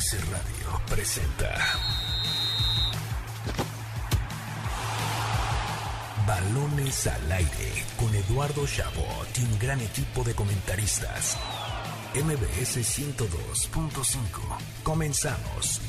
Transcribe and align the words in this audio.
MBS 0.00 0.30
Radio 0.30 0.80
presenta 0.88 1.54
Balones 6.26 7.06
al 7.06 7.32
aire 7.32 7.84
con 7.98 8.14
Eduardo 8.14 8.66
Chabot 8.66 9.28
y 9.38 9.42
un 9.42 9.58
gran 9.58 9.78
equipo 9.80 10.24
de 10.24 10.34
comentaristas. 10.34 11.36
MBS 12.14 12.78
102.5. 12.78 14.40
Comenzamos. 14.82 15.82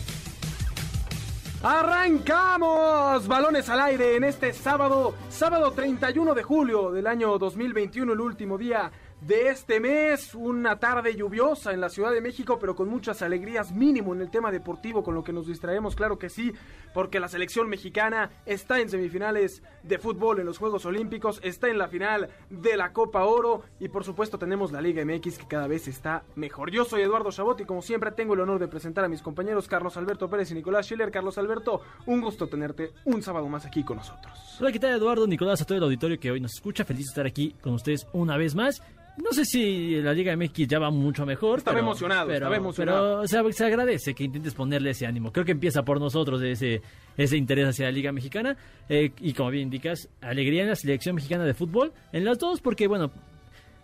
Arrancamos 1.63 3.27
balones 3.27 3.69
al 3.69 3.79
aire 3.79 4.17
en 4.17 4.25
este 4.25 4.51
sábado, 4.51 5.15
sábado 5.29 5.71
31 5.71 6.33
de 6.33 6.43
julio 6.43 6.91
del 6.91 7.07
año 7.07 7.37
2021, 7.37 8.11
el 8.11 8.19
último 8.19 8.57
día 8.57 8.91
de 9.21 9.49
este 9.49 9.79
mes, 9.79 10.33
una 10.33 10.79
tarde 10.79 11.15
lluviosa 11.15 11.71
en 11.71 11.79
la 11.79 11.89
Ciudad 11.89 12.11
de 12.11 12.21
México, 12.21 12.57
pero 12.59 12.75
con 12.75 12.89
muchas 12.89 13.21
alegrías, 13.21 13.71
mínimo 13.71 14.15
en 14.15 14.21
el 14.21 14.31
tema 14.31 14.51
deportivo, 14.51 15.03
con 15.03 15.13
lo 15.13 15.23
que 15.23 15.31
nos 15.31 15.45
distraemos, 15.45 15.95
claro 15.95 16.17
que 16.17 16.29
sí, 16.29 16.51
porque 16.93 17.19
la 17.19 17.27
selección 17.27 17.69
mexicana 17.69 18.31
está 18.47 18.79
en 18.79 18.89
semifinales 18.89 19.61
de 19.83 19.99
fútbol 19.99 20.39
en 20.39 20.47
los 20.47 20.57
Juegos 20.57 20.85
Olímpicos, 20.85 21.39
está 21.43 21.69
en 21.69 21.77
la 21.77 21.87
final 21.87 22.29
de 22.49 22.75
la 22.75 22.93
Copa 22.93 23.23
Oro 23.25 23.61
y 23.79 23.89
por 23.89 24.03
supuesto 24.03 24.39
tenemos 24.39 24.71
la 24.71 24.81
Liga 24.81 25.05
MX 25.05 25.37
que 25.37 25.47
cada 25.47 25.67
vez 25.67 25.87
está 25.87 26.23
mejor. 26.35 26.71
Yo 26.71 26.83
soy 26.83 27.03
Eduardo 27.03 27.31
Chabot 27.31 27.61
y 27.61 27.65
como 27.65 27.83
siempre 27.83 28.11
tengo 28.11 28.33
el 28.33 28.39
honor 28.39 28.59
de 28.59 28.67
presentar 28.67 29.05
a 29.05 29.07
mis 29.07 29.21
compañeros 29.21 29.67
Carlos 29.67 29.97
Alberto 29.97 30.29
Pérez 30.29 30.49
y 30.51 30.55
Nicolás 30.55 30.87
Schiller. 30.87 31.11
Carlos 31.11 31.37
Alberto, 31.37 31.81
un 32.07 32.21
gusto 32.21 32.47
tenerte 32.47 32.91
un 33.05 33.21
sábado 33.21 33.47
más 33.47 33.65
aquí 33.65 33.83
con 33.83 33.97
nosotros. 33.97 34.57
Hola, 34.59 34.71
¿qué 34.71 34.79
tal 34.79 34.95
Eduardo, 34.95 35.27
Nicolás, 35.27 35.61
a 35.61 35.65
todo 35.65 35.77
el 35.77 35.83
auditorio 35.83 36.19
que 36.19 36.31
hoy 36.31 36.39
nos 36.39 36.53
escucha? 36.53 36.85
Feliz 36.85 37.05
de 37.05 37.09
estar 37.09 37.25
aquí 37.27 37.55
con 37.61 37.73
ustedes 37.73 38.07
una 38.13 38.37
vez 38.37 38.55
más. 38.55 38.81
No 39.17 39.31
sé 39.33 39.45
si 39.45 40.01
la 40.01 40.13
Liga 40.13 40.35
MX 40.35 40.67
ya 40.67 40.79
va 40.79 40.89
mucho 40.89 41.25
mejor. 41.25 41.59
Estaba 41.59 41.75
pero, 41.75 41.87
emocionado, 41.87 42.27
pero, 42.27 42.37
estaba 42.37 42.55
emocionado. 42.55 43.21
Pero 43.29 43.51
se, 43.51 43.57
se 43.57 43.65
agradece 43.65 44.13
que 44.13 44.23
intentes 44.23 44.53
ponerle 44.53 44.91
ese 44.91 45.05
ánimo. 45.05 45.31
Creo 45.31 45.45
que 45.45 45.51
empieza 45.51 45.83
por 45.83 45.99
nosotros 45.99 46.41
ese, 46.41 46.81
ese 47.17 47.37
interés 47.37 47.67
hacia 47.67 47.85
la 47.85 47.91
Liga 47.91 48.11
Mexicana. 48.11 48.55
Eh, 48.87 49.11
y 49.19 49.33
como 49.33 49.49
bien 49.49 49.63
indicas, 49.63 50.09
alegría 50.21 50.63
en 50.63 50.69
la 50.69 50.75
selección 50.75 51.15
mexicana 51.15 51.43
de 51.43 51.53
fútbol. 51.53 51.91
En 52.13 52.23
las 52.23 52.39
dos, 52.39 52.61
porque 52.61 52.87
bueno, 52.87 53.11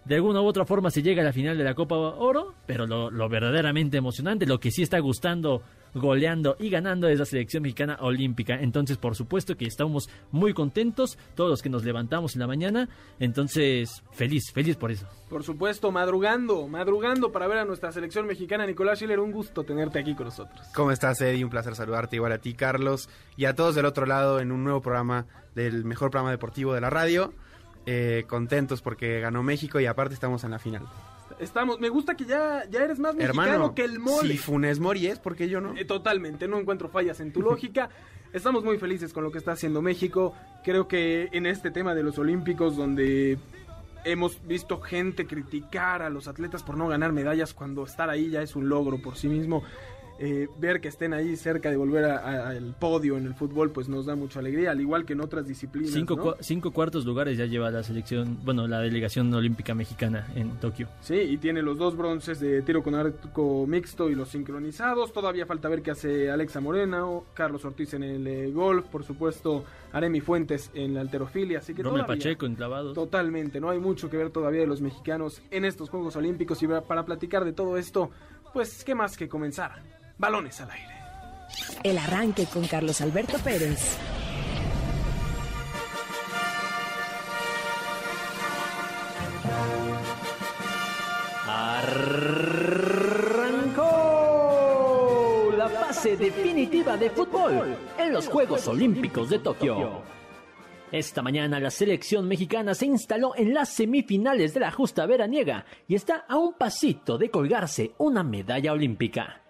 de 0.07 0.15
alguna 0.15 0.41
u 0.41 0.45
otra 0.45 0.65
forma 0.65 0.89
se 0.89 1.01
llega 1.01 1.21
a 1.21 1.25
la 1.25 1.33
final 1.33 1.57
de 1.57 1.63
la 1.63 1.75
Copa 1.75 1.95
Oro. 1.95 2.55
Pero 2.65 2.87
lo, 2.87 3.11
lo 3.11 3.29
verdaderamente 3.29 3.97
emocionante, 3.97 4.45
lo 4.45 4.59
que 4.59 4.71
sí 4.71 4.81
está 4.81 4.99
gustando 4.99 5.61
goleando 5.93 6.55
y 6.59 6.69
ganando 6.69 7.07
es 7.07 7.19
la 7.19 7.25
selección 7.25 7.63
mexicana 7.63 7.97
olímpica. 8.01 8.55
Entonces, 8.55 8.97
por 8.97 9.15
supuesto 9.15 9.55
que 9.55 9.65
estamos 9.65 10.09
muy 10.31 10.53
contentos, 10.53 11.17
todos 11.35 11.49
los 11.49 11.61
que 11.61 11.69
nos 11.69 11.83
levantamos 11.83 12.35
en 12.35 12.41
la 12.41 12.47
mañana. 12.47 12.89
Entonces, 13.19 14.03
feliz, 14.11 14.51
feliz 14.53 14.75
por 14.75 14.91
eso. 14.91 15.07
Por 15.29 15.43
supuesto, 15.43 15.91
madrugando, 15.91 16.67
madrugando 16.67 17.31
para 17.31 17.47
ver 17.47 17.59
a 17.59 17.65
nuestra 17.65 17.91
selección 17.91 18.25
mexicana. 18.27 18.65
Nicolás 18.65 18.99
Schiller, 18.99 19.19
un 19.19 19.31
gusto 19.31 19.63
tenerte 19.63 19.99
aquí 19.99 20.15
con 20.15 20.25
nosotros. 20.25 20.67
¿Cómo 20.73 20.91
estás, 20.91 21.19
Eddie? 21.21 21.43
Un 21.43 21.49
placer 21.49 21.75
saludarte 21.75 22.15
igual 22.15 22.31
a 22.31 22.37
ti, 22.37 22.53
Carlos, 22.53 23.09
y 23.35 23.45
a 23.45 23.55
todos 23.55 23.75
del 23.75 23.85
otro 23.85 24.05
lado 24.05 24.39
en 24.39 24.51
un 24.51 24.63
nuevo 24.63 24.81
programa 24.81 25.25
del 25.55 25.85
mejor 25.85 26.11
programa 26.11 26.31
deportivo 26.31 26.73
de 26.73 26.81
la 26.81 26.89
radio. 26.89 27.33
Eh, 27.89 28.25
contentos 28.27 28.81
porque 28.81 29.21
ganó 29.21 29.43
México 29.43 29.79
y 29.79 29.85
aparte 29.85 30.13
estamos 30.13 30.43
en 30.43 30.51
la 30.51 30.59
final. 30.59 30.85
Estamos, 31.39 31.79
me 31.79 31.87
gusta 31.87 32.15
que 32.15 32.25
ya, 32.25 32.65
ya 32.69 32.83
eres 32.83 32.99
más 32.99 33.15
mexicano 33.15 33.43
Hermano, 33.43 33.75
que 33.75 33.85
el 33.85 33.97
mole. 33.97 34.33
si 34.33 34.37
Funes 34.37 34.81
Mori 34.81 35.07
es, 35.07 35.19
¿por 35.19 35.37
qué 35.37 35.47
yo 35.47 35.61
no? 35.61 35.73
Eh, 35.77 35.85
totalmente, 35.85 36.49
no 36.49 36.59
encuentro 36.59 36.89
fallas 36.89 37.21
en 37.21 37.31
tu 37.31 37.41
lógica. 37.41 37.89
Estamos 38.33 38.65
muy 38.65 38.77
felices 38.77 39.13
con 39.13 39.23
lo 39.23 39.31
que 39.31 39.37
está 39.37 39.53
haciendo 39.53 39.81
México. 39.81 40.35
Creo 40.65 40.89
que 40.89 41.29
en 41.31 41.45
este 41.45 41.71
tema 41.71 41.95
de 41.95 42.03
los 42.03 42.17
Olímpicos, 42.17 42.75
donde 42.75 43.37
hemos 44.03 44.45
visto 44.45 44.81
gente 44.81 45.25
criticar 45.25 46.01
a 46.01 46.09
los 46.09 46.27
atletas 46.27 46.63
por 46.63 46.75
no 46.75 46.89
ganar 46.89 47.13
medallas, 47.13 47.53
cuando 47.53 47.85
estar 47.85 48.09
ahí 48.09 48.31
ya 48.31 48.41
es 48.41 48.57
un 48.57 48.67
logro 48.67 49.01
por 49.01 49.15
sí 49.15 49.29
mismo. 49.29 49.63
Eh, 50.19 50.47
ver 50.57 50.81
que 50.81 50.87
estén 50.87 51.13
ahí 51.13 51.35
cerca 51.35 51.69
de 51.69 51.77
volver 51.77 52.05
al 52.05 52.75
podio 52.79 53.17
en 53.17 53.25
el 53.25 53.33
fútbol, 53.35 53.71
pues 53.71 53.87
nos 53.87 54.05
da 54.05 54.15
mucha 54.15 54.39
alegría, 54.39 54.71
al 54.71 54.81
igual 54.81 55.05
que 55.05 55.13
en 55.13 55.21
otras 55.21 55.47
disciplinas. 55.47 55.91
Cinco, 55.91 56.35
cinco 56.39 56.71
cuartos 56.71 57.05
lugares 57.05 57.37
ya 57.37 57.45
lleva 57.45 57.69
la 57.69 57.83
selección, 57.83 58.39
bueno, 58.43 58.67
la 58.67 58.79
delegación 58.79 59.33
olímpica 59.33 59.75
mexicana 59.75 60.27
en 60.35 60.57
Tokio. 60.57 60.87
Sí, 61.01 61.15
y 61.15 61.37
tiene 61.37 61.61
los 61.61 61.77
dos 61.77 61.95
bronces 61.95 62.39
de 62.39 62.61
tiro 62.63 62.81
con 62.83 62.95
arco 62.95 63.65
mixto 63.67 64.09
y 64.09 64.15
los 64.15 64.29
sincronizados. 64.29 65.13
Todavía 65.13 65.45
falta 65.45 65.69
ver 65.69 65.81
qué 65.81 65.91
hace 65.91 66.31
Alexa 66.31 66.59
Moreno, 66.61 67.25
Carlos 67.33 67.63
Ortiz 67.65 67.93
en 67.93 68.03
el 68.03 68.25
eh, 68.27 68.51
golf, 68.51 68.85
por 68.87 69.03
supuesto, 69.03 69.63
Aremi 69.93 70.21
Fuentes 70.21 70.71
en 70.73 70.93
la 70.93 71.01
alterofilia. 71.01 71.59
Así 71.59 71.73
que 71.73 71.83
todavía- 71.99 72.07
Pacheco. 72.07 72.45
Totalmente, 72.93 73.59
no 73.59 73.69
hay 73.69 73.79
mucho 73.79 74.09
que 74.09 74.17
ver 74.17 74.29
todavía 74.31 74.61
de 74.61 74.67
los 74.67 74.81
mexicanos 74.81 75.41
en 75.51 75.65
estos 75.65 75.89
Juegos 75.89 76.15
Olímpicos. 76.15 76.61
Y 76.63 76.67
para 76.67 77.05
platicar 77.05 77.45
de 77.45 77.53
todo 77.53 77.77
esto, 77.77 78.09
pues, 78.53 78.83
¿qué 78.83 78.95
más 78.95 79.17
que 79.17 79.27
comenzar? 79.27 79.81
Balones 80.17 80.59
al 80.61 80.71
aire. 80.71 80.95
El 81.83 81.97
arranque 81.97 82.45
con 82.45 82.65
Carlos 82.65 83.01
Alberto 83.01 83.37
Pérez. 83.39 83.97
Arrancó 93.77 95.53
la 95.55 95.69
fase 95.69 96.17
definitiva 96.17 96.97
de 96.97 97.09
fútbol 97.11 97.77
en 97.97 98.13
los 98.13 98.27
Juegos 98.27 98.67
Olímpicos 98.67 99.29
de 99.29 99.39
Tokio. 99.39 100.01
Esta 100.91 101.21
mañana 101.21 101.59
la 101.59 101.69
selección 101.69 102.27
mexicana 102.27 102.73
se 102.73 102.85
instaló 102.85 103.33
en 103.35 103.53
las 103.53 103.69
semifinales 103.69 104.53
de 104.53 104.61
la 104.61 104.71
justa 104.71 105.05
veraniega 105.05 105.65
y 105.87 105.95
está 105.95 106.25
a 106.27 106.37
un 106.37 106.53
pasito 106.53 107.17
de 107.17 107.29
colgarse 107.29 107.91
una 107.97 108.23
medalla 108.23 108.71
olímpica. 108.71 109.46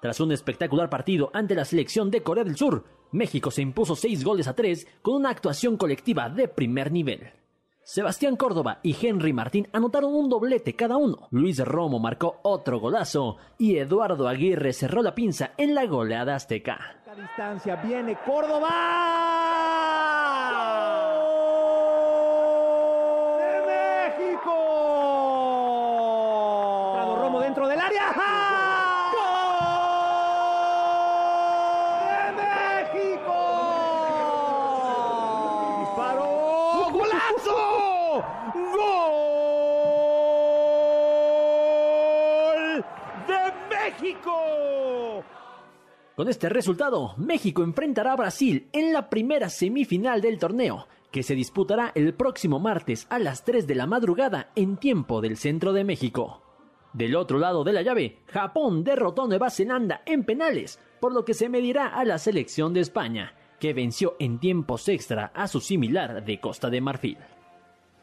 Tras 0.00 0.20
un 0.20 0.30
espectacular 0.32 0.88
partido 0.88 1.30
ante 1.32 1.54
la 1.54 1.64
selección 1.64 2.10
de 2.10 2.22
Corea 2.22 2.44
del 2.44 2.56
Sur, 2.56 2.84
México 3.10 3.50
se 3.50 3.62
impuso 3.62 3.96
seis 3.96 4.22
goles 4.22 4.46
a 4.46 4.54
tres 4.54 4.86
con 5.02 5.14
una 5.14 5.30
actuación 5.30 5.76
colectiva 5.76 6.28
de 6.28 6.46
primer 6.46 6.92
nivel. 6.92 7.32
Sebastián 7.82 8.36
Córdoba 8.36 8.80
y 8.82 8.94
Henry 9.00 9.32
Martín 9.32 9.66
anotaron 9.72 10.14
un 10.14 10.28
doblete 10.28 10.76
cada 10.76 10.98
uno. 10.98 11.26
Luis 11.30 11.58
Romo 11.58 11.98
marcó 11.98 12.38
otro 12.42 12.78
golazo 12.78 13.38
y 13.56 13.78
Eduardo 13.78 14.28
Aguirre 14.28 14.74
cerró 14.74 15.02
la 15.02 15.14
pinza 15.14 15.52
en 15.56 15.74
la 15.74 15.86
goleada 15.86 16.34
azteca. 16.34 17.00
A 17.10 17.14
distancia 17.14 17.76
viene 17.76 18.18
Córdoba. 18.26 19.87
Con 46.18 46.28
este 46.28 46.48
resultado, 46.48 47.14
México 47.16 47.62
enfrentará 47.62 48.14
a 48.14 48.16
Brasil 48.16 48.66
en 48.72 48.92
la 48.92 49.08
primera 49.08 49.48
semifinal 49.48 50.20
del 50.20 50.40
torneo, 50.40 50.88
que 51.12 51.22
se 51.22 51.36
disputará 51.36 51.92
el 51.94 52.12
próximo 52.12 52.58
martes 52.58 53.06
a 53.08 53.20
las 53.20 53.44
3 53.44 53.68
de 53.68 53.76
la 53.76 53.86
madrugada 53.86 54.50
en 54.56 54.78
tiempo 54.78 55.20
del 55.20 55.36
centro 55.36 55.72
de 55.72 55.84
México. 55.84 56.42
Del 56.92 57.14
otro 57.14 57.38
lado 57.38 57.62
de 57.62 57.72
la 57.72 57.82
llave, 57.82 58.18
Japón 58.26 58.82
derrotó 58.82 59.22
a 59.22 59.28
Nueva 59.28 59.48
Zelanda 59.48 60.02
en 60.06 60.24
penales, 60.24 60.80
por 60.98 61.12
lo 61.12 61.24
que 61.24 61.34
se 61.34 61.48
medirá 61.48 61.86
a 61.86 62.04
la 62.04 62.18
selección 62.18 62.74
de 62.74 62.80
España, 62.80 63.34
que 63.60 63.72
venció 63.72 64.16
en 64.18 64.40
tiempos 64.40 64.88
extra 64.88 65.30
a 65.32 65.46
su 65.46 65.60
similar 65.60 66.24
de 66.24 66.40
Costa 66.40 66.68
de 66.68 66.80
Marfil. 66.80 67.18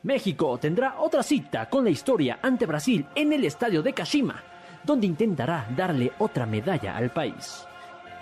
México 0.03 0.57
tendrá 0.57 1.01
otra 1.01 1.21
cita 1.21 1.69
con 1.69 1.83
la 1.83 1.89
historia 1.89 2.39
ante 2.41 2.65
Brasil 2.65 3.07
en 3.13 3.33
el 3.33 3.43
estadio 3.43 3.83
de 3.83 3.91
Kashima, 3.91 4.41
donde 4.85 5.05
intentará 5.05 5.67
darle 5.75 6.13
otra 6.17 6.45
medalla 6.45 6.95
al 6.95 7.11
país. 7.11 7.67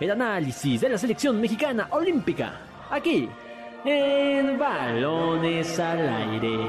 El 0.03 0.11
análisis 0.11 0.81
de 0.81 0.89
la 0.89 0.97
selección 0.97 1.39
mexicana 1.39 1.87
olímpica, 1.91 2.59
aquí, 2.89 3.29
en 3.85 4.59
Balones 4.59 5.79
al 5.79 6.09
Aire. 6.09 6.59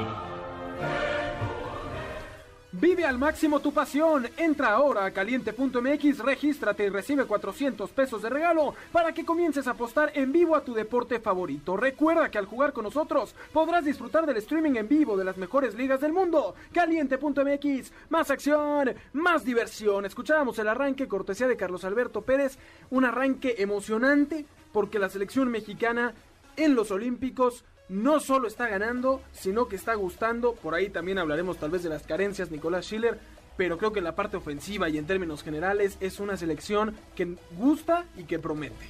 Vive 2.81 3.05
al 3.05 3.17
máximo 3.17 3.61
tu 3.61 3.71
pasión. 3.71 4.27
Entra 4.35 4.73
ahora 4.73 5.05
a 5.05 5.11
caliente.mx, 5.11 6.19
regístrate 6.19 6.85
y 6.85 6.89
recibe 6.89 7.23
400 7.23 7.89
pesos 7.91 8.21
de 8.21 8.29
regalo 8.29 8.75
para 8.91 9.13
que 9.13 9.23
comiences 9.23 9.65
a 9.67 9.71
apostar 9.71 10.11
en 10.13 10.33
vivo 10.33 10.57
a 10.57 10.63
tu 10.65 10.73
deporte 10.73 11.21
favorito. 11.21 11.77
Recuerda 11.77 12.29
que 12.29 12.37
al 12.37 12.47
jugar 12.47 12.73
con 12.73 12.83
nosotros 12.83 13.33
podrás 13.53 13.85
disfrutar 13.85 14.25
del 14.25 14.37
streaming 14.37 14.75
en 14.75 14.89
vivo 14.89 15.15
de 15.15 15.23
las 15.23 15.37
mejores 15.37 15.73
ligas 15.75 16.01
del 16.01 16.11
mundo. 16.11 16.53
Caliente.mx, 16.73 17.93
más 18.09 18.29
acción, 18.29 18.93
más 19.13 19.45
diversión. 19.45 20.05
Escuchábamos 20.05 20.59
el 20.59 20.67
arranque 20.67 21.07
cortesía 21.07 21.47
de 21.47 21.55
Carlos 21.55 21.85
Alberto 21.85 22.23
Pérez, 22.23 22.57
un 22.89 23.05
arranque 23.05 23.55
emocionante 23.59 24.45
porque 24.73 24.99
la 24.99 25.07
selección 25.07 25.49
mexicana 25.49 26.13
en 26.57 26.75
los 26.75 26.91
Olímpicos 26.91 27.63
no 27.89 28.19
solo 28.19 28.47
está 28.47 28.67
ganando, 28.67 29.21
sino 29.33 29.67
que 29.67 29.75
está 29.75 29.93
gustando. 29.95 30.53
Por 30.55 30.73
ahí 30.75 30.89
también 30.89 31.17
hablaremos 31.19 31.57
tal 31.57 31.71
vez 31.71 31.83
de 31.83 31.89
las 31.89 32.03
carencias, 32.03 32.51
Nicolás 32.51 32.85
Schiller. 32.85 33.19
pero 33.57 33.77
creo 33.77 33.93
que 33.93 33.99
en 33.99 34.05
la 34.05 34.15
parte 34.15 34.35
ofensiva 34.35 34.89
y 34.89 34.97
en 34.97 35.05
términos 35.07 35.41
generales 35.43 35.95
es 36.01 36.19
una 36.19 36.35
selección 36.35 36.93
que 37.15 37.35
gusta 37.57 38.03
y 38.17 38.23
que 38.25 38.37
promete. 38.37 38.85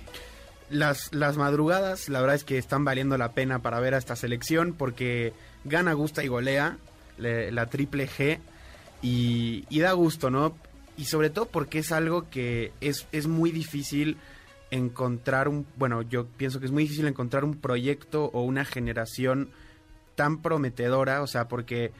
Las, 0.72 1.14
las 1.14 1.38
madrugadas, 1.38 2.10
la 2.10 2.20
verdad 2.20 2.36
es 2.36 2.44
que 2.44 2.58
están 2.58 2.84
valiendo 2.84 3.16
la 3.20 3.34
pena 3.34 3.60
para 3.60 3.80
ver 3.80 3.94
a 3.94 4.00
esta 4.00 4.16
selección 4.16 4.74
porque 4.74 5.34
gana, 5.66 5.94
gusta 5.94 6.24
y 6.24 6.28
golea 6.30 6.78
le- 7.20 7.52
la 7.52 7.68
triple 7.68 8.08
G 8.10 8.40
y, 9.04 9.66
y 9.70 9.80
da 9.82 9.92
gusto, 9.92 10.32
¿no? 10.32 10.58
Y 10.98 11.06
sobre 11.06 11.30
todo 11.30 11.46
porque 11.46 11.80
es 11.80 11.92
algo 11.92 12.28
que 12.32 12.72
es, 12.82 13.06
es 13.12 13.28
muy 13.28 13.52
difícil 13.52 14.18
encontrar 14.72 15.48
un, 15.48 15.66
bueno, 15.78 16.02
yo 16.02 16.26
pienso 16.26 16.60
que 16.60 16.66
es 16.66 16.72
muy 16.72 16.84
difícil 16.84 17.08
encontrar 17.08 17.44
un 17.44 17.56
proyecto 17.56 18.26
o 18.34 18.42
una 18.42 18.66
generación 18.66 19.50
tan 20.16 20.42
prometedora, 20.42 21.22
o 21.22 21.28
sea, 21.28 21.48
porque, 21.48 21.92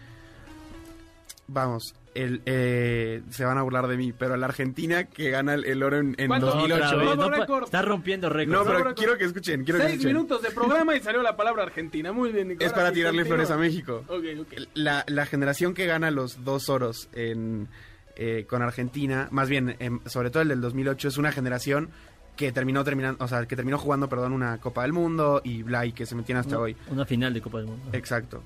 vamos, 1.48 1.94
el, 2.16 2.42
eh, 2.46 3.22
se 3.30 3.44
van 3.44 3.58
a 3.58 3.62
burlar 3.62 3.88
de 3.88 3.98
mí, 3.98 4.14
pero 4.14 4.38
la 4.38 4.46
Argentina 4.48 5.04
que 5.04 5.30
gana 5.30 5.54
el, 5.54 5.66
el 5.66 5.84
oro 5.84 5.98
en, 5.98 6.16
en 6.18 6.28
¿Cuánto? 6.28 6.48
2008. 6.48 6.76
Otra 6.86 6.96
vez, 6.98 7.06
Nuevo 7.06 7.22
no 7.24 7.30
pa- 7.30 7.38
récord. 7.40 7.64
está 7.66 7.82
rompiendo 7.82 8.30
récords. 8.30 8.58
No, 8.58 8.64
pero 8.66 8.78
récord. 8.80 8.96
quiero 8.96 9.18
que 9.18 9.26
escuchen, 9.26 9.64
quiero 9.66 9.80
que 9.80 9.86
Seis 9.86 9.96
escuchen. 9.98 10.16
minutos 10.16 10.42
de 10.42 10.52
programa 10.52 10.96
y 10.96 11.02
salió 11.02 11.22
la 11.22 11.36
palabra 11.36 11.64
Argentina. 11.64 12.14
Muy 12.14 12.32
bien, 12.32 12.48
Nicolás. 12.48 12.72
Es 12.72 12.74
para 12.78 12.92
tirarle 12.94 13.26
flores 13.26 13.52
a 13.52 13.58
México. 13.58 14.04
Ok, 14.08 14.24
ok. 14.42 14.54
La, 14.76 15.04
la 15.08 15.26
generación 15.26 15.74
que 15.74 15.86
gana 15.86 16.10
los 16.10 16.46
dos 16.46 16.70
oros 16.70 17.10
en, 17.14 17.68
eh, 18.16 18.46
con 18.50 18.62
Argentina, 18.62 19.28
más 19.32 19.50
bien, 19.50 19.76
em, 19.80 20.00
sobre 20.06 20.30
todo 20.30 20.42
el 20.42 20.48
del 20.50 20.62
2008, 20.62 21.10
es 21.10 21.18
una 21.18 21.34
generación 21.34 21.90
que 22.36 22.52
terminó 22.52 22.84
terminando, 22.84 23.24
o 23.24 23.28
sea, 23.28 23.46
que 23.46 23.56
terminó 23.56 23.78
jugando, 23.78 24.10
perdón, 24.10 24.34
una 24.34 24.58
Copa 24.60 24.82
del 24.84 24.94
Mundo 24.94 25.42
y 25.44 25.64
bla, 25.64 25.86
y 25.86 25.92
que 25.94 26.06
se 26.06 26.16
metían 26.16 26.40
hasta 26.40 26.56
Una- 26.56 26.64
hoy. 26.66 26.76
Una 26.90 27.06
final 27.06 27.34
de 27.34 27.42
Copa 27.42 27.58
del 27.60 27.68
Mundo. 27.68 27.90
Exacto. 27.94 28.44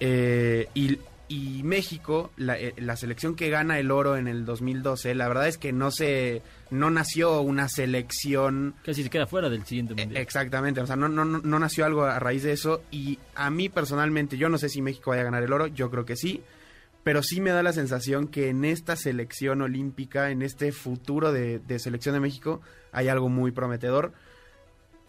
Eh, 0.00 0.68
y, 0.74 0.98
y 1.28 1.62
México, 1.62 2.32
la, 2.36 2.58
eh, 2.58 2.74
la 2.78 2.96
selección 2.96 3.34
que 3.34 3.48
gana 3.48 3.78
el 3.78 3.90
oro 3.90 4.16
en 4.16 4.28
el 4.28 4.44
2012, 4.44 5.14
la 5.14 5.28
verdad 5.28 5.48
es 5.48 5.56
que 5.58 5.72
no 5.72 5.90
se, 5.90 6.42
no 6.70 6.90
nació 6.90 7.40
una 7.40 7.68
selección 7.68 8.74
Casi 8.84 9.02
se 9.02 9.10
queda 9.10 9.26
fuera 9.26 9.48
del 9.48 9.64
siguiente 9.64 9.94
eh, 9.94 10.04
mundial. 10.04 10.22
Exactamente, 10.22 10.80
o 10.80 10.86
sea, 10.86 10.96
no, 10.96 11.08
no, 11.08 11.24
no- 11.24 11.40
no 11.42 11.58
nació 11.58 11.86
algo 11.86 12.04
a 12.04 12.18
raíz 12.18 12.42
de 12.42 12.52
eso 12.52 12.82
y 12.90 13.18
a 13.34 13.50
mí 13.50 13.68
personalmente, 13.68 14.36
yo 14.36 14.48
no 14.48 14.58
sé 14.58 14.68
si 14.68 14.82
México 14.82 15.10
vaya 15.10 15.22
a 15.22 15.26
ganar 15.26 15.42
el 15.42 15.52
oro, 15.52 15.66
yo 15.68 15.90
creo 15.90 16.04
que 16.04 16.16
sí, 16.16 16.42
pero 17.04 17.22
sí 17.22 17.40
me 17.40 17.50
da 17.50 17.62
la 17.62 17.74
sensación 17.74 18.26
que 18.26 18.48
en 18.48 18.64
esta 18.64 18.96
selección 18.96 19.60
olímpica, 19.60 20.30
en 20.30 20.42
este 20.42 20.72
futuro 20.72 21.32
de, 21.32 21.58
de 21.58 21.78
selección 21.78 22.14
de 22.14 22.20
México, 22.20 22.62
hay 22.92 23.08
algo 23.08 23.28
muy 23.28 23.52
prometedor. 23.52 24.12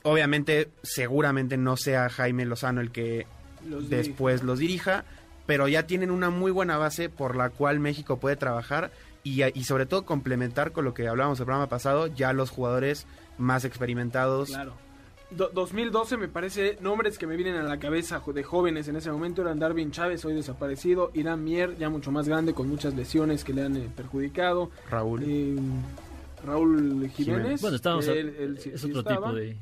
Obviamente, 0.03 0.69
seguramente 0.83 1.57
no 1.57 1.77
sea 1.77 2.09
Jaime 2.09 2.45
Lozano 2.45 2.81
el 2.81 2.91
que 2.91 3.25
Los 3.65 3.89
después 3.89 4.43
los 4.43 4.59
dirija, 4.59 5.05
pero 5.45 5.69
ya 5.69 5.87
tienen 5.87 6.11
una 6.11 6.29
muy 6.29 6.51
buena 6.51 6.77
base 6.77 7.09
por 7.09 7.35
la 7.35 7.49
cual 7.49 7.79
México 7.79 8.19
puede 8.19 8.35
trabajar 8.35 8.91
y, 9.23 9.43
y 9.57 9.63
sobre 9.63 9.85
todo 9.85 10.05
complementar 10.05 10.73
con 10.73 10.83
lo 10.85 10.93
que 10.93 11.07
hablábamos 11.07 11.39
el 11.39 11.45
programa 11.45 11.69
pasado, 11.69 12.07
ya 12.07 12.33
los 12.33 12.49
jugadores 12.49 13.07
más 13.37 13.63
experimentados. 13.63 14.49
Claro. 14.49 14.84
Do- 15.31 15.49
2012 15.53 16.17
me 16.17 16.27
parece 16.27 16.77
nombres 16.81 17.17
que 17.17 17.25
me 17.27 17.35
vienen 17.35 17.55
a 17.55 17.63
la 17.63 17.77
cabeza 17.79 18.21
de 18.33 18.43
jóvenes 18.43 18.87
en 18.87 18.95
ese 18.95 19.11
momento 19.11 19.41
eran 19.41 19.59
Darwin 19.59 19.91
Chávez, 19.91 20.23
hoy 20.23 20.33
desaparecido, 20.35 21.11
Irán 21.13 21.43
Mier, 21.43 21.75
ya 21.77 21.89
mucho 21.89 22.11
más 22.11 22.27
grande, 22.27 22.53
con 22.53 22.69
muchas 22.69 22.93
lesiones 22.95 23.43
que 23.43 23.53
le 23.53 23.63
han 23.63 23.75
eh, 23.75 23.89
perjudicado, 23.95 24.69
Raúl. 24.89 25.23
eh, 25.25 25.55
Raúl 26.43 27.09
Jiménez. 27.09 27.15
Jiménez. 27.15 27.61
Bueno, 27.61 27.75
estábamos 27.75 28.07
a- 28.07 28.13
él- 28.13 28.35
él 28.39 28.59
sí- 28.59 28.71
es 28.73 28.81
sí 28.81 28.87
otro 28.91 28.99
estaba. 29.01 29.27
tipo 29.27 29.33
de, 29.35 29.57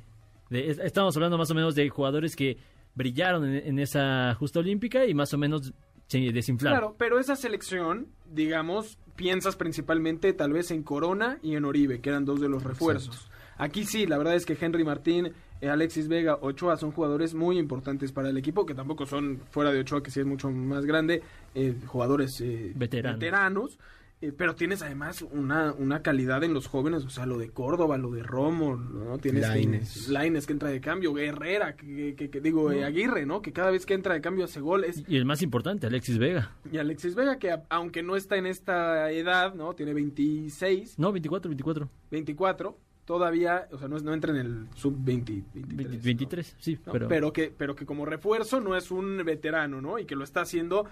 de- 0.49 0.69
es- 0.69 0.79
Estamos 0.79 1.15
hablando 1.15 1.37
más 1.37 1.49
o 1.49 1.55
menos 1.55 1.75
de 1.75 1.87
jugadores 1.89 2.35
que 2.35 2.57
brillaron 2.95 3.45
en, 3.45 3.65
en 3.67 3.79
esa 3.79 4.35
justa 4.35 4.59
olímpica 4.59 5.05
y 5.05 5.13
más 5.13 5.33
o 5.33 5.37
menos 5.37 5.73
se 6.07 6.19
desinflaron. 6.31 6.77
Claro, 6.79 6.95
pero 6.97 7.19
esa 7.19 7.35
selección, 7.35 8.07
digamos, 8.31 8.97
piensas 9.15 9.55
principalmente 9.55 10.33
tal 10.33 10.51
vez 10.53 10.71
en 10.71 10.83
Corona 10.83 11.39
y 11.41 11.55
en 11.55 11.65
Oribe, 11.65 12.01
que 12.01 12.09
eran 12.09 12.25
dos 12.25 12.41
de 12.41 12.49
los 12.49 12.63
refuerzos. 12.63 13.29
Aquí 13.57 13.85
sí, 13.85 14.05
la 14.07 14.17
verdad 14.17 14.35
es 14.35 14.45
que 14.45 14.57
Henry 14.59 14.83
Martín, 14.83 15.31
Alexis 15.69 16.07
Vega, 16.07 16.37
Ochoa 16.41 16.77
son 16.77 16.91
jugadores 16.91 17.33
muy 17.33 17.57
importantes 17.57 18.11
para 18.11 18.29
el 18.29 18.37
equipo, 18.37 18.65
que 18.65 18.75
tampoco 18.75 19.05
son 19.05 19.39
fuera 19.51 19.71
de 19.71 19.79
Ochoa, 19.79 20.01
que 20.03 20.11
sí 20.11 20.19
es 20.19 20.25
mucho 20.25 20.49
más 20.51 20.85
grande, 20.85 21.21
eh, 21.55 21.75
jugadores 21.85 22.39
eh, 22.41 22.71
Veteranos. 22.75 23.19
veteranos, 23.19 23.79
eh, 24.21 24.31
pero 24.37 24.55
tienes 24.55 24.81
además 24.81 25.21
una, 25.21 25.73
una 25.73 26.01
calidad 26.01 26.43
en 26.45 26.53
los 26.53 26.67
jóvenes, 26.67 27.03
o 27.03 27.09
sea, 27.09 27.25
lo 27.25 27.37
de 27.37 27.49
Córdoba, 27.49 27.97
lo 27.97 28.09
de 28.11 28.23
Romo, 28.23 28.77
¿no? 28.77 29.17
Tienes 29.17 29.41
Lainez. 29.41 30.07
Laines 30.07 30.45
que 30.47 30.53
entra 30.53 30.69
de 30.69 30.79
cambio, 30.79 31.17
Herrera, 31.17 31.75
que, 31.75 32.15
que- 32.15 32.29
que 32.29 32.39
digo, 32.39 32.71
eh, 32.71 32.85
Aguirre, 32.85 33.25
¿no? 33.25 33.41
Que 33.41 33.51
cada 33.51 33.69
vez 33.69 33.85
que 33.85 33.93
entra 33.93 34.13
de 34.13 34.21
cambio 34.21 34.45
hace 34.45 34.61
gol, 34.61 34.85
es 34.85 35.03
Y 35.09 35.17
el 35.17 35.25
más 35.25 35.41
importante, 35.41 35.87
Alexis 35.87 36.17
Vega. 36.19 36.51
y 36.71 36.77
Alexis 36.77 37.15
Vega, 37.15 37.37
que 37.37 37.51
a- 37.51 37.63
aunque 37.69 38.01
no 38.01 38.15
está 38.15 38.37
en 38.37 38.45
esta 38.45 39.11
edad, 39.11 39.55
¿no? 39.55 39.73
Tiene 39.73 39.93
26, 39.93 40.97
No, 40.97 41.11
24, 41.11 41.49
24. 41.49 41.89
24, 42.09 42.77
todavía, 43.05 43.67
o 43.71 43.77
sea, 43.77 43.87
no, 43.87 43.97
es- 43.97 44.03
no 44.03 44.13
entra 44.13 44.31
en 44.31 44.37
el 44.37 44.67
sub-20, 44.75 45.43
20 45.53 45.97
23, 45.97 46.55
sí, 46.59 46.79
pero... 46.91 47.07
pero, 47.07 47.33
que, 47.33 47.53
pero 47.55 47.75
que 47.75 47.85
como 47.85 48.05
refuerzo 48.05 48.59
no 48.59 48.75
es 48.75 48.91
un 48.91 49.17
veterano, 49.25 49.81
¿no? 49.81 49.99
Y 49.99 50.05
que 50.05 50.15
lo 50.15 50.23
está 50.23 50.41
haciendo 50.41 50.85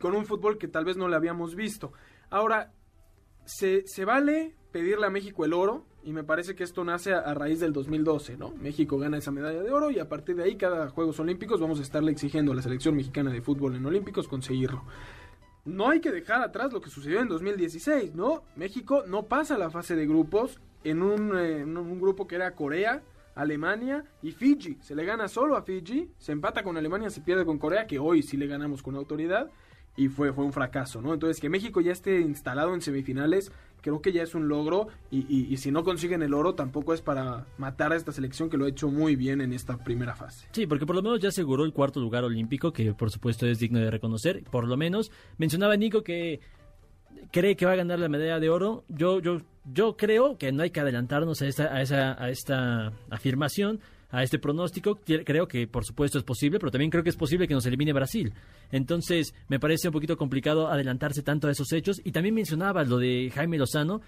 con 0.00 0.14
un 0.14 0.24
fútbol 0.26 0.58
que 0.58 0.68
tal 0.68 0.84
vez 0.84 0.96
no 0.96 1.08
le 1.08 1.16
habíamos 1.16 1.54
visto. 1.54 1.92
Ahora, 2.30 2.72
se, 3.44 3.82
se 3.86 4.04
vale 4.04 4.54
pedirle 4.70 5.06
a 5.06 5.10
México 5.10 5.44
el 5.44 5.52
oro, 5.52 5.84
y 6.04 6.12
me 6.12 6.24
parece 6.24 6.54
que 6.56 6.64
esto 6.64 6.82
nace 6.82 7.12
a, 7.12 7.18
a 7.18 7.34
raíz 7.34 7.60
del 7.60 7.72
2012, 7.72 8.36
¿no? 8.36 8.50
México 8.56 8.98
gana 8.98 9.18
esa 9.18 9.30
medalla 9.30 9.62
de 9.62 9.70
oro 9.70 9.90
y 9.90 9.98
a 10.00 10.08
partir 10.08 10.34
de 10.34 10.44
ahí, 10.44 10.56
cada 10.56 10.88
Juegos 10.88 11.20
Olímpicos, 11.20 11.60
vamos 11.60 11.78
a 11.78 11.82
estarle 11.82 12.10
exigiendo 12.10 12.50
a 12.52 12.54
la 12.56 12.62
selección 12.62 12.96
mexicana 12.96 13.30
de 13.30 13.40
fútbol 13.42 13.76
en 13.76 13.84
Olímpicos 13.86 14.26
conseguirlo. 14.26 14.82
No 15.64 15.90
hay 15.90 16.00
que 16.00 16.10
dejar 16.10 16.42
atrás 16.42 16.72
lo 16.72 16.80
que 16.80 16.90
sucedió 16.90 17.20
en 17.20 17.28
2016, 17.28 18.14
¿no? 18.16 18.42
México 18.56 19.04
no 19.06 19.24
pasa 19.26 19.56
la 19.58 19.70
fase 19.70 19.94
de 19.94 20.06
grupos 20.06 20.58
en 20.84 21.02
un, 21.02 21.36
eh, 21.38 21.64
un 21.64 22.00
grupo 22.00 22.26
que 22.26 22.36
era 22.36 22.54
Corea, 22.54 23.02
Alemania 23.34 24.04
y 24.22 24.32
Fiji. 24.32 24.76
Se 24.80 24.94
le 24.94 25.04
gana 25.04 25.26
solo 25.28 25.56
a 25.56 25.62
Fiji, 25.62 26.10
se 26.18 26.32
empata 26.32 26.62
con 26.62 26.76
Alemania, 26.76 27.10
se 27.10 27.20
pierde 27.22 27.44
con 27.44 27.58
Corea, 27.58 27.86
que 27.86 27.98
hoy 27.98 28.22
sí 28.22 28.36
le 28.36 28.46
ganamos 28.46 28.82
con 28.82 28.94
autoridad, 28.96 29.50
y 29.96 30.08
fue, 30.08 30.32
fue 30.32 30.44
un 30.44 30.52
fracaso, 30.54 31.02
¿no? 31.02 31.12
Entonces, 31.12 31.38
que 31.40 31.50
México 31.50 31.80
ya 31.82 31.92
esté 31.92 32.20
instalado 32.20 32.72
en 32.72 32.80
semifinales, 32.80 33.52
creo 33.82 34.00
que 34.00 34.12
ya 34.12 34.22
es 34.22 34.34
un 34.34 34.48
logro, 34.48 34.88
y, 35.10 35.18
y- 35.28 35.52
y 35.52 35.56
si 35.58 35.70
no 35.70 35.84
consiguen 35.84 36.22
el 36.22 36.32
oro, 36.32 36.54
tampoco 36.54 36.94
es 36.94 37.02
para 37.02 37.44
matar 37.58 37.92
a 37.92 37.96
esta 37.96 38.10
selección 38.12 38.48
que 38.48 38.56
lo 38.56 38.64
ha 38.64 38.68
hecho 38.68 38.88
muy 38.88 39.16
bien 39.16 39.42
en 39.42 39.52
esta 39.52 39.76
primera 39.84 40.14
fase. 40.16 40.46
Sí, 40.52 40.66
porque 40.66 40.86
por 40.86 40.96
lo 40.96 41.02
menos 41.02 41.20
ya 41.20 41.28
aseguró 41.28 41.64
el 41.64 41.74
cuarto 41.74 42.00
lugar 42.00 42.24
olímpico, 42.24 42.72
que 42.72 42.94
por 42.94 43.10
supuesto 43.10 43.46
es 43.46 43.58
digno 43.58 43.80
de 43.80 43.90
reconocer. 43.90 44.44
Por 44.50 44.66
lo 44.66 44.78
menos 44.78 45.10
mencionaba 45.36 45.76
Nico 45.76 46.02
que 46.02 46.40
cree 47.30 47.56
que 47.56 47.66
va 47.66 47.72
a 47.72 47.76
ganar 47.76 47.98
la 47.98 48.08
medalla 48.08 48.40
de 48.40 48.48
oro. 48.48 48.84
Yo, 48.88 49.20
yo, 49.20 49.40
yo 49.64 49.96
creo 49.96 50.36
que 50.38 50.52
no 50.52 50.62
hay 50.62 50.70
que 50.70 50.80
adelantarnos 50.80 51.40
a 51.42 51.46
esta, 51.46 51.74
a 51.74 51.82
esa, 51.82 52.22
a 52.22 52.30
esta 52.30 52.92
afirmación, 53.10 53.80
a 54.10 54.22
este 54.22 54.38
pronóstico. 54.38 55.00
Creo 55.04 55.46
que 55.48 55.66
por 55.66 55.84
supuesto 55.84 56.18
es 56.18 56.24
posible, 56.24 56.58
pero 56.58 56.70
también 56.70 56.90
creo 56.90 57.02
que 57.02 57.10
es 57.10 57.16
posible 57.16 57.48
que 57.48 57.54
nos 57.54 57.66
elimine 57.66 57.92
Brasil. 57.92 58.32
Entonces 58.70 59.34
me 59.48 59.60
parece 59.60 59.88
un 59.88 59.92
poquito 59.92 60.16
complicado 60.16 60.68
adelantarse 60.68 61.22
tanto 61.22 61.48
a 61.48 61.50
esos 61.50 61.72
hechos. 61.72 62.00
Y 62.04 62.12
también 62.12 62.34
mencionaba 62.34 62.84
lo 62.84 62.98
de 62.98 63.30
Jaime 63.34 63.58
Lozano, 63.58 64.00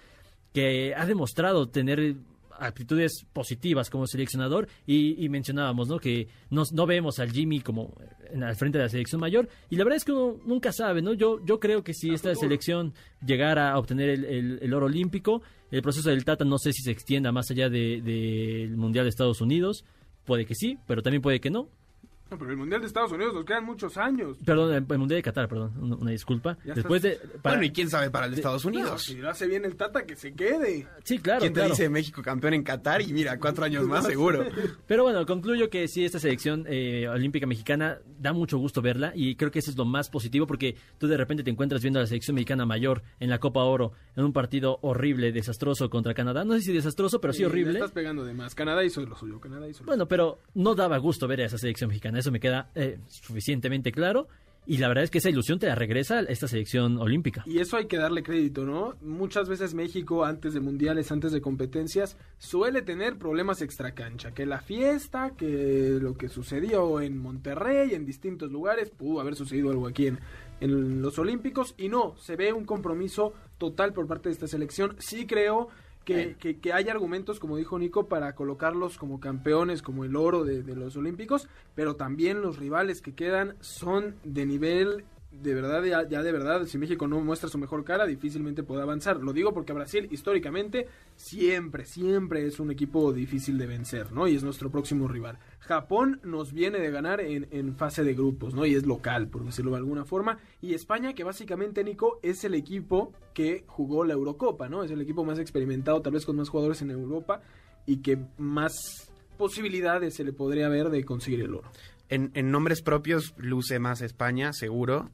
que 0.52 0.94
ha 0.94 1.06
demostrado 1.06 1.68
tener 1.68 2.16
actitudes 2.58 3.24
positivas 3.32 3.90
como 3.90 4.06
seleccionador 4.06 4.68
y, 4.86 5.24
y 5.24 5.28
mencionábamos 5.28 5.88
¿no? 5.88 5.98
que 5.98 6.28
no, 6.50 6.62
no 6.72 6.86
vemos 6.86 7.18
al 7.18 7.30
Jimmy 7.32 7.60
como 7.60 7.94
en, 8.30 8.42
al 8.42 8.56
frente 8.56 8.78
de 8.78 8.84
la 8.84 8.88
selección 8.90 9.20
mayor 9.20 9.48
y 9.70 9.76
la 9.76 9.84
verdad 9.84 9.96
es 9.96 10.04
que 10.04 10.12
uno 10.12 10.38
nunca 10.46 10.72
sabe 10.72 11.02
¿no? 11.02 11.12
yo, 11.14 11.44
yo 11.44 11.60
creo 11.60 11.82
que 11.84 11.94
si 11.94 12.10
esta 12.14 12.34
selección 12.34 12.94
llegara 13.24 13.70
a 13.72 13.78
obtener 13.78 14.08
el, 14.10 14.24
el- 14.24 14.58
el 14.62 14.74
oro 14.74 14.86
olímpico 14.86 15.42
el 15.70 15.82
proceso 15.82 16.10
del 16.10 16.24
Tata 16.24 16.44
no 16.44 16.58
sé 16.58 16.72
si 16.72 16.82
se 16.82 16.90
extienda 16.90 17.32
más 17.32 17.50
allá 17.50 17.68
del 17.68 18.04
de, 18.04 18.12
del 18.66 18.76
Mundial 18.76 19.04
de 19.04 19.10
Estados 19.10 19.40
Unidos 19.40 19.84
puede 20.24 20.46
que 20.46 20.54
sí 20.54 20.78
pero 20.86 21.02
también 21.02 21.22
puede 21.22 21.40
que 21.40 21.50
no 21.50 21.68
No, 22.30 22.38
pero 22.38 22.50
el 22.50 22.56
Mundial 22.56 22.80
de 22.80 22.86
Estados 22.86 23.12
Unidos 23.12 23.34
nos 23.34 23.44
quedan 23.44 23.64
muchos 23.64 23.96
años. 23.98 24.38
perdón 24.44 24.70
el, 24.74 24.84
el 24.90 24.98
Mundial 24.98 25.18
de 25.18 25.22
Qatar 25.22 25.46
perdón 25.48 25.72
una, 25.80 25.96
una 25.96 26.10
disculpa 26.10 26.56
Ya 26.64 26.74
después 26.74 27.02
de 27.02 27.20
para- 27.42 27.56
Bueno, 27.56 27.64
y 27.64 27.70
quién 27.70 27.90
sabe 27.90 28.10
para 28.10 28.26
el 28.26 28.32
de 28.32 28.36
Estados 28.38 28.64
No, 28.64 28.70
Unidos. 28.70 29.02
si 29.02 29.16
lo 29.16 29.28
hace 29.30 29.46
bien 29.46 29.64
el 29.64 29.76
Tata, 29.76 30.04
que 30.06 30.16
se 30.16 30.32
quede. 30.34 30.88
sí 31.04 31.18
claro 31.18 31.40
¿Quién 31.40 31.52
te 31.52 31.60
claro. 31.60 31.70
dice 31.74 31.88
México 31.90 32.22
campeón 32.22 32.54
en 32.54 32.62
Qatar? 32.64 33.02
Y 33.02 33.12
mira, 33.12 33.38
cuatro 33.38 33.64
años 33.64 33.86
más 33.86 34.06
seguro. 34.06 34.44
Pero 34.86 35.02
bueno, 35.04 35.24
concluyo 35.26 35.68
que 35.68 35.86
sí, 35.86 36.04
esta 36.04 36.18
selección 36.18 36.64
eh, 36.68 37.06
olímpica 37.08 37.46
mexicana 37.46 37.98
da 38.18 38.32
mucho 38.32 38.56
gusto 38.58 38.80
verla 38.82 39.12
y 39.14 39.36
creo 39.36 39.50
que 39.50 39.58
eso 39.58 39.70
es 39.70 39.76
lo 39.76 39.84
más 39.84 40.08
positivo 40.08 40.46
porque 40.46 40.76
tú 40.98 41.06
de 41.06 41.16
repente 41.16 41.42
te 41.44 41.50
encuentras 41.50 41.82
viendo 41.82 41.98
a 41.98 42.02
la 42.02 42.06
selección 42.06 42.34
mexicana 42.36 42.64
mayor 42.66 43.02
en 43.20 43.28
la 43.30 43.38
Copa 43.38 43.62
Oro 43.64 43.92
en 44.16 44.24
un 44.24 44.32
partido 44.32 44.78
horrible, 44.82 45.30
desastroso 45.30 45.90
contra 45.90 46.14
Canadá. 46.14 46.44
No 46.44 46.54
sé 46.54 46.60
si 46.62 46.72
desastroso, 46.72 47.20
pero 47.20 47.32
sí 47.32 47.40
le 47.40 47.46
horrible. 47.46 47.72
estás 47.74 47.92
pegando 47.92 48.24
de 48.24 48.32
más. 48.34 48.54
Canadá 48.54 48.82
hizo 48.82 49.04
lo 49.04 49.14
suyo. 49.14 49.38
Canadá 49.40 49.68
hizo 49.68 49.80
lo 49.82 49.86
Bueno, 49.88 50.06
pero 50.08 50.38
no 50.54 50.74
daba 50.74 50.96
gusto 50.98 51.28
ver 51.28 51.42
a 51.42 51.46
esa 51.46 51.58
selección 51.58 51.88
mexicana, 51.88 52.13
eso 52.16 52.30
me 52.30 52.40
queda 52.40 52.70
eh, 52.74 52.98
suficientemente 53.08 53.92
claro. 53.92 54.28
y 54.66 54.78
la 54.78 54.88
verdad 54.88 55.04
es 55.04 55.10
que 55.10 55.18
esa 55.18 55.30
ilusión 55.30 55.58
te 55.58 55.66
la 55.66 55.74
regresa 55.74 56.20
esta 56.20 56.48
selección 56.48 56.96
olímpica. 56.98 57.42
Y 57.46 57.58
eso 57.58 57.76
hay 57.76 57.86
que 57.86 57.98
darle 57.98 58.22
crédito, 58.22 58.64
¿no? 58.64 58.94
Muchas 59.02 59.48
veces 59.48 59.74
México, 59.74 60.24
antes 60.24 60.54
de 60.54 60.60
mundiales, 60.60 61.12
antes 61.12 61.32
de 61.32 61.40
competencias, 61.40 62.16
suele 62.38 62.82
tener 62.82 63.18
problemas 63.18 63.60
extracancha. 63.60 64.32
Que 64.32 64.46
la 64.46 64.60
fiesta, 64.60 65.34
que 65.36 65.98
lo 66.00 66.16
que 66.16 66.28
sucedió 66.28 67.00
en 67.00 67.18
Monterrey, 67.18 67.94
en 67.94 68.06
distintos 68.06 68.50
lugares, 68.50 68.90
pudo 68.90 69.20
haber 69.20 69.36
sucedido 69.36 69.70
algo 69.70 69.86
aquí 69.86 70.06
en, 70.06 70.18
en 70.60 71.02
los 71.02 71.18
Olímpicos. 71.18 71.74
Y 71.76 71.88
no, 71.88 72.16
se 72.16 72.36
ve 72.36 72.52
un 72.52 72.64
compromiso 72.64 73.34
total 73.58 73.92
por 73.92 74.06
parte 74.06 74.28
de 74.28 74.34
esta 74.34 74.46
selección. 74.46 74.96
Sí 74.98 75.26
creo 75.26 75.68
que, 76.04 76.36
que, 76.38 76.58
que, 76.58 76.72
hay 76.72 76.88
argumentos, 76.88 77.40
como 77.40 77.56
dijo 77.56 77.78
Nico, 77.78 78.06
para 78.06 78.34
colocarlos 78.34 78.98
como 78.98 79.20
campeones, 79.20 79.82
como 79.82 80.04
el 80.04 80.16
oro 80.16 80.44
de, 80.44 80.62
de, 80.62 80.76
los 80.76 80.96
Olímpicos, 80.96 81.48
pero 81.74 81.96
también 81.96 82.42
los 82.42 82.58
rivales 82.58 83.00
que 83.00 83.14
quedan 83.14 83.56
son 83.60 84.16
de 84.24 84.46
nivel 84.46 85.04
de 85.42 85.54
verdad, 85.54 85.82
ya, 85.82 86.08
ya, 86.08 86.22
de 86.22 86.32
verdad, 86.32 86.64
si 86.66 86.78
México 86.78 87.06
no 87.06 87.20
muestra 87.20 87.48
su 87.48 87.58
mejor 87.58 87.84
cara, 87.84 88.06
difícilmente 88.06 88.62
puede 88.62 88.82
avanzar. 88.82 89.18
Lo 89.18 89.32
digo 89.32 89.52
porque 89.52 89.72
Brasil, 89.72 90.08
históricamente, 90.10 90.86
siempre, 91.16 91.84
siempre 91.84 92.46
es 92.46 92.60
un 92.60 92.70
equipo 92.70 93.12
difícil 93.12 93.58
de 93.58 93.66
vencer, 93.66 94.12
¿no? 94.12 94.28
Y 94.28 94.36
es 94.36 94.42
nuestro 94.42 94.70
próximo 94.70 95.08
rival. 95.08 95.38
Japón 95.60 96.20
nos 96.22 96.52
viene 96.52 96.78
de 96.78 96.90
ganar 96.90 97.20
en, 97.20 97.48
en 97.50 97.76
fase 97.76 98.04
de 98.04 98.14
grupos, 98.14 98.54
¿no? 98.54 98.66
Y 98.66 98.74
es 98.74 98.86
local, 98.86 99.28
por 99.28 99.44
decirlo 99.44 99.72
de 99.72 99.78
alguna 99.78 100.04
forma. 100.04 100.38
Y 100.60 100.74
España, 100.74 101.14
que 101.14 101.24
básicamente, 101.24 101.84
Nico, 101.84 102.20
es 102.22 102.44
el 102.44 102.54
equipo 102.54 103.12
que 103.32 103.64
jugó 103.66 104.04
la 104.04 104.14
Eurocopa, 104.14 104.68
¿no? 104.68 104.82
Es 104.82 104.90
el 104.90 105.00
equipo 105.00 105.24
más 105.24 105.38
experimentado, 105.38 106.00
tal 106.02 106.12
vez 106.12 106.24
con 106.24 106.36
más 106.36 106.48
jugadores 106.48 106.82
en 106.82 106.90
Europa, 106.90 107.42
y 107.86 107.98
que 107.98 108.18
más 108.38 109.10
posibilidades 109.36 110.14
se 110.14 110.24
le 110.24 110.32
podría 110.32 110.68
ver 110.68 110.90
de 110.90 111.04
conseguir 111.04 111.40
el 111.40 111.54
oro. 111.54 111.70
En, 112.08 112.30
en, 112.34 112.50
nombres 112.50 112.82
propios 112.82 113.34
luce 113.38 113.78
más 113.78 114.02
España, 114.02 114.52
seguro, 114.52 115.10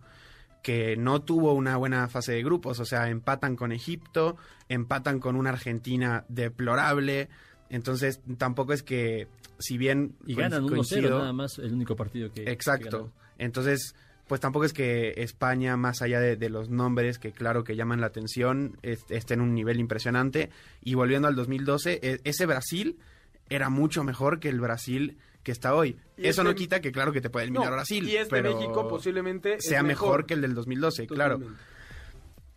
que 0.63 0.97
no 0.97 1.23
tuvo 1.23 1.53
una 1.55 1.77
buena 1.77 2.09
fase 2.09 2.33
de 2.33 2.43
grupos, 2.43 2.81
o 2.81 2.85
sea, 2.85 3.09
empatan 3.09 3.57
con 3.57 3.73
Egipto, 3.73 4.37
empatan 4.69 5.21
con 5.21 5.37
una 5.37 5.51
Argentina 5.51 6.25
deplorable, 6.29 7.29
entonces 7.69 8.21
tampoco 8.37 8.73
es 8.73 8.83
que, 8.83 9.29
si 9.59 9.79
bien... 9.79 10.17
Y 10.27 10.35
ganan 10.35 10.65
1-0 10.65 11.09
nada 11.09 11.33
más, 11.33 11.59
el 11.59 11.73
único 11.73 11.97
partido 11.97 12.33
que... 12.33 12.51
Exacto, 12.51 13.13
que 13.37 13.45
entonces 13.45 13.95
pues 14.27 14.41
tampoco 14.41 14.65
es 14.65 14.73
que 14.73 15.15
España, 15.17 15.77
más 15.77 16.03
allá 16.03 16.21
de, 16.21 16.37
de, 16.37 16.51
los 16.51 16.71
nombres 16.71 17.19
que 17.19 17.33
claro 17.33 17.65
que 17.65 17.75
llaman 17.75 18.01
la 18.01 18.07
atención, 18.07 18.79
esté 18.83 19.35
en 19.35 19.41
un 19.41 19.55
nivel 19.55 19.81
impresionante. 19.81 20.51
Y 20.81 20.95
volviendo 20.95 21.27
al 21.27 21.35
2012, 21.35 21.99
e, 22.01 22.21
ese 22.23 22.47
Brasil 22.47 22.97
era 23.49 23.71
mucho 23.71 24.05
mejor 24.05 24.39
que 24.39 24.49
el 24.49 24.61
Brasil 24.61 25.19
que 25.43 25.53
está 25.53 25.75
hoy. 25.75 25.97
Y 26.17 26.27
Eso 26.27 26.43
este, 26.43 26.45
no 26.45 26.55
quita 26.55 26.81
que 26.81 26.93
claro 26.93 27.13
que 27.13 27.21
te 27.21 27.31
puede 27.31 27.45
eliminar 27.45 27.71
no, 27.71 27.77
Brasil. 27.77 28.09
Y 28.09 28.17
este 28.17 28.31
pero 28.31 28.55
México 28.55 28.89
posiblemente 28.89 29.61
sea 29.61 29.83
mejor. 29.83 30.09
mejor. 30.09 30.27
que 30.27 30.35
el 30.35 30.41
del 30.43 30.55
2012, 30.55 31.07
Totalmente. 31.07 31.47
claro. 31.47 31.57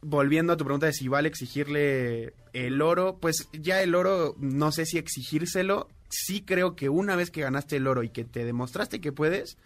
Volviendo 0.01 0.53
a 0.53 0.57
tu 0.57 0.65
pregunta 0.65 0.85
de 0.85 0.93
si 0.93 1.07
vale 1.07 1.29
exigirle 1.29 2.33
el 2.51 2.81
oro, 2.81 3.17
pues 3.21 3.47
ya 3.53 3.81
el 3.81 3.95
oro 3.95 4.35
no 4.37 4.71
sé 4.71 4.85
si 4.85 4.97
exigírselo. 4.97 5.87
Sí 6.09 6.41
creo 6.41 6.75
que 6.75 6.89
una 6.89 7.15
vez 7.15 7.31
que 7.31 7.41
ganaste 7.41 7.77
el 7.77 7.87
oro 7.87 8.03
y 8.03 8.09
que 8.09 8.25
te 8.25 8.43
demostraste 8.43 8.99
que 8.99 9.13
puedes, 9.13 9.57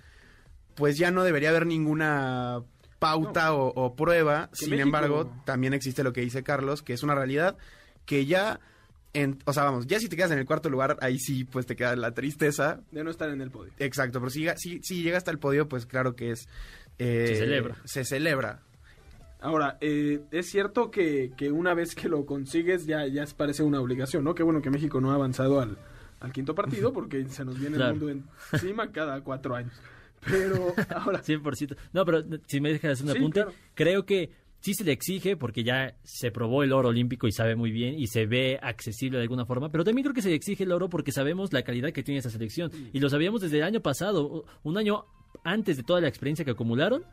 pues 0.76 0.98
ya 0.98 1.10
no 1.10 1.24
debería 1.24 1.50
haber 1.50 1.66
ninguna 1.66 2.62
pauta 3.00 3.48
no. 3.48 3.56
o, 3.56 3.86
o, 3.86 3.96
prueba. 3.96 4.50
Sin 4.54 4.70
México... 4.70 4.86
embargo, 4.86 5.34
también 5.44 5.74
existe 5.74 6.04
lo 6.04 6.14
que 6.14 6.22
dice 6.22 6.44
Carlos, 6.44 6.84
que 6.84 6.94
es 6.94 7.02
una 7.02 7.16
realidad 7.16 7.58
que 8.06 8.28
ya 8.28 8.60
en, 9.22 9.40
o 9.46 9.54
sea, 9.54 9.64
vamos, 9.64 9.88
ya 9.88 10.00
si 10.00 10.10
te 10.10 10.16
quedas 10.16 10.32
en 10.32 10.40
el 10.40 10.46
cuarto 10.46 10.70
lugar, 10.70 10.98
ahí 11.02 11.18
sí, 11.18 11.44
pues 11.44 11.66
te 11.66 11.76
queda 11.76 11.96
la 11.96 12.12
tristeza. 12.12 12.82
De 12.92 13.04
no 13.04 13.10
estar 13.10 13.30
en 13.30 13.42
el 13.42 13.50
podio. 13.50 13.74
Exacto, 13.80 14.20
pero 14.20 14.30
si, 14.30 14.48
si, 14.58 14.80
si 14.84 15.02
llega 15.02 15.18
hasta 15.18 15.32
el 15.32 15.40
podio, 15.40 15.68
pues 15.68 15.86
claro 15.86 16.16
que 16.16 16.32
es... 16.32 16.48
Eh, 17.00 17.28
se 17.30 17.36
celebra. 17.36 17.76
Se 17.86 18.06
celebra. 18.06 18.60
Ahora, 19.40 19.78
eh, 19.82 20.22
es 20.32 20.48
cierto 20.50 20.92
que, 20.92 21.32
que, 21.36 21.52
una 21.52 21.74
vez 21.74 21.96
que 21.96 22.10
lo 22.10 22.26
consigues 22.26 22.86
ya, 22.86 23.08
ya 23.08 23.26
parece 23.36 23.64
una 23.64 23.80
obligación, 23.80 24.24
¿no? 24.24 24.36
Qué 24.36 24.44
bueno 24.44 24.62
que 24.62 24.70
México 24.70 25.00
no 25.02 25.12
ha 25.12 25.16
avanzado 25.16 25.62
al, 25.62 25.78
al 26.20 26.32
quinto 26.32 26.56
partido 26.56 26.94
porque 26.94 27.26
se 27.26 27.46
nos 27.46 27.60
viene 27.60 27.78
claro. 27.78 27.94
el 27.94 28.00
mundo 28.00 28.30
encima 28.52 28.92
cada 28.92 29.22
cuatro 29.22 29.56
años. 29.56 29.74
Pero 30.26 30.74
ahora... 30.96 31.22
100%. 31.22 31.76
No, 31.94 32.06
pero 32.06 32.24
si 32.48 32.60
me 32.60 32.74
dejas 32.74 33.02
un 33.02 33.10
Sí, 33.10 33.18
apunte, 33.18 33.42
claro. 33.42 33.56
creo 33.76 34.06
que 34.06 34.32
sí 34.60 34.74
se 34.74 34.84
le 34.84 34.92
exige 34.92 35.38
porque 35.38 35.64
ya 35.64 35.96
se 36.04 36.32
probó 36.32 36.64
el 36.64 36.74
oro 36.74 36.90
olímpico 36.90 37.28
y 37.28 37.32
sabe 37.32 37.56
muy 37.56 37.72
bien 37.72 38.00
y 38.00 38.08
se 38.08 38.26
ve 38.26 38.60
accesible 38.62 39.18
de 39.18 39.24
alguna 39.24 39.46
forma, 39.46 39.70
pero 39.72 39.84
también 39.84 40.04
creo 40.04 40.14
que 40.14 40.22
se 40.22 40.30
le 40.30 40.36
exige 40.36 40.64
el 40.64 40.72
oro 40.72 40.90
porque 40.90 41.12
sabemos 41.12 41.54
la 41.54 41.64
calidad 41.64 41.92
que 41.92 42.04
tiene 42.04 42.20
esa 42.20 42.30
selección 42.30 42.72
y 42.94 43.00
lo 43.00 43.10
sabíamos 43.10 43.42
desde 43.42 43.58
el 43.58 43.64
año 43.64 43.82
pasado, 43.82 44.46
un 44.64 44.78
año 44.78 45.06
antes 45.44 45.78
de 45.78 45.84
toda 45.84 46.02
la 46.02 46.08
experiencia 46.08 46.46
que 46.46 46.52
acumularon. 46.52 47.04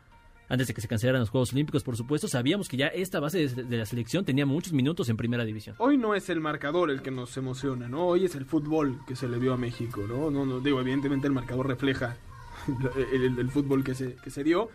Antes 0.46 0.66
de 0.66 0.74
que 0.74 0.82
se 0.82 0.88
cancelaran 0.88 1.20
los 1.20 1.30
Juegos 1.30 1.54
Olímpicos, 1.54 1.82
por 1.82 1.96
supuesto, 1.96 2.28
sabíamos 2.28 2.68
que 2.68 2.76
ya 2.76 2.88
esta 2.88 3.18
base 3.18 3.48
de, 3.48 3.78
la 3.78 3.86
selección 3.86 4.26
tenía 4.26 4.44
muchos 4.44 4.74
minutos 4.74 5.08
en 5.08 5.16
primera 5.16 5.42
división. 5.42 5.74
Hoy 5.78 5.96
no 5.96 6.14
es 6.14 6.28
el 6.28 6.38
marcador 6.38 6.90
el 6.90 7.00
que 7.00 7.10
nos 7.10 7.34
emociona, 7.38 7.88
¿no? 7.88 8.08
Hoy 8.08 8.26
es 8.26 8.34
el 8.34 8.44
fútbol 8.44 9.00
que 9.06 9.16
se 9.16 9.26
le 9.26 9.38
vio 9.38 9.54
a 9.54 9.56
México, 9.56 10.04
¿no? 10.06 10.30
No, 10.30 10.44
no 10.44 10.60
digo, 10.60 10.80
evidentemente 10.80 11.26
el 11.26 11.32
marcador 11.32 11.66
refleja 11.66 12.18
el, 13.10 13.22
el, 13.22 13.38
el 13.38 13.50
fútbol 13.50 13.82
que 13.82 13.94
se, 13.94 14.16
que 14.16 14.28
se 14.28 14.44
dio, 14.44 14.68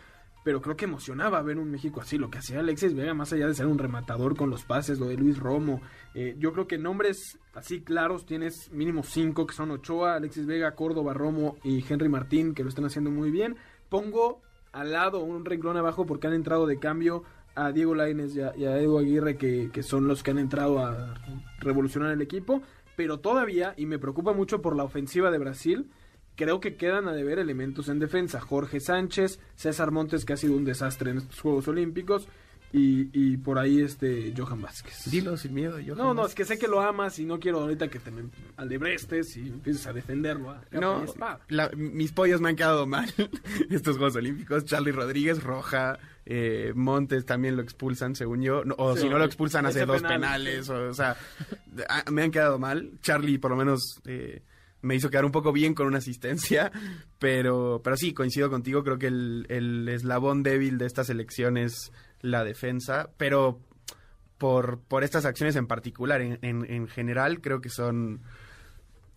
pero 0.44 0.62
creo 0.62 0.78
que 0.78 0.86
emocionaba 0.86 1.42
ver 1.42 1.58
un 1.58 1.70
México 1.70 2.02
así, 2.02 2.18
lo 2.18 2.30
que 2.30 2.38
hacía 2.38 2.60
Alexis 2.60 2.96
Vega, 2.96 3.14
más 3.14 3.34
allá 3.34 3.48
de 3.48 3.54
ser 3.54 3.68
un 3.68 3.78
rematador 3.78 4.36
con 4.36 4.50
los 4.50 4.64
pases, 4.64 5.00
lo 5.00 5.08
de 5.08 5.18
Luis 5.18 5.38
Romo, 5.38 5.82
eh, 6.16 6.36
yo 6.40 6.54
creo 6.54 6.68
que 6.68 6.78
nombres 6.78 7.40
así 7.54 7.82
claros 7.82 8.26
tienes 8.26 8.72
mínimo 8.72 9.04
cinco, 9.04 9.46
que 9.46 9.54
son 9.54 9.72
Ochoa, 9.72 10.16
Alexis 10.16 10.46
Vega, 10.46 10.76
Córdoba, 10.76 11.14
Romo 11.14 11.58
y 11.64 11.84
Henry 11.88 12.10
Martín, 12.10 12.54
que 12.54 12.64
lo 12.64 12.70
están 12.70 12.86
haciendo 12.86 13.12
muy 13.12 13.32
bien. 13.32 13.58
Pongo 13.90 14.42
al 14.72 14.92
lado 14.92 15.20
un 15.20 15.46
renglón 15.46 15.78
abajo 15.78 16.06
porque 16.06 16.28
han 16.28 16.34
entrado 16.34 16.68
de 16.68 16.80
cambio 16.80 17.24
a 17.56 17.72
Diego 17.72 17.96
Lainez 17.96 18.36
y 18.36 18.42
a, 18.42 18.56
y 18.56 18.66
Edu 18.66 18.98
Aguirre, 18.98 19.38
que 19.38 19.84
son 19.84 20.08
los 20.08 20.24
que 20.24 20.32
han 20.32 20.40
entrado 20.40 20.80
a 20.80 21.16
revolucionar 21.60 22.12
el 22.12 22.22
equipo, 22.22 22.62
pero 22.96 23.20
todavía, 23.20 23.74
y 23.78 23.86
me 23.86 24.00
preocupa 24.00 24.34
mucho 24.34 24.62
por 24.62 24.76
la 24.76 24.84
ofensiva 24.84 25.32
de 25.32 25.38
Brasil, 25.38 25.90
creo 26.40 26.62
que 26.62 26.76
quedan 26.76 27.10
a 27.10 27.14
deber 27.14 27.38
elementos 27.38 27.90
en 27.90 28.00
defensa. 28.00 28.40
Jorge 28.40 28.80
Sánchez, 28.80 29.40
César 29.56 29.92
Montes, 29.92 30.24
que 30.24 30.32
ha 30.34 30.38
sido 30.38 30.56
un 30.56 30.64
desastre 30.64 31.12
en 31.12 31.18
estos 31.18 31.40
Juegos 31.42 31.68
Olímpicos, 31.68 32.28
y, 32.72 33.10
y 33.14 33.38
por 33.38 33.58
ahí 33.58 33.82
este 33.82 34.32
Johan 34.38 34.62
Vázquez. 34.62 35.10
Dilo 35.10 35.36
sin 35.38 35.56
miedo, 35.56 35.74
Johan 35.84 35.98
No, 35.98 36.14
no, 36.14 36.22
Vázquez. 36.22 36.30
es 36.30 36.36
que 36.36 36.46
sé 36.54 36.60
que 36.60 36.68
lo 36.68 36.80
amas 36.82 37.18
y 37.18 37.26
no 37.26 37.40
quiero 37.40 37.62
ahorita 37.62 37.88
que 37.90 37.98
te 37.98 38.12
me 38.12 38.30
alebrestes 38.58 39.36
y 39.38 39.48
empieces 39.50 39.88
a 39.88 39.94
defenderlo. 39.94 40.52
a 40.52 40.62
capa 40.70 40.80
No, 40.80 41.04
la- 41.48 41.72
mis 41.76 42.12
pollos 42.12 42.40
me 42.42 42.50
han 42.50 42.56
quedado 42.56 42.86
mal 42.86 43.12
estos 43.72 43.98
Juegos 43.98 44.16
Olímpicos. 44.18 44.66
Charlie 44.66 44.92
Rodríguez, 44.92 45.42
Roja, 45.44 45.98
eh, 46.28 46.72
Montes 46.76 47.26
también 47.26 47.56
lo 47.56 47.64
expulsan, 47.64 48.16
según 48.16 48.44
yo. 48.44 48.64
No, 48.64 48.76
o 48.78 48.96
Sí, 48.96 49.02
si 49.02 49.10
no 49.10 49.18
lo 49.18 49.26
expulsan 49.26 49.66
hace 49.66 49.88
dos 49.88 50.04
penal, 50.04 50.20
penales. 50.22 50.70
O, 50.70 50.90
o 50.90 50.94
sea, 50.94 51.18
a- 51.90 52.12
me 52.12 52.22
han 52.22 52.30
quedado 52.32 52.60
mal. 52.60 52.92
Charlie 53.02 53.40
por 53.40 53.50
lo 53.50 53.58
menos 53.58 54.00
eh, 54.06 54.44
me 54.82 54.96
hizo 54.96 55.10
quedar 55.10 55.26
un 55.26 55.32
poco 55.32 55.52
bien 55.52 55.74
con 55.74 55.88
una 55.88 55.98
asistencia. 55.98 56.72
Pero, 57.20 57.82
pero 57.84 57.98
sí, 57.98 58.14
coincido 58.14 58.50
contigo. 58.50 58.82
Creo 58.84 58.98
que 58.98 59.08
el, 59.08 59.46
el 59.50 59.90
eslabón 59.90 60.42
débil 60.42 60.78
de 60.78 60.86
esta 60.86 61.04
selección 61.04 61.58
es 61.58 61.92
la 62.22 62.46
defensa. 62.46 63.10
Pero 63.18 63.60
por, 64.38 64.80
por 64.80 65.04
estas 65.04 65.26
acciones 65.26 65.58
en 65.58 65.68
particular, 65.68 66.22
en, 66.22 66.40
en, 66.42 66.66
en 66.72 66.88
general, 66.88 67.42
creo 67.42 67.60
que 67.60 67.68
son 67.70 68.22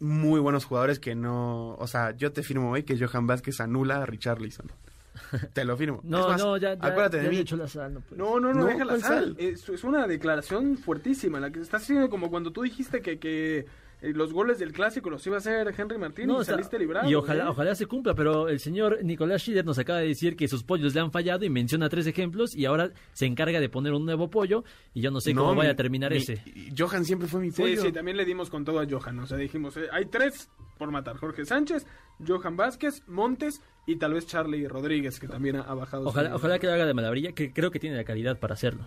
muy 0.00 0.40
buenos 0.40 0.64
jugadores 0.64 0.98
que 0.98 1.14
no... 1.14 1.76
O 1.76 1.86
sea, 1.86 2.10
yo 2.16 2.32
te 2.32 2.42
firmo 2.42 2.72
hoy 2.72 2.82
que 2.82 2.98
Johan 2.98 3.28
Vázquez 3.28 3.60
anula 3.60 4.02
a 4.02 4.06
Richarlison. 4.06 4.66
Te 5.52 5.64
lo 5.64 5.76
firmo. 5.76 6.00
No, 6.02 6.28
más, 6.28 6.40
no, 6.40 6.56
ya, 6.56 6.74
ya, 6.74 6.86
acuérdate 6.88 7.18
ya 7.18 7.22
de 7.24 7.28
mí. 7.28 7.44
la 7.44 7.68
sal, 7.68 7.94
no 7.94 8.02
No, 8.16 8.40
no, 8.40 8.52
no, 8.52 8.60
No, 8.62 8.66
deja 8.66 8.84
la 8.84 8.94
¿cuál 8.94 9.00
sal. 9.00 9.10
sal? 9.10 9.36
Es, 9.38 9.68
es 9.68 9.84
una 9.84 10.06
declaración 10.08 10.76
fuertísima. 10.76 11.38
La 11.38 11.52
que 11.52 11.60
está 11.60 11.76
haciendo 11.76 12.10
como 12.10 12.30
cuando 12.30 12.50
tú 12.50 12.62
dijiste 12.62 13.00
que, 13.00 13.18
que 13.18 13.66
los 14.02 14.32
goles 14.32 14.58
del 14.58 14.72
clásico 14.72 15.08
los 15.10 15.26
iba 15.26 15.36
a 15.36 15.38
hacer 15.38 15.72
Henry 15.78 15.96
Martín 15.98 16.28
y 16.30 16.44
saliste 16.44 16.78
librado. 16.78 17.08
y 17.08 17.14
ojalá, 17.14 17.44
¿eh? 17.44 17.48
ojalá 17.48 17.74
se 17.74 17.86
cumpla, 17.86 18.14
pero 18.14 18.48
el 18.48 18.58
señor 18.58 18.98
Nicolás 19.04 19.42
Schiller 19.42 19.64
nos 19.64 19.78
acaba 19.78 20.00
de 20.00 20.08
decir 20.08 20.36
que 20.36 20.48
sus 20.48 20.64
pollos 20.64 20.94
le 20.94 21.00
han 21.00 21.12
fallado 21.12 21.44
y 21.44 21.50
menciona 21.50 21.88
tres 21.88 22.06
ejemplos 22.06 22.54
y 22.56 22.64
ahora 22.64 22.90
se 23.12 23.26
encarga 23.26 23.60
de 23.60 23.68
poner 23.68 23.92
un 23.92 24.04
nuevo 24.04 24.28
pollo 24.28 24.64
y 24.92 25.00
yo 25.02 25.10
no 25.10 25.20
sé 25.20 25.32
No, 25.34 25.42
cómo 25.42 25.54
vaya 25.54 25.70
a 25.70 25.72
mi- 25.74 25.76
terminar 25.76 26.10
mi- 26.10 26.16
ese. 26.18 26.42
Johan 26.76 27.04
siempre 27.04 27.28
fue 27.28 27.40
mi 27.40 27.50
Sí, 27.52 27.62
pollo. 27.62 27.82
sí, 27.82 27.92
también 27.92 28.16
le 28.16 28.24
dimos 28.24 28.50
con 28.50 28.64
todo 28.64 28.80
a 28.80 28.86
Johan. 28.88 29.20
O 29.20 29.26
sea, 29.26 29.38
dijimos, 29.38 29.76
eh, 29.76 29.86
hay 29.92 30.06
tres 30.06 30.50
por 30.78 30.90
matar. 30.90 31.16
Jorge 31.16 31.44
Sánchez, 31.44 31.86
Johan 32.26 32.56
Vázquez, 32.56 33.02
Montes 33.06 33.60
y 33.86 33.96
tal 33.96 34.14
vez 34.14 34.26
Charlie 34.26 34.66
Rodríguez, 34.66 35.20
que 35.20 35.28
también 35.28 35.56
ha, 35.56 35.60
ha 35.62 35.74
bajado. 35.74 36.02
su 36.04 36.08
Ojalá, 36.08 36.34
ojalá 36.34 36.58
que 36.58 36.66
lo 36.66 36.72
haga 36.72 36.86
de 36.86 36.94
malabrilla, 36.94 37.32
que 37.32 37.52
creo 37.52 37.70
que 37.70 37.78
tiene 37.78 37.96
la 37.96 38.04
calidad 38.04 38.38
para 38.38 38.54
hacerlo. 38.54 38.86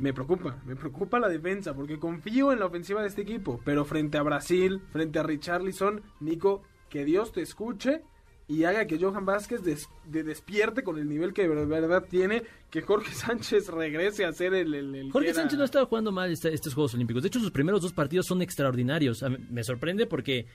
Me 0.00 0.12
preocupa, 0.12 0.56
me 0.64 0.76
preocupa 0.76 1.20
la 1.20 1.28
defensa, 1.28 1.74
porque 1.74 1.98
confío 1.98 2.52
en 2.52 2.58
la 2.60 2.66
ofensiva 2.66 3.02
de 3.02 3.08
este 3.08 3.22
equipo. 3.22 3.60
Pero 3.64 3.84
frente 3.84 4.18
a 4.18 4.22
Brasil, 4.22 4.80
frente 4.92 5.18
a 5.18 5.22
Richarlison, 5.22 6.00
Nico, 6.20 6.62
que 6.88 7.04
Dios 7.04 7.32
te 7.32 7.42
escuche 7.42 8.02
y 8.48 8.64
haga 8.64 8.86
que 8.86 8.98
Johan 8.98 9.24
Vázquez 9.26 9.62
des- 9.62 9.88
de- 10.06 10.24
despierte 10.24 10.82
con 10.82 10.98
el 10.98 11.08
nivel 11.08 11.32
que 11.32 11.46
de 11.46 11.64
verdad 11.66 12.04
tiene, 12.10 12.42
que 12.70 12.82
Jorge 12.82 13.12
Sánchez 13.14 13.68
regrese 13.68 14.24
a 14.24 14.32
ser 14.32 14.54
el... 14.54 14.74
el- 14.74 14.94
el 14.94 15.06
que 15.06 15.12
Jorge 15.12 15.28
era- 15.28 15.36
Sánchez 15.40 15.56
no 15.56 15.62
ha 15.62 15.66
estado 15.66 15.86
jugando 15.86 16.10
mal 16.10 16.32
este- 16.32 16.52
estos 16.52 16.74
Juegos 16.74 16.94
Olímpicos. 16.94 17.22
De 17.22 17.28
hecho, 17.28 17.38
sus 17.38 17.52
primeros 17.52 17.80
dos 17.82 17.92
partidos 17.92 18.26
son 18.26 18.42
extraordinarios. 18.42 19.24
Me 19.50 19.62
sorprende 19.62 20.06
porque 20.06 20.46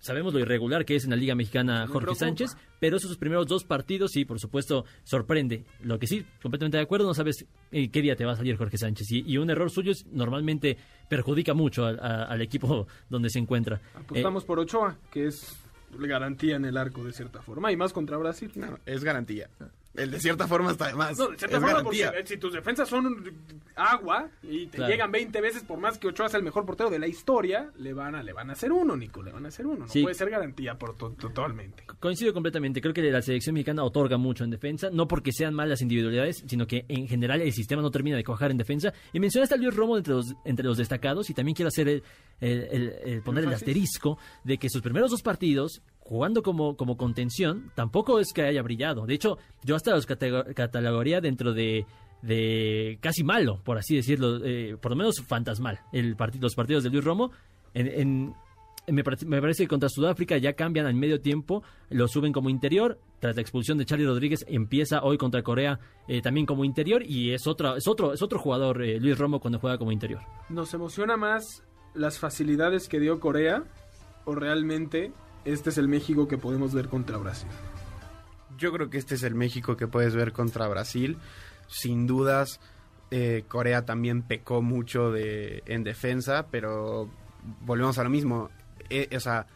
sabemos 0.00 0.34
lo 0.34 0.40
irregular 0.40 0.84
que 0.84 0.96
es 0.96 1.04
en 1.04 1.10
la 1.10 1.16
Liga 1.16 1.34
Mexicana 1.34 1.82
Me 1.82 1.86
Jorge 1.86 2.06
preocupa. 2.06 2.26
Sánchez, 2.26 2.56
pero 2.80 2.96
esos 2.96 3.16
primeros 3.16 3.46
dos 3.46 3.64
partidos 3.64 4.10
sí, 4.12 4.24
por 4.24 4.40
supuesto, 4.40 4.84
sorprende. 5.04 5.64
Lo 5.82 5.98
que 5.98 6.06
sí, 6.08 6.24
completamente 6.42 6.76
de 6.78 6.82
acuerdo, 6.82 7.06
no 7.06 7.14
sabes 7.14 7.46
eh, 7.70 7.88
qué 7.90 8.02
día 8.02 8.16
te 8.16 8.24
va 8.24 8.32
a 8.32 8.36
salir 8.36 8.56
Jorge 8.56 8.76
Sánchez. 8.78 9.10
Y, 9.12 9.22
y 9.30 9.38
un 9.38 9.48
error 9.50 9.70
suyo 9.70 9.92
es- 9.92 10.06
normalmente 10.06 10.76
perjudica 11.08 11.54
mucho 11.54 11.84
al, 11.86 12.00
a- 12.00 12.24
al 12.24 12.42
equipo 12.42 12.86
donde 13.08 13.30
se 13.30 13.38
encuentra. 13.38 13.80
Apostamos 13.94 14.42
Eh, 14.42 14.46
por 14.46 14.58
Ochoa, 14.58 14.96
que 15.10 15.26
es 15.26 15.56
garantía 15.98 16.56
en 16.56 16.64
el 16.64 16.76
arco 16.76 17.04
de 17.04 17.12
cierta 17.12 17.42
forma, 17.42 17.70
y 17.72 17.76
más 17.76 17.92
contra 17.92 18.16
Brasil. 18.16 18.50
No, 18.54 18.78
es 18.86 19.02
garantía. 19.04 19.48
El 19.96 20.10
de 20.12 20.20
cierta 20.20 20.46
forma 20.46 20.70
está 20.70 20.86
de 20.86 20.94
más. 20.94 21.18
No, 21.18 21.28
de 21.28 21.36
cierta 21.36 21.56
es 21.56 21.62
forma, 21.62 21.78
garantía. 21.78 22.06
porque 22.06 22.20
eh, 22.20 22.26
si 22.26 22.36
tus 22.36 22.52
defensas 22.52 22.88
son 22.88 23.32
agua 23.74 24.28
y 24.42 24.66
te 24.66 24.76
Claro. 24.76 24.92
llegan 24.92 25.10
20 25.10 25.40
veces, 25.40 25.64
por 25.64 25.78
más 25.80 25.98
que 25.98 26.06
Ochoa 26.08 26.28
sea 26.28 26.38
el 26.38 26.44
mejor 26.44 26.64
portero 26.64 26.90
de 26.90 26.98
la 26.98 27.08
historia, 27.08 27.70
le 27.76 27.92
van 27.92 28.14
a, 28.14 28.22
le 28.22 28.32
van 28.32 28.50
a 28.50 28.52
hacer 28.52 28.70
uno, 28.70 28.96
Nico, 28.96 29.22
le 29.22 29.32
van 29.32 29.44
a 29.46 29.48
hacer 29.48 29.66
uno. 29.66 29.80
No 29.80 29.88
Sí. 29.88 30.02
puede 30.02 30.14
ser 30.14 30.30
garantía 30.30 30.78
por 30.78 30.96
to- 30.96 31.10
totalmente. 31.18 31.84
Coincido 31.98 32.32
completamente. 32.32 32.80
Creo 32.80 32.94
que 32.94 33.02
la 33.10 33.20
selección 33.20 33.54
mexicana 33.54 33.82
otorga 33.82 34.16
mucho 34.16 34.44
en 34.44 34.50
defensa, 34.50 34.90
no 34.92 35.08
porque 35.08 35.32
sean 35.32 35.54
malas 35.54 35.82
individualidades, 35.82 36.44
sino 36.46 36.66
que 36.66 36.84
en 36.88 37.08
general 37.08 37.40
el 37.40 37.52
sistema 37.52 37.82
no 37.82 37.90
termina 37.90 38.16
de 38.16 38.24
cuajar 38.24 38.52
en 38.52 38.58
defensa. 38.58 38.92
Y 39.12 39.18
mencionaste 39.20 39.54
a 39.56 39.58
Luis 39.58 39.74
Romo 39.74 39.96
entre 39.96 40.14
los, 40.14 40.34
entre 40.44 40.64
los 40.64 40.78
destacados 40.78 41.28
y 41.30 41.34
también 41.34 41.54
quiero 41.56 41.68
hacer 41.68 41.88
el, 41.88 42.02
el- 42.40 42.68
el- 42.70 42.94
el 43.04 43.22
poner 43.22 43.44
el 43.44 43.52
asterisco 43.52 44.18
de 44.44 44.56
que 44.58 44.68
sus 44.70 44.82
primeros 44.82 45.10
dos 45.10 45.22
partidos 45.22 45.82
jugando 46.10 46.42
como, 46.42 46.76
como 46.76 46.96
contención, 46.96 47.70
tampoco 47.76 48.18
es 48.18 48.32
que 48.32 48.42
haya 48.42 48.62
brillado. 48.62 49.06
De 49.06 49.14
hecho, 49.14 49.38
yo 49.62 49.76
hasta 49.76 49.92
los 49.92 50.06
catalogaría 50.06 51.20
dentro 51.20 51.52
de, 51.54 51.86
de 52.20 52.98
casi 53.00 53.22
malo, 53.22 53.60
por 53.62 53.78
así 53.78 53.94
decirlo, 53.94 54.44
eh, 54.44 54.76
por 54.82 54.90
lo 54.90 54.96
menos 54.96 55.22
fantasmal, 55.22 55.78
el 55.92 56.16
los 56.40 56.56
partidos 56.56 56.82
de 56.82 56.90
Luis 56.90 57.04
Romo. 57.04 57.30
Me, 57.72 59.04
me 59.04 59.40
parece 59.40 59.62
que 59.62 59.68
contra 59.68 59.88
Sudáfrica 59.88 60.36
ya 60.36 60.54
cambian 60.54 60.86
al 60.86 60.94
medio 60.94 61.20
tiempo, 61.20 61.62
lo 61.90 62.08
suben 62.08 62.32
como 62.32 62.50
interior. 62.50 62.98
Tras 63.20 63.36
la 63.36 63.42
expulsión 63.42 63.78
de 63.78 63.84
Charlie 63.84 64.06
Rodríguez, 64.06 64.44
empieza 64.48 65.04
hoy 65.04 65.16
contra 65.16 65.44
Corea 65.44 65.78
eh, 66.08 66.20
también 66.22 66.44
como 66.44 66.64
interior 66.64 67.04
y 67.06 67.32
es, 67.32 67.46
otra, 67.46 67.76
es, 67.76 67.86
otro, 67.86 68.12
es 68.12 68.20
otro 68.20 68.40
jugador, 68.40 68.82
eh, 68.82 68.98
Luis 68.98 69.16
Romo, 69.16 69.38
cuando 69.38 69.60
juega 69.60 69.78
como 69.78 69.92
interior. 69.92 70.22
¿Nos 70.48 70.74
emociona 70.74 71.16
más 71.16 71.62
las 71.94 72.18
facilidades 72.18 72.88
que 72.88 72.98
dio 72.98 73.20
Corea 73.20 73.62
o 74.24 74.34
realmente 74.34 75.12
este 75.44 75.70
es 75.70 75.78
el 75.78 75.88
México 75.88 76.28
que 76.28 76.38
podemos 76.38 76.72
ver 76.74 76.88
contra 76.88 77.16
Brasil? 77.18 77.48
Yo 78.58 78.72
creo 78.72 78.90
que 78.90 78.98
este 78.98 79.14
es 79.14 79.22
el 79.22 79.34
México 79.34 79.76
que 79.76 79.86
puedes 79.86 80.14
ver 80.14 80.32
contra 80.32 80.68
Brasil. 80.68 81.16
Sin 81.68 82.06
dudas, 82.06 82.60
eh, 83.10 83.44
Corea 83.48 83.84
también 83.84 84.22
pecó 84.22 84.60
mucho 84.60 85.10
de, 85.12 85.62
en 85.66 85.82
defensa, 85.84 86.46
pero 86.50 87.08
volvemos 87.60 87.98
a 87.98 88.04
lo 88.04 88.10
mismo. 88.10 88.50
Eh, 88.90 89.08
o 89.16 89.20
sea, 89.20 89.46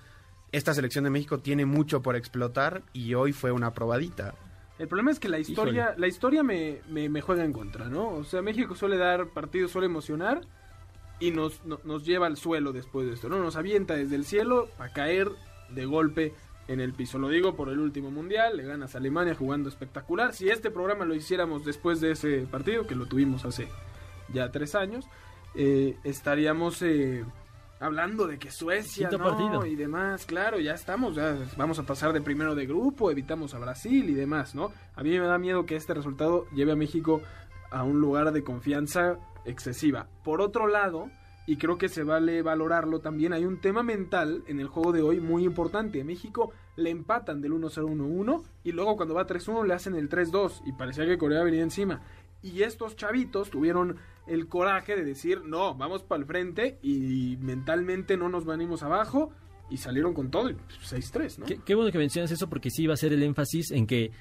esta 0.52 0.72
selección 0.72 1.04
de 1.04 1.10
México 1.10 1.38
tiene 1.40 1.66
mucho 1.66 2.00
por 2.02 2.16
explotar 2.16 2.82
y 2.92 3.14
hoy 3.14 3.32
fue 3.32 3.52
una 3.52 3.72
probadita. 3.74 4.34
El 4.78 4.88
problema 4.88 5.10
es 5.10 5.20
que 5.20 5.28
la 5.28 5.38
historia, 5.38 5.94
la 5.98 6.06
historia 6.08 6.42
me, 6.42 6.80
me- 6.88 7.08
me 7.08 7.20
juega 7.20 7.44
en 7.44 7.52
contra, 7.52 7.88
¿no? 7.88 8.08
O 8.08 8.24
sea, 8.24 8.42
México 8.42 8.74
suele 8.74 8.96
dar 8.96 9.28
partidos, 9.28 9.70
suele 9.70 9.86
emocionar 9.86 10.40
y 11.20 11.30
nos, 11.30 11.64
no- 11.64 11.78
nos 11.84 12.04
lleva 12.04 12.26
al 12.26 12.36
suelo 12.36 12.72
después 12.72 13.06
de 13.06 13.14
esto, 13.14 13.28
¿no? 13.28 13.38
Nos 13.38 13.54
avienta 13.56 13.94
desde 13.94 14.16
el 14.16 14.24
cielo 14.24 14.68
a 14.78 14.88
caer 14.88 15.30
de 15.70 15.84
golpe 15.84 16.34
en 16.68 16.80
el 16.80 16.92
piso. 16.92 17.18
Lo 17.18 17.28
digo 17.28 17.54
por 17.54 17.68
el 17.68 17.78
último 17.78 18.10
mundial, 18.10 18.56
le 18.56 18.64
ganas 18.64 18.94
a 18.94 18.98
Alemania 18.98 19.34
jugando 19.34 19.68
espectacular. 19.68 20.32
Si 20.32 20.48
este 20.48 20.70
programa 20.70 21.04
lo 21.04 21.14
hiciéramos 21.14 21.64
después 21.64 22.00
de 22.00 22.12
ese 22.12 22.46
partido, 22.50 22.86
que 22.86 22.94
lo 22.94 23.06
tuvimos 23.06 23.44
hace 23.44 23.68
ya 24.32 24.50
tres 24.50 24.74
años, 24.74 25.06
eh, 25.54 25.96
estaríamos 26.04 26.80
eh, 26.82 27.24
hablando 27.80 28.26
de 28.26 28.38
que 28.38 28.50
Suecia 28.50 29.10
no, 29.10 29.18
partido. 29.18 29.66
y 29.66 29.76
demás, 29.76 30.24
claro, 30.24 30.58
ya 30.58 30.72
estamos, 30.72 31.16
ya 31.16 31.36
vamos 31.56 31.78
a 31.78 31.84
pasar 31.84 32.12
de 32.12 32.20
primero 32.20 32.54
de 32.54 32.66
grupo, 32.66 33.10
evitamos 33.10 33.54
a 33.54 33.58
Brasil 33.58 34.08
y 34.08 34.14
demás, 34.14 34.54
¿no? 34.54 34.72
A 34.94 35.02
mí 35.02 35.10
me 35.10 35.26
da 35.26 35.38
miedo 35.38 35.66
que 35.66 35.76
este 35.76 35.94
resultado 35.94 36.46
lleve 36.54 36.72
a 36.72 36.76
México 36.76 37.20
a 37.70 37.82
un 37.82 38.00
lugar 38.00 38.32
de 38.32 38.42
confianza 38.42 39.18
excesiva. 39.44 40.06
Por 40.22 40.40
otro 40.40 40.66
lado, 40.66 41.10
y 41.46 41.56
creo 41.56 41.76
que 41.76 41.88
se 41.88 42.04
vale 42.04 42.42
valorarlo 42.42 43.00
también, 43.00 43.32
hay 43.32 43.44
un 43.44 43.60
tema 43.60 43.82
mental 43.82 44.44
en 44.46 44.60
el 44.60 44.68
juego 44.68 44.92
de 44.92 45.02
hoy 45.02 45.20
muy 45.20 45.44
importante. 45.44 46.00
A 46.00 46.04
México 46.04 46.52
le 46.76 46.90
empatan 46.90 47.40
del 47.40 47.52
1-0-1-1 47.52 48.42
y 48.64 48.72
luego 48.72 48.96
cuando 48.96 49.14
va 49.14 49.26
3-1 49.26 49.66
le 49.66 49.74
hacen 49.74 49.94
el 49.94 50.08
3-2 50.08 50.62
y 50.66 50.72
parecía 50.72 51.04
que 51.06 51.18
Corea 51.18 51.42
venía 51.42 51.62
encima. 51.62 52.02
Y 52.42 52.62
estos 52.62 52.96
chavitos 52.96 53.50
tuvieron 53.50 53.96
el 54.26 54.48
coraje 54.48 54.96
de 54.96 55.04
decir, 55.04 55.42
no, 55.44 55.74
vamos 55.74 56.02
para 56.02 56.20
el 56.20 56.26
frente 56.26 56.78
y 56.82 57.36
mentalmente 57.40 58.16
no 58.16 58.28
nos 58.28 58.44
venimos 58.44 58.82
abajo 58.82 59.30
y 59.70 59.78
salieron 59.78 60.14
con 60.14 60.30
todo 60.30 60.50
y 60.50 60.54
6-3, 60.54 61.38
¿no? 61.38 61.46
Qué, 61.64 61.74
bueno 61.74 61.90
que 61.90 61.98
mencionas 61.98 62.30
eso 62.30 62.48
porque 62.48 62.70
sí 62.70 62.86
va 62.86 62.94
a 62.94 62.98
ser 62.98 63.12
el 63.12 63.22
énfasis 63.22 63.70
en 63.70 63.86
que 63.86 64.12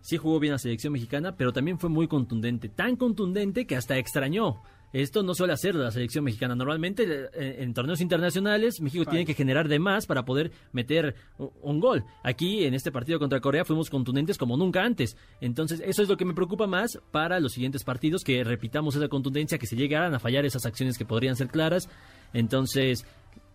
sí 0.00 0.16
jugó 0.16 0.40
bien 0.40 0.52
la 0.52 0.58
selección 0.58 0.92
mexicana, 0.92 1.36
pero 1.36 1.52
también 1.52 1.78
fue 1.78 1.90
muy 1.90 2.08
contundente. 2.08 2.68
Tan 2.68 2.96
contundente 2.96 3.66
que 3.66 3.76
hasta 3.76 3.98
extrañó. 3.98 4.62
Esto 4.92 5.22
no 5.22 5.34
suele 5.34 5.52
hacer 5.54 5.74
la 5.74 5.90
selección 5.90 6.24
mexicana. 6.24 6.54
Normalmente 6.54 7.04
eh, 7.32 7.56
en 7.62 7.72
torneos 7.72 8.00
internacionales 8.00 8.80
México 8.80 9.04
tiene 9.06 9.24
que 9.24 9.34
generar 9.34 9.66
de 9.68 9.78
más 9.78 10.06
para 10.06 10.24
poder 10.24 10.52
meter 10.72 11.14
u- 11.38 11.50
un 11.62 11.80
gol. 11.80 12.04
Aquí 12.22 12.64
en 12.64 12.74
este 12.74 12.92
partido 12.92 13.18
contra 13.18 13.40
Corea 13.40 13.64
fuimos 13.64 13.88
contundentes 13.88 14.36
como 14.38 14.56
nunca 14.56 14.82
antes. 14.84 15.16
Entonces 15.40 15.82
eso 15.84 16.02
es 16.02 16.08
lo 16.08 16.16
que 16.16 16.24
me 16.26 16.34
preocupa 16.34 16.66
más 16.66 16.98
para 17.10 17.40
los 17.40 17.52
siguientes 17.52 17.84
partidos, 17.84 18.22
que 18.22 18.44
repitamos 18.44 18.94
esa 18.94 19.08
contundencia, 19.08 19.56
que 19.58 19.66
se 19.66 19.76
llegaran 19.76 20.14
a 20.14 20.18
fallar 20.18 20.44
esas 20.44 20.66
acciones 20.66 20.98
que 20.98 21.04
podrían 21.06 21.36
ser 21.36 21.48
claras. 21.48 21.88
Entonces 22.32 23.06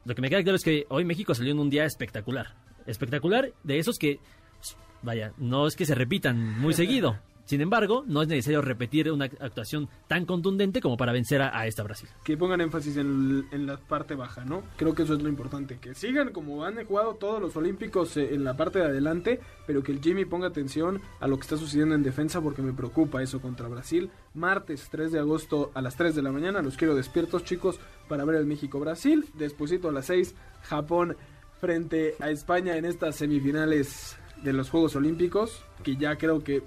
lo 0.06 0.16
que 0.16 0.22
me 0.22 0.30
queda 0.30 0.42
claro 0.44 0.56
es 0.56 0.64
que 0.64 0.86
hoy 0.90 1.06
México 1.06 1.36
salió 1.36 1.52
en 1.52 1.60
un 1.60 1.70
día 1.70 1.86
espectacular. 1.86 2.56
Espectacular 2.86 3.52
de 3.64 3.78
esos 3.80 3.98
que, 4.00 4.20
vaya, 5.02 5.34
no 5.38 5.68
es 5.68 5.76
que 5.76 5.86
se 5.86 5.94
repitan 5.96 6.60
muy 6.60 6.74
seguido. 6.74 7.18
Sin 7.48 7.62
embargo, 7.62 8.04
no 8.06 8.22
es 8.22 8.28
necesario 8.28 8.62
repetir 8.62 9.10
una 9.10 9.26
actuación 9.26 9.88
tan 10.10 10.26
contundente 10.26 10.82
como 10.82 10.98
para 10.98 11.14
vencer 11.14 11.42
a, 11.42 11.66
esta 11.66 11.82
Brasil. 11.82 12.10
que 12.26 12.36
pongan 12.36 12.60
énfasis 12.60 12.98
en, 12.98 13.48
en 13.52 13.66
la 13.66 13.78
parte 13.78 14.16
baja, 14.16 14.44
¿no? 14.44 14.64
Creo 14.76 14.94
que 14.94 15.04
eso 15.04 15.14
es 15.14 15.24
lo 15.24 15.30
importante, 15.30 15.78
que 15.80 15.96
sigan 15.96 16.34
como 16.34 16.66
han 16.66 16.84
jugado 16.86 17.16
todos 17.16 17.42
los 17.42 17.56
olímpicos 17.56 18.18
eh, 18.18 18.34
en 18.34 18.44
la 18.44 18.58
parte 18.58 18.80
de 18.80 18.86
adelante, 18.86 19.40
pero 19.66 19.82
que 19.82 19.94
el 19.94 20.02
Jimmy 20.02 20.26
ponga 20.26 20.48
atención 20.48 21.02
a 21.22 21.28
lo 21.30 21.38
que 21.38 21.44
está 21.44 21.56
sucediendo 21.56 21.96
en 21.96 22.04
defensa 22.04 22.42
porque 22.42 22.62
me 22.62 22.74
preocupa 22.74 23.24
eso 23.24 23.40
contra 23.40 23.70
Brasil. 23.70 24.12
Martes 24.34 24.90
3 24.92 25.14
de 25.14 25.20
agosto 25.20 25.72
a 25.74 25.82
las 25.82 25.96
3 25.96 26.16
de 26.16 26.24
la 26.24 26.34
mañana, 26.34 26.62
los 26.62 26.76
quiero 26.76 26.96
despiertos 26.96 27.46
chicos 27.46 27.80
para 28.10 28.26
ver 28.26 28.36
el 28.36 28.46
México-Brasil. 28.46 29.26
Despuésito 29.36 29.88
a 29.88 29.94
las 29.94 30.08
6, 30.08 30.36
Japón 30.64 31.16
frente 31.62 32.16
a 32.20 32.30
España 32.30 32.76
en 32.76 32.84
estas 32.84 33.16
semifinales 33.16 34.18
de 34.44 34.54
los 34.54 34.70
Juegos 34.70 34.96
Olímpicos, 34.96 35.64
que 35.84 35.96
ya 35.96 36.18
creo 36.18 36.44
que 36.44 36.62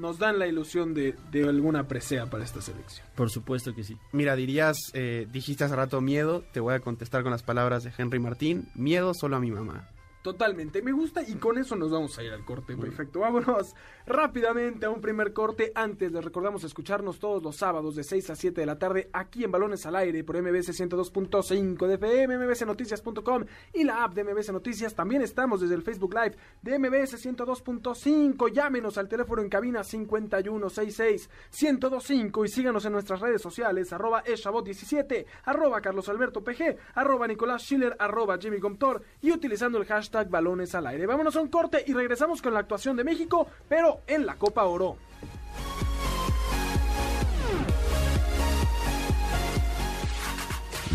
nos 0.00 0.18
dan 0.18 0.38
la 0.38 0.46
ilusión 0.46 0.94
de, 0.94 1.14
de 1.30 1.48
alguna 1.48 1.86
presea 1.86 2.26
para 2.26 2.42
esta 2.42 2.60
selección. 2.60 3.06
Por 3.14 3.30
supuesto 3.30 3.74
que 3.74 3.84
sí. 3.84 3.96
Mira, 4.12 4.34
dirías, 4.34 4.76
eh, 4.94 5.26
dijiste 5.30 5.64
hace 5.64 5.76
rato 5.76 6.00
miedo, 6.00 6.42
te 6.52 6.60
voy 6.60 6.74
a 6.74 6.80
contestar 6.80 7.22
con 7.22 7.30
las 7.30 7.42
palabras 7.42 7.84
de 7.84 7.92
Henry 7.96 8.18
Martín, 8.18 8.68
miedo 8.74 9.12
solo 9.14 9.36
a 9.36 9.40
mi 9.40 9.50
mamá. 9.50 9.88
Totalmente, 10.22 10.82
me 10.82 10.92
gusta 10.92 11.22
y 11.22 11.36
con 11.36 11.56
eso 11.56 11.74
nos 11.76 11.90
vamos 11.90 12.18
a 12.18 12.22
ir 12.22 12.30
al 12.30 12.44
corte. 12.44 12.76
Perfecto, 12.76 13.20
vámonos 13.20 13.74
rápidamente 14.04 14.84
a 14.84 14.90
un 14.90 15.00
primer 15.00 15.32
corte. 15.32 15.72
Antes 15.74 16.12
les 16.12 16.22
recordamos 16.22 16.62
escucharnos 16.62 17.18
todos 17.18 17.42
los 17.42 17.56
sábados 17.56 17.96
de 17.96 18.04
6 18.04 18.28
a 18.28 18.36
7 18.36 18.60
de 18.60 18.66
la 18.66 18.78
tarde 18.78 19.08
aquí 19.14 19.44
en 19.44 19.50
Balones 19.50 19.86
al 19.86 19.96
Aire 19.96 20.22
por 20.22 20.36
MBS 20.36 20.78
102.5 20.78 21.86
de 21.86 21.94
FM, 21.94 22.36
mbsnoticias.com 22.36 23.46
y 23.72 23.84
la 23.84 24.04
app 24.04 24.12
de 24.12 24.24
MBS 24.24 24.52
Noticias. 24.52 24.94
También 24.94 25.22
estamos 25.22 25.62
desde 25.62 25.74
el 25.74 25.80
Facebook 25.80 26.12
Live 26.12 26.36
de 26.60 26.78
MBS 26.78 27.24
102.5. 27.24 28.52
Llámenos 28.52 28.98
al 28.98 29.08
teléfono 29.08 29.40
en 29.40 29.48
cabina 29.48 29.80
5166-1025 29.80 32.44
y 32.44 32.48
síganos 32.48 32.84
en 32.84 32.92
nuestras 32.92 33.20
redes 33.20 33.40
sociales 33.40 33.90
arroba 33.90 34.22
eshabot17, 34.24 35.24
arroba 35.44 35.80
Carlos 35.80 36.10
Alberto 36.10 36.44
PG, 36.44 36.76
arroba 36.94 37.26
Nicolás 37.26 37.62
Schiller, 37.62 37.96
arroba 37.98 38.36
Jimmy 38.38 38.60
Comptor 38.60 39.02
y 39.22 39.32
utilizando 39.32 39.78
el 39.78 39.86
hashtag 39.86 40.09
balones 40.28 40.74
al 40.74 40.86
aire. 40.86 41.06
Vámonos 41.06 41.36
a 41.36 41.40
un 41.40 41.48
corte 41.48 41.82
y 41.86 41.92
regresamos 41.92 42.42
con 42.42 42.54
la 42.54 42.60
actuación 42.60 42.96
de 42.96 43.04
México, 43.04 43.46
pero 43.68 44.02
en 44.06 44.26
la 44.26 44.36
Copa 44.36 44.64
Oro. 44.64 44.96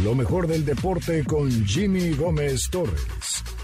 Lo 0.04 0.13
mejor 0.13 0.47
del 0.47 0.65
deporte 0.65 1.23
con 1.23 1.49
Jimmy 1.65 2.12
Gómez 2.12 2.69
Torres. 2.69 3.54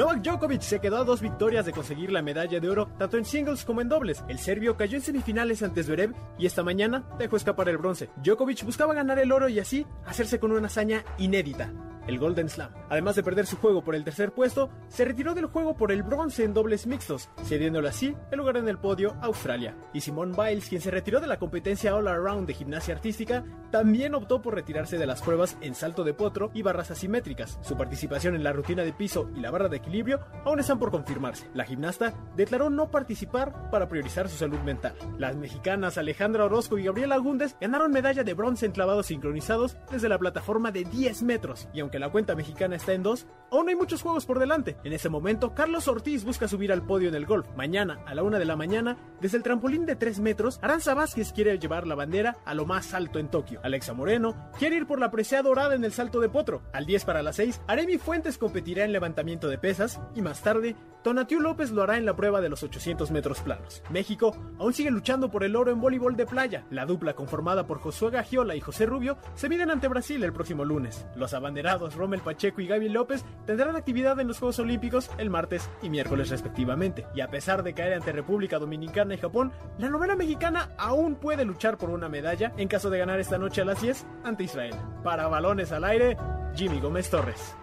Novak 0.00 0.22
Djokovic 0.22 0.62
se 0.62 0.80
quedó 0.80 0.96
a 0.96 1.04
dos 1.04 1.20
victorias 1.20 1.66
de 1.66 1.72
conseguir 1.72 2.10
la 2.10 2.22
medalla 2.22 2.58
de 2.58 2.70
oro 2.70 2.88
tanto 2.98 3.18
en 3.18 3.26
singles 3.26 3.66
como 3.66 3.82
en 3.82 3.90
dobles. 3.90 4.24
El 4.28 4.38
serbio 4.38 4.74
cayó 4.74 4.96
en 4.96 5.02
semifinales 5.02 5.62
ante 5.62 5.82
Zverev 5.82 6.14
y 6.38 6.46
esta 6.46 6.62
mañana 6.62 7.06
dejó 7.18 7.36
escapar 7.36 7.68
el 7.68 7.76
bronce. 7.76 8.08
Djokovic 8.24 8.64
buscaba 8.64 8.94
ganar 8.94 9.18
el 9.18 9.30
oro 9.30 9.50
y 9.50 9.58
así 9.58 9.86
hacerse 10.06 10.40
con 10.40 10.52
una 10.52 10.68
hazaña 10.68 11.04
inédita. 11.18 11.70
El 12.10 12.18
Golden 12.18 12.48
Slam. 12.48 12.72
Además 12.90 13.14
de 13.14 13.22
perder 13.22 13.46
su 13.46 13.56
juego 13.56 13.82
por 13.82 13.94
el 13.94 14.04
tercer 14.04 14.32
puesto, 14.32 14.68
se 14.88 15.04
retiró 15.04 15.32
del 15.32 15.46
juego 15.46 15.76
por 15.76 15.92
el 15.92 16.02
bronce 16.02 16.44
en 16.44 16.52
dobles 16.52 16.86
mixtos, 16.86 17.30
cediéndole 17.44 17.88
así 17.88 18.16
el 18.30 18.38
lugar 18.38 18.56
en 18.56 18.68
el 18.68 18.78
podio 18.78 19.12
a 19.20 19.26
Australia. 19.26 19.76
Y 19.94 20.00
Simone 20.00 20.34
Biles, 20.36 20.68
quien 20.68 20.80
se 20.80 20.90
retiró 20.90 21.20
de 21.20 21.28
la 21.28 21.38
competencia 21.38 21.94
All 21.94 22.08
Around 22.08 22.48
de 22.48 22.54
gimnasia 22.54 22.94
artística, 22.94 23.44
también 23.70 24.14
optó 24.14 24.42
por 24.42 24.54
retirarse 24.54 24.98
de 24.98 25.06
las 25.06 25.22
pruebas 25.22 25.56
en 25.60 25.76
salto 25.76 26.02
de 26.02 26.12
potro 26.12 26.50
y 26.52 26.62
barras 26.62 26.90
asimétricas. 26.90 27.58
Su 27.62 27.76
participación 27.76 28.34
en 28.34 28.42
la 28.42 28.52
rutina 28.52 28.82
de 28.82 28.92
piso 28.92 29.30
y 29.36 29.40
la 29.40 29.52
barra 29.52 29.68
de 29.68 29.76
equilibrio 29.76 30.20
aún 30.44 30.58
están 30.58 30.80
por 30.80 30.90
confirmarse. 30.90 31.48
La 31.54 31.64
gimnasta 31.64 32.12
declaró 32.36 32.70
no 32.70 32.90
participar 32.90 33.70
para 33.70 33.88
priorizar 33.88 34.28
su 34.28 34.36
salud 34.36 34.58
mental. 34.60 34.94
Las 35.16 35.36
mexicanas 35.36 35.96
Alejandra 35.96 36.44
Orozco 36.44 36.76
y 36.76 36.84
Gabriela 36.84 37.14
Agúndez 37.14 37.56
ganaron 37.60 37.92
medalla 37.92 38.24
de 38.24 38.34
bronce 38.34 38.66
en 38.66 38.72
clavados 38.72 39.06
sincronizados 39.06 39.76
desde 39.92 40.08
la 40.08 40.18
plataforma 40.18 40.72
de 40.72 40.84
10 40.84 41.22
metros. 41.22 41.68
Y 41.72 41.80
aunque 41.80 41.99
la 42.00 42.10
cuenta 42.10 42.34
mexicana 42.34 42.76
está 42.76 42.92
en 42.92 43.02
dos, 43.02 43.26
aún 43.50 43.68
hay 43.68 43.76
muchos 43.76 44.02
juegos 44.02 44.26
por 44.26 44.38
delante. 44.38 44.76
En 44.84 44.92
ese 44.92 45.08
momento, 45.08 45.54
Carlos 45.54 45.86
Ortiz 45.88 46.24
busca 46.24 46.48
subir 46.48 46.72
al 46.72 46.82
podio 46.82 47.08
en 47.08 47.14
el 47.14 47.26
golf. 47.26 47.46
Mañana, 47.56 48.02
a 48.06 48.14
la 48.14 48.22
una 48.22 48.38
de 48.38 48.44
la 48.44 48.56
mañana, 48.56 48.96
desde 49.20 49.36
el 49.36 49.42
trampolín 49.42 49.86
de 49.86 49.96
3 49.96 50.20
metros, 50.20 50.58
Aranza 50.62 50.94
Vázquez 50.94 51.32
quiere 51.32 51.58
llevar 51.58 51.86
la 51.86 51.94
bandera 51.94 52.38
a 52.44 52.54
lo 52.54 52.66
más 52.66 52.94
alto 52.94 53.18
en 53.18 53.28
Tokio. 53.28 53.60
Alexa 53.62 53.92
Moreno 53.92 54.50
quiere 54.58 54.76
ir 54.76 54.86
por 54.86 54.98
la 54.98 55.10
presea 55.10 55.42
dorada 55.42 55.74
en 55.74 55.84
el 55.84 55.92
salto 55.92 56.20
de 56.20 56.28
potro. 56.28 56.62
Al 56.72 56.86
10 56.86 57.04
para 57.04 57.22
las 57.22 57.36
6, 57.36 57.62
Aremi 57.66 57.98
Fuentes 57.98 58.38
competirá 58.38 58.84
en 58.84 58.92
levantamiento 58.92 59.48
de 59.48 59.58
pesas 59.58 60.00
y 60.14 60.22
más 60.22 60.42
tarde, 60.42 60.74
Tonatiu 61.02 61.40
López 61.40 61.70
lo 61.70 61.82
hará 61.82 61.96
en 61.96 62.04
la 62.04 62.14
prueba 62.14 62.42
de 62.42 62.50
los 62.50 62.62
800 62.62 63.10
metros 63.10 63.40
planos. 63.40 63.82
México 63.88 64.36
aún 64.58 64.74
sigue 64.74 64.90
luchando 64.90 65.30
por 65.30 65.44
el 65.44 65.56
oro 65.56 65.70
en 65.70 65.80
voleibol 65.80 66.14
de 66.14 66.26
playa. 66.26 66.66
La 66.70 66.84
dupla 66.84 67.14
conformada 67.14 67.66
por 67.66 67.80
Josué 67.80 68.10
Gagiola 68.10 68.54
y 68.54 68.60
José 68.60 68.84
Rubio 68.84 69.16
se 69.34 69.48
miden 69.48 69.70
ante 69.70 69.88
Brasil 69.88 70.22
el 70.22 70.32
próximo 70.32 70.64
lunes. 70.64 71.06
Los 71.16 71.32
abanderados 71.32 71.89
Rommel 71.94 72.20
Pacheco 72.20 72.60
y 72.60 72.66
Gaby 72.66 72.88
López 72.88 73.24
tendrán 73.46 73.76
actividad 73.76 74.18
en 74.20 74.28
los 74.28 74.38
Juegos 74.38 74.58
Olímpicos 74.58 75.10
el 75.18 75.30
martes 75.30 75.68
y 75.82 75.90
miércoles 75.90 76.30
respectivamente. 76.30 77.06
Y 77.14 77.20
a 77.20 77.28
pesar 77.28 77.62
de 77.62 77.74
caer 77.74 77.94
ante 77.94 78.12
República 78.12 78.58
Dominicana 78.58 79.14
y 79.14 79.18
Japón, 79.18 79.52
la 79.78 79.88
novela 79.88 80.16
mexicana 80.16 80.70
aún 80.78 81.16
puede 81.16 81.44
luchar 81.44 81.78
por 81.78 81.90
una 81.90 82.08
medalla 82.08 82.52
en 82.56 82.68
caso 82.68 82.90
de 82.90 82.98
ganar 82.98 83.20
esta 83.20 83.38
noche 83.38 83.62
a 83.62 83.64
las 83.64 83.80
10 83.80 84.06
ante 84.24 84.44
Israel. 84.44 84.74
Para 85.02 85.28
balones 85.28 85.72
al 85.72 85.84
aire, 85.84 86.16
Jimmy 86.54 86.80
Gómez 86.80 87.10
Torres. 87.10 87.54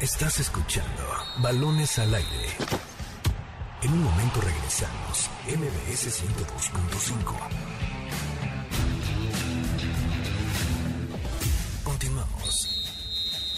Estás 0.00 0.40
escuchando 0.40 1.02
Balones 1.42 1.98
al 1.98 2.14
aire. 2.14 2.46
En 3.82 3.92
un 3.92 4.02
momento 4.02 4.40
regresamos. 4.40 5.30
MBS 5.46 6.22
102.5. 6.22 7.79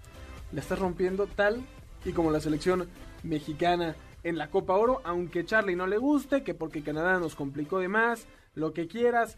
La 0.53 0.61
está 0.61 0.75
rompiendo 0.75 1.27
tal 1.27 1.61
y 2.03 2.13
como 2.13 2.31
la 2.31 2.39
selección 2.39 2.89
mexicana 3.21 3.95
en 4.23 4.39
la 4.39 4.49
Copa 4.49 4.73
Oro, 4.73 5.01
aunque 5.03 5.45
Charlie 5.45 5.75
no 5.75 5.85
le 5.85 5.99
guste, 5.99 6.43
que 6.43 6.55
porque 6.55 6.81
Canadá 6.81 7.19
nos 7.19 7.35
complicó 7.35 7.77
de 7.77 7.89
más, 7.89 8.25
lo 8.55 8.73
que 8.73 8.87
quieras. 8.87 9.37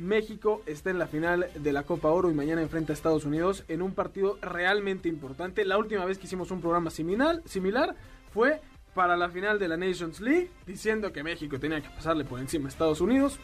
México 0.00 0.62
está 0.66 0.90
en 0.90 0.98
la 0.98 1.06
final 1.06 1.50
de 1.54 1.72
la 1.72 1.82
Copa 1.82 2.08
Oro 2.08 2.30
y 2.30 2.34
mañana 2.34 2.62
enfrenta 2.62 2.92
a 2.92 2.94
Estados 2.94 3.24
Unidos 3.24 3.64
en 3.68 3.82
un 3.82 3.94
partido 3.94 4.38
realmente 4.40 5.08
importante. 5.08 5.64
La 5.64 5.78
última 5.78 6.04
vez 6.04 6.18
que 6.18 6.26
hicimos 6.26 6.50
un 6.50 6.60
programa 6.60 6.90
similar, 6.90 7.42
similar 7.44 7.94
fue 8.32 8.60
para 8.94 9.16
la 9.16 9.28
final 9.28 9.58
de 9.58 9.68
la 9.68 9.76
Nations 9.76 10.20
League, 10.20 10.50
diciendo 10.66 11.12
que 11.12 11.22
México 11.22 11.60
tenía 11.60 11.80
que 11.80 11.90
pasarle 11.90 12.24
por 12.24 12.40
encima 12.40 12.66
a 12.66 12.68
Estados 12.68 13.00
Unidos 13.00 13.38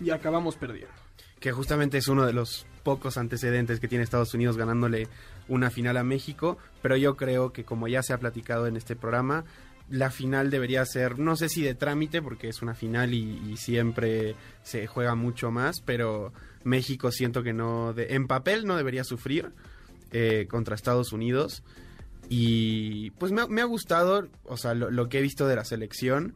y 0.00 0.10
acabamos 0.10 0.56
perdiendo. 0.56 0.94
Que 1.40 1.52
justamente 1.52 1.98
es 1.98 2.08
uno 2.08 2.24
de 2.24 2.32
los 2.32 2.66
pocos 2.82 3.18
antecedentes 3.18 3.80
que 3.80 3.88
tiene 3.88 4.04
Estados 4.04 4.32
Unidos 4.32 4.56
ganándole 4.56 5.08
una 5.48 5.70
final 5.70 5.96
a 5.96 6.04
México, 6.04 6.56
pero 6.82 6.96
yo 6.96 7.16
creo 7.16 7.52
que 7.52 7.64
como 7.64 7.88
ya 7.88 8.02
se 8.02 8.12
ha 8.12 8.18
platicado 8.18 8.66
en 8.68 8.76
este 8.76 8.96
programa, 8.96 9.44
la 9.88 10.10
final 10.10 10.50
debería 10.50 10.84
ser, 10.84 11.18
no 11.18 11.36
sé 11.36 11.48
si 11.48 11.62
de 11.62 11.74
trámite, 11.74 12.20
porque 12.20 12.48
es 12.48 12.62
una 12.62 12.74
final 12.74 13.14
y, 13.14 13.56
siempre 13.56 14.34
se 14.62 14.86
juega 14.86 15.14
mucho 15.14 15.50
más, 15.50 15.80
pero 15.84 16.32
México 16.64 17.12
siento 17.12 17.42
que 17.42 17.52
no, 17.52 17.92
de, 17.92 18.14
en 18.14 18.26
papel 18.26 18.66
no 18.66 18.76
debería 18.76 19.04
sufrir 19.04 19.52
eh, 20.12 20.46
contra 20.48 20.74
Estados 20.74 21.12
Unidos. 21.12 21.62
Y 22.28 23.10
pues 23.12 23.30
me 23.30 23.60
ha, 23.60 23.64
gustado, 23.64 24.28
o 24.44 24.56
sea, 24.56 24.74
lo, 24.74 25.08
que 25.08 25.18
he 25.18 25.22
visto 25.22 25.46
de 25.46 25.56
la 25.56 25.64
selección. 25.64 26.34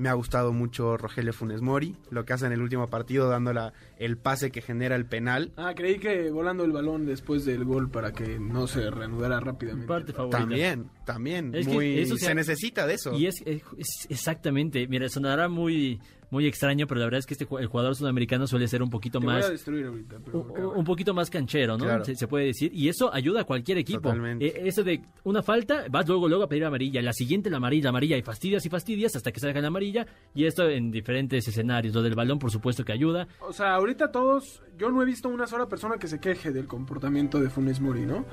Me 0.00 0.08
ha 0.08 0.14
gustado 0.14 0.52
mucho 0.54 0.96
Rogelio 0.96 1.34
Funes 1.34 1.60
Mori, 1.60 1.94
lo 2.10 2.24
que 2.24 2.32
hace 2.32 2.46
en 2.46 2.52
el 2.52 2.62
último 2.62 2.88
partido, 2.88 3.28
dando 3.28 3.52
la, 3.52 3.74
el 3.98 4.16
pase 4.16 4.50
que 4.50 4.62
genera 4.62 4.96
el 4.96 5.04
penal. 5.04 5.52
Ah, 5.58 5.74
creí 5.76 5.98
que 5.98 6.30
volando 6.30 6.64
el 6.64 6.72
balón 6.72 7.04
después 7.04 7.44
del 7.44 7.64
gol 7.66 7.90
para 7.90 8.12
que 8.12 8.38
no 8.38 8.66
se 8.66 8.90
reanudara 8.90 9.40
rápidamente. 9.40 9.86
Parte 9.86 10.12
favorita. 10.14 10.38
También, 10.38 10.88
también. 11.04 11.54
Es 11.54 11.66
que 11.68 11.74
muy, 11.74 11.98
eso 11.98 12.16
se, 12.16 12.26
se- 12.26 12.34
necesita 12.34 12.86
de 12.86 12.94
eso. 12.94 13.12
Y 13.14 13.26
es, 13.26 13.42
es- 13.44 13.62
es 13.76 14.06
exactamente, 14.08 14.88
mira, 14.88 15.06
sonará 15.10 15.48
muy 15.50 16.00
muy 16.30 16.46
extraño, 16.46 16.86
pero 16.86 17.00
la 17.00 17.06
verdad 17.06 17.18
es 17.18 17.26
que 17.26 17.34
este 17.34 17.46
el 17.58 17.66
jugador 17.66 17.94
sudamericano 17.96 18.46
suele 18.46 18.68
ser 18.68 18.82
un 18.82 18.90
poquito 18.90 19.18
Te 19.18 19.26
más 19.26 19.40
voy 19.40 19.44
a 19.44 19.50
destruir 19.50 19.86
ahorita, 19.86 20.16
pero 20.24 20.72
un, 20.72 20.84
poquito 20.84 21.12
más 21.12 21.28
canchero, 21.28 21.76
¿no? 21.76 21.84
Claro. 21.84 22.04
Se, 22.04 22.14
se 22.14 22.28
puede 22.28 22.46
decir. 22.46 22.70
Y 22.74 22.88
eso 22.88 23.12
ayuda 23.12 23.42
a 23.42 23.44
cualquier 23.44 23.78
equipo. 23.78 24.00
Totalmente. 24.00 24.46
Eh, 24.46 24.62
eso 24.64 24.82
de 24.82 25.02
una 25.24 25.42
falta, 25.42 25.86
vas 25.90 26.06
luego, 26.08 26.28
luego 26.28 26.44
a 26.44 26.48
pedir 26.48 26.64
amarilla. 26.64 27.02
La 27.02 27.12
siguiente, 27.12 27.50
la 27.50 27.56
amarilla, 27.56 27.88
amarilla. 27.88 28.16
Y 28.16 28.22
fastidias 28.22 28.64
y 28.64 28.68
fastidias 28.68 29.16
hasta 29.16 29.32
que 29.32 29.40
salga 29.40 29.60
la 29.60 29.68
amarilla. 29.68 30.06
Y 30.34 30.44
esto 30.44 30.68
en 30.68 30.90
diferentes 30.90 31.46
escenarios. 31.46 31.94
Lo 31.94 32.02
del 32.02 32.14
balón, 32.14 32.38
por 32.38 32.50
supuesto, 32.50 32.84
que 32.84 32.92
ayuda. 32.92 33.26
O 33.40 33.52
sea, 33.52 33.74
ahorita 33.74 34.12
todos, 34.12 34.62
yo 34.78 34.90
no 34.90 35.02
he 35.02 35.06
visto 35.06 35.28
una 35.28 35.46
sola 35.46 35.66
persona 35.66 35.96
que 35.98 36.06
se 36.06 36.20
queje 36.20 36.52
del 36.52 36.66
comportamiento 36.66 37.40
de 37.40 37.50
Funes 37.50 37.80
Mori, 37.80 38.06
¿no? 38.06 38.24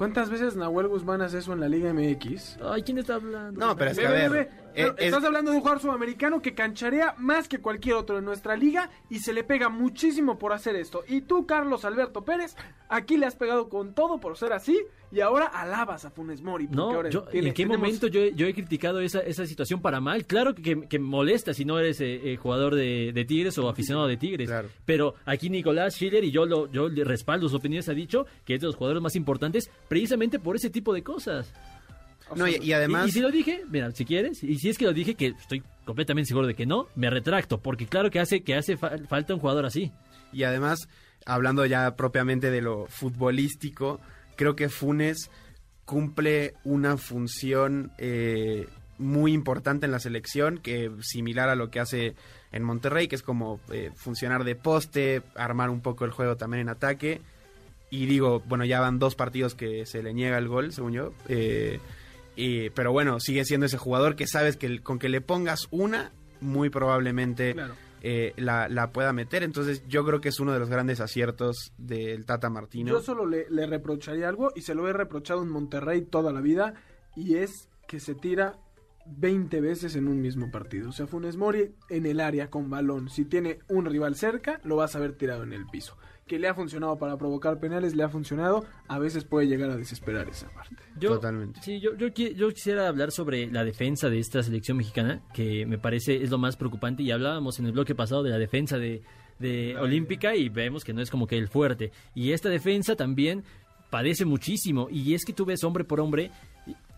¿Cuántas 0.00 0.30
veces 0.30 0.56
Nahuel 0.56 0.88
Guzmán 0.88 1.20
hace 1.20 1.36
eso 1.40 1.52
en 1.52 1.60
la 1.60 1.68
Liga 1.68 1.92
MX? 1.92 2.58
Ay, 2.62 2.82
¿quién 2.82 2.96
está 2.96 3.16
hablando? 3.16 3.60
No, 3.60 3.76
pero 3.76 3.90
es 3.90 3.98
que 3.98 4.06
a 4.06 4.10
ve, 4.10 4.28
ver. 4.30 4.50
Pero 4.74 4.96
es- 4.98 5.06
Estás 5.06 5.24
hablando 5.24 5.50
de 5.50 5.56
un 5.56 5.62
jugador 5.62 5.80
sudamericano 5.82 6.40
que 6.42 6.54
cancharea 6.54 7.14
más 7.18 7.48
que 7.48 7.58
cualquier 7.58 7.96
otro 7.96 8.18
en 8.18 8.24
nuestra 8.24 8.56
liga 8.56 8.90
y 9.08 9.18
se 9.20 9.32
le 9.32 9.44
pega 9.44 9.68
muchísimo 9.68 10.38
por 10.38 10.52
hacer 10.52 10.76
esto. 10.76 11.04
Y 11.08 11.22
tú, 11.22 11.46
Carlos 11.46 11.84
Alberto 11.84 12.24
Pérez, 12.24 12.56
aquí 12.88 13.16
le 13.16 13.26
has 13.26 13.36
pegado 13.36 13.68
con 13.68 13.94
todo 13.94 14.18
por 14.20 14.36
ser 14.36 14.52
así 14.52 14.78
y 15.12 15.20
ahora 15.20 15.46
alabas 15.46 16.04
a 16.04 16.10
Funes 16.10 16.40
Mori. 16.42 16.68
No, 16.70 16.90
ahora 16.90 17.10
yo, 17.10 17.22
tiene- 17.22 17.48
¿en 17.48 17.54
qué 17.54 17.64
tenemos- 17.64 17.78
momento 17.78 18.06
yo, 18.06 18.20
he- 18.20 18.32
yo 18.34 18.46
he 18.46 18.54
criticado 18.54 19.00
esa, 19.00 19.20
esa 19.20 19.44
situación 19.46 19.80
para 19.82 20.00
mal? 20.00 20.24
Claro 20.26 20.54
que, 20.54 20.86
que 20.88 20.98
molesta 20.98 21.52
si 21.52 21.64
no 21.64 21.78
eres 21.78 22.00
eh, 22.00 22.32
eh, 22.32 22.36
jugador 22.36 22.74
de, 22.76 23.10
de 23.12 23.24
Tigres 23.24 23.58
o 23.58 23.68
aficionado 23.68 24.06
de 24.06 24.16
Tigres. 24.16 24.48
Claro. 24.48 24.68
Pero 24.84 25.14
aquí 25.26 25.50
Nicolás 25.50 25.94
Schiller, 25.94 26.22
y 26.22 26.30
yo, 26.30 26.46
lo, 26.46 26.70
yo 26.70 26.88
le 26.88 27.02
respaldo 27.04 27.48
sus 27.48 27.58
opiniones, 27.58 27.88
ha 27.88 27.94
dicho 27.94 28.26
que 28.44 28.54
es 28.54 28.60
de 28.60 28.66
los 28.68 28.76
jugadores 28.76 29.02
más 29.02 29.16
importantes 29.16 29.70
precisamente 29.88 30.38
por 30.38 30.54
ese 30.56 30.70
tipo 30.70 30.94
de 30.94 31.02
cosas. 31.02 31.52
No, 32.36 32.46
y, 32.48 32.56
y 32.62 32.72
además... 32.72 33.06
Y, 33.06 33.08
y 33.08 33.12
si 33.12 33.20
lo 33.20 33.30
dije, 33.30 33.62
mira, 33.68 33.90
si 33.92 34.04
quieres, 34.04 34.42
y 34.44 34.56
si 34.58 34.68
es 34.70 34.78
que 34.78 34.84
lo 34.86 34.92
dije, 34.92 35.14
que 35.14 35.28
estoy 35.28 35.62
completamente 35.84 36.28
seguro 36.28 36.46
de 36.46 36.54
que 36.54 36.66
no, 36.66 36.86
me 36.94 37.10
retracto, 37.10 37.58
porque 37.60 37.86
claro 37.86 38.10
que 38.10 38.20
hace, 38.20 38.42
que 38.42 38.54
hace 38.54 38.76
fa- 38.76 38.96
falta 39.08 39.34
un 39.34 39.40
jugador 39.40 39.66
así. 39.66 39.92
Y 40.32 40.44
además, 40.44 40.88
hablando 41.26 41.66
ya 41.66 41.96
propiamente 41.96 42.50
de 42.50 42.60
lo 42.62 42.86
futbolístico, 42.86 44.00
creo 44.36 44.54
que 44.56 44.68
Funes 44.68 45.30
cumple 45.84 46.54
una 46.64 46.96
función 46.96 47.90
eh, 47.98 48.66
muy 48.98 49.32
importante 49.32 49.86
en 49.86 49.92
la 49.92 49.98
selección, 49.98 50.58
que 50.58 50.90
similar 51.00 51.48
a 51.48 51.56
lo 51.56 51.70
que 51.70 51.80
hace 51.80 52.14
en 52.52 52.62
Monterrey, 52.62 53.08
que 53.08 53.16
es 53.16 53.22
como 53.22 53.60
eh, 53.72 53.90
funcionar 53.96 54.44
de 54.44 54.54
poste, 54.54 55.22
armar 55.34 55.70
un 55.70 55.80
poco 55.80 56.04
el 56.04 56.10
juego 56.10 56.36
también 56.36 56.62
en 56.62 56.68
ataque. 56.68 57.20
Y 57.90 58.06
digo, 58.06 58.40
bueno, 58.46 58.64
ya 58.64 58.78
van 58.80 59.00
dos 59.00 59.16
partidos 59.16 59.56
que 59.56 59.84
se 59.84 60.00
le 60.02 60.14
niega 60.14 60.38
el 60.38 60.46
gol, 60.46 60.72
según 60.72 60.92
yo. 60.92 61.12
eh, 61.28 61.80
y- 62.40 62.70
pero 62.70 62.92
bueno, 62.92 63.20
sigue 63.20 63.44
siendo 63.44 63.66
ese 63.66 63.78
jugador 63.78 64.16
que 64.16 64.26
sabes 64.26 64.56
que 64.56 64.80
con 64.80 64.98
que 64.98 65.08
le 65.08 65.20
pongas 65.20 65.68
una, 65.70 66.12
muy 66.40 66.70
probablemente 66.70 67.52
Claro. 67.54 67.74
eh, 68.02 68.32
la, 68.36 68.68
la 68.68 68.92
pueda 68.92 69.12
meter. 69.12 69.42
Entonces 69.42 69.82
yo 69.88 70.04
creo 70.04 70.20
que 70.20 70.30
es 70.30 70.40
uno 70.40 70.52
de 70.52 70.58
los 70.58 70.68
grandes 70.70 71.00
aciertos 71.00 71.72
del 71.78 72.24
Tata 72.24 72.48
Martino. 72.50 72.90
Yo 72.92 73.00
solo 73.02 73.26
le, 73.26 73.46
le 73.50 73.66
reprocharía 73.66 74.28
algo 74.28 74.52
y 74.56 74.62
se 74.62 74.74
lo 74.74 74.88
he 74.88 74.92
reprochado 74.92 75.42
en 75.42 75.50
Monterrey 75.50 76.02
toda 76.02 76.32
la 76.32 76.40
vida 76.40 76.74
y 77.16 77.36
es 77.36 77.68
que 77.86 78.00
se 78.00 78.14
tira 78.14 78.58
20 79.06 79.60
veces 79.60 79.96
en 79.96 80.08
un 80.08 80.20
mismo 80.20 80.50
partido. 80.50 80.90
O 80.90 80.92
sea, 80.92 81.06
Funes 81.06 81.36
Mori 81.36 81.74
en 81.88 82.06
el 82.06 82.20
área 82.20 82.48
con 82.48 82.70
balón. 82.70 83.08
Si 83.10 83.24
tiene 83.24 83.58
un 83.68 83.84
rival 83.86 84.14
cerca, 84.14 84.60
lo 84.64 84.76
vas 84.76 84.94
a 84.94 85.00
ver 85.00 85.14
tirado 85.14 85.42
en 85.42 85.52
el 85.52 85.66
piso. 85.66 85.96
Que 86.30 86.38
le 86.38 86.46
ha 86.46 86.54
funcionado 86.54 86.96
para 86.96 87.16
provocar 87.18 87.58
penales, 87.58 87.96
le 87.96 88.04
ha 88.04 88.08
funcionado. 88.08 88.64
A 88.86 89.00
veces 89.00 89.24
puede 89.24 89.48
llegar 89.48 89.68
a 89.70 89.76
desesperar 89.76 90.28
esa 90.28 90.48
parte. 90.50 90.76
Yo, 90.96 91.14
Totalmente. 91.14 91.60
Sí, 91.60 91.80
yo, 91.80 91.96
yo, 91.96 92.06
qui- 92.08 92.34
yo 92.36 92.48
quisiera 92.50 92.86
hablar 92.86 93.10
sobre 93.10 93.48
la 93.50 93.64
defensa 93.64 94.08
de 94.08 94.20
esta 94.20 94.40
selección 94.44 94.76
mexicana, 94.76 95.22
que 95.34 95.66
me 95.66 95.76
parece 95.76 96.22
es 96.22 96.30
lo 96.30 96.38
más 96.38 96.56
preocupante. 96.56 97.02
Y 97.02 97.10
hablábamos 97.10 97.58
en 97.58 97.66
el 97.66 97.72
bloque 97.72 97.96
pasado 97.96 98.22
de 98.22 98.30
la 98.30 98.38
defensa 98.38 98.78
de, 98.78 99.02
de 99.40 99.76
Olímpica 99.76 100.36
y 100.36 100.48
vemos 100.50 100.84
que 100.84 100.92
no 100.92 101.02
es 101.02 101.10
como 101.10 101.26
que 101.26 101.36
el 101.36 101.48
fuerte. 101.48 101.90
Y 102.14 102.30
esta 102.30 102.48
defensa 102.48 102.94
también 102.94 103.42
padece 103.90 104.24
muchísimo. 104.24 104.86
Y 104.88 105.14
es 105.14 105.24
que 105.24 105.32
tú 105.32 105.44
ves 105.44 105.64
hombre 105.64 105.82
por 105.82 105.98
hombre. 105.98 106.30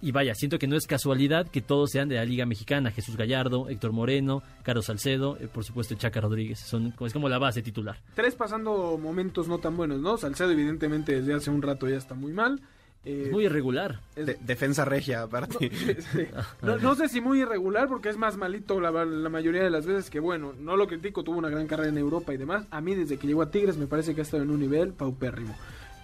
Y, 0.03 0.13
vaya, 0.13 0.35
siento 0.35 0.59
que 0.59 0.67
no 0.67 0.77
es 0.77 0.87
casualidad 0.87 1.47
que 1.49 1.63
todos 1.63 1.91
sean 1.93 2.09
de 2.09 2.17
la 2.17 2.25
Liga 2.25 2.45
Mexicana. 2.45 2.91
Jesús 2.91 3.17
Gallardo, 3.17 3.69
Héctor 3.69 3.93
Moreno, 3.93 4.43
Carlos 4.65 4.87
Salcedo, 4.87 5.37
eh, 5.41 5.49
por 5.53 5.65
supuesto 5.65 5.95
Chaca 5.95 6.21
Rodríguez. 6.21 6.59
Son, 6.59 6.93
es 7.07 7.13
como 7.13 7.29
la 7.29 7.39
base 7.39 7.63
titular. 7.63 7.97
Tres 8.15 8.35
pasando 8.35 8.99
momentos 9.01 9.47
no 9.49 9.59
tan 9.59 9.77
buenos, 9.77 10.01
¿no? 10.01 10.17
Salcedo 10.19 10.51
evidentemente 10.51 11.15
desde 11.21 11.35
hace 11.35 11.51
un 11.51 11.63
rato 11.63 11.89
ya 11.89 11.97
está 11.97 12.15
muy 12.15 12.33
mal. 12.33 12.61
Eh, 13.05 13.25
Es 13.27 13.33
muy 13.33 13.47
irregular. 13.47 14.01
es- 14.15 14.27
De- 14.27 14.39
defensa 14.41 14.85
regia, 14.85 15.23
aparte. 15.23 15.71
Sí. 16.13 16.27
No, 16.63 16.77
no 16.79 16.95
sé 16.95 17.09
si 17.09 17.21
muy 17.21 17.41
irregular 17.41 17.89
porque 17.89 18.09
es 18.09 18.17
más 18.17 18.37
malito 18.37 18.81
la, 18.81 18.91
la 19.05 19.29
mayoría 19.29 19.63
de 19.63 19.71
las 19.71 19.87
veces 19.87 20.09
que 20.11 20.21
bueno, 20.21 20.53
no 20.59 20.77
lo 20.77 20.87
critico, 20.87 21.23
tuvo 21.25 21.39
una 21.39 21.49
gran 21.49 21.67
carrera 21.67 21.89
en 21.91 21.99
Europa 21.99 22.33
y 22.35 22.37
demás. 22.37 22.65
A 22.71 22.81
mí 22.81 22.95
desde 22.95 23.19
que 23.19 23.27
llegó 23.27 23.43
a 23.43 23.51
Tigres 23.51 23.77
me 23.77 23.87
parece 23.87 24.15
que 24.15 24.21
ha 24.21 24.25
estado 24.25 24.43
en 24.43 24.51
un 24.51 24.61
nivel 24.61 24.93
paupérrimo. 24.93 25.55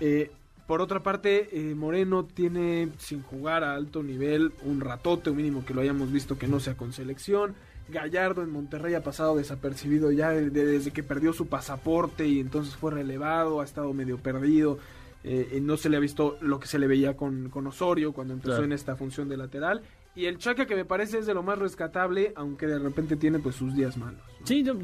Eh, 0.00 0.30
por 0.68 0.80
otra 0.80 1.02
parte, 1.02 1.48
eh, 1.50 1.74
Moreno 1.74 2.24
tiene 2.24 2.90
sin 2.98 3.22
jugar 3.22 3.64
a 3.64 3.74
alto 3.74 4.04
nivel 4.04 4.52
un 4.62 4.80
ratote, 4.80 5.30
un 5.30 5.36
mínimo 5.38 5.64
que 5.64 5.74
lo 5.74 5.80
hayamos 5.80 6.12
visto 6.12 6.38
que 6.38 6.46
no 6.46 6.60
sea 6.60 6.76
con 6.76 6.92
selección. 6.92 7.54
Gallardo 7.88 8.42
en 8.42 8.50
Monterrey 8.50 8.92
ha 8.94 9.02
pasado 9.02 9.34
desapercibido 9.36 10.12
ya 10.12 10.30
de- 10.30 10.50
de- 10.50 10.64
desde 10.66 10.90
que 10.92 11.02
perdió 11.02 11.32
su 11.32 11.46
pasaporte 11.46 12.28
y 12.28 12.38
entonces 12.38 12.76
fue 12.76 12.92
relevado, 12.92 13.60
ha 13.60 13.64
estado 13.64 13.92
medio 13.94 14.18
perdido. 14.18 14.78
Eh, 15.24 15.56
y 15.56 15.60
no 15.60 15.76
se 15.76 15.88
le 15.88 15.96
ha 15.96 16.00
visto 16.00 16.36
lo 16.40 16.60
que 16.60 16.68
se 16.68 16.78
le 16.78 16.86
veía 16.86 17.16
con, 17.16 17.48
con 17.50 17.66
Osorio 17.66 18.12
cuando 18.12 18.34
empezó 18.34 18.52
Claro. 18.52 18.64
en 18.66 18.72
esta 18.72 18.94
función 18.94 19.28
de 19.28 19.36
lateral. 19.36 19.80
Y 20.14 20.26
el 20.26 20.38
Chaca 20.38 20.64
que 20.66 20.76
me 20.76 20.84
parece 20.84 21.18
es 21.18 21.26
de 21.26 21.34
lo 21.34 21.42
más 21.42 21.58
rescatable, 21.58 22.32
aunque 22.36 22.66
de 22.66 22.78
repente 22.78 23.16
tiene 23.16 23.38
pues 23.40 23.56
sus 23.56 23.74
días 23.74 23.96
malos. 23.96 24.20
¿no? 24.40 24.46
Sí, 24.46 24.62
yo, 24.62 24.74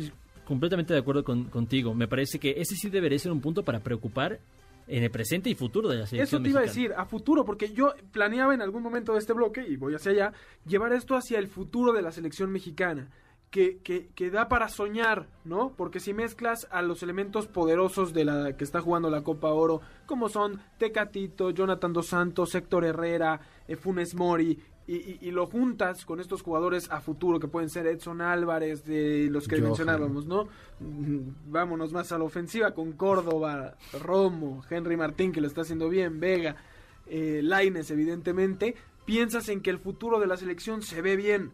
completamente 0.44 0.92
de 0.92 0.98
acuerdo 1.00 1.22
con- 1.24 1.44
contigo. 1.44 1.94
Me 1.94 2.08
parece 2.08 2.38
que 2.40 2.54
ese 2.56 2.74
sí 2.74 2.88
debería 2.90 3.18
ser 3.18 3.30
un 3.32 3.40
punto 3.40 3.62
para 3.64 3.80
preocupar 3.80 4.40
en 4.86 5.02
el 5.02 5.10
presente 5.10 5.50
y 5.50 5.54
futuro 5.54 5.88
de 5.88 5.96
la 5.96 6.04
Eso 6.04 6.10
selección 6.10 6.42
te 6.42 6.48
iba 6.50 6.60
a 6.60 6.62
mexicana. 6.62 6.88
decir, 6.88 6.98
a 6.98 7.06
futuro, 7.06 7.44
porque 7.44 7.72
yo 7.72 7.94
planeaba 8.12 8.54
en 8.54 8.62
algún 8.62 8.82
momento 8.82 9.12
de 9.12 9.18
este 9.18 9.32
bloque, 9.32 9.64
y 9.66 9.76
voy 9.76 9.94
hacia 9.94 10.12
allá, 10.12 10.32
llevar 10.66 10.92
esto 10.92 11.14
hacia 11.16 11.38
el 11.38 11.48
futuro 11.48 11.92
de 11.92 12.02
la 12.02 12.12
selección 12.12 12.50
mexicana. 12.52 13.10
Que, 13.50 13.78
que, 13.84 14.08
que 14.16 14.32
da 14.32 14.48
para 14.48 14.68
soñar, 14.68 15.28
¿no? 15.44 15.74
Porque 15.76 16.00
si 16.00 16.12
mezclas 16.12 16.66
a 16.72 16.82
los 16.82 17.04
elementos 17.04 17.46
poderosos 17.46 18.12
de 18.12 18.24
la 18.24 18.56
que 18.56 18.64
está 18.64 18.80
jugando 18.80 19.10
la 19.10 19.22
Copa 19.22 19.52
Oro, 19.52 19.80
como 20.06 20.28
son 20.28 20.60
Tecatito, 20.76 21.50
Jonathan 21.50 21.92
Dos 21.92 22.08
Santos, 22.08 22.52
Héctor 22.56 22.84
Herrera, 22.84 23.40
eh, 23.68 23.76
Funes 23.76 24.16
Mori, 24.16 24.58
y, 24.86 24.96
y- 24.96 25.18
y 25.22 25.30
lo 25.30 25.46
juntas 25.46 26.04
con 26.04 26.20
estos 26.20 26.42
jugadores 26.42 26.90
a 26.90 27.00
futuro 27.00 27.40
que 27.40 27.48
pueden 27.48 27.70
ser 27.70 27.86
Edson 27.86 28.20
Álvarez, 28.20 28.84
de 28.84 29.28
los 29.30 29.48
que 29.48 29.56
Johan. 29.56 29.68
mencionábamos, 29.68 30.26
¿no? 30.26 30.44
Mm, 30.80 31.20
Vámonos 31.50 31.92
más 31.92 32.12
a 32.12 32.18
la 32.18 32.24
ofensiva 32.24 32.72
con 32.74 32.92
Córdoba, 32.92 33.76
Romo, 34.02 34.62
Henry 34.68 34.96
Martín 34.96 35.32
que 35.32 35.40
lo 35.40 35.46
está 35.46 35.62
haciendo 35.62 35.88
bien, 35.88 36.20
Vega, 36.20 36.56
eh, 37.06 37.40
Laines 37.42 37.90
evidentemente, 37.90 38.74
piensas 39.06 39.48
en 39.48 39.60
que 39.60 39.70
el 39.70 39.78
futuro 39.78 40.20
de 40.20 40.26
la 40.26 40.36
selección 40.36 40.82
se 40.82 41.00
ve 41.02 41.16
bien. 41.16 41.50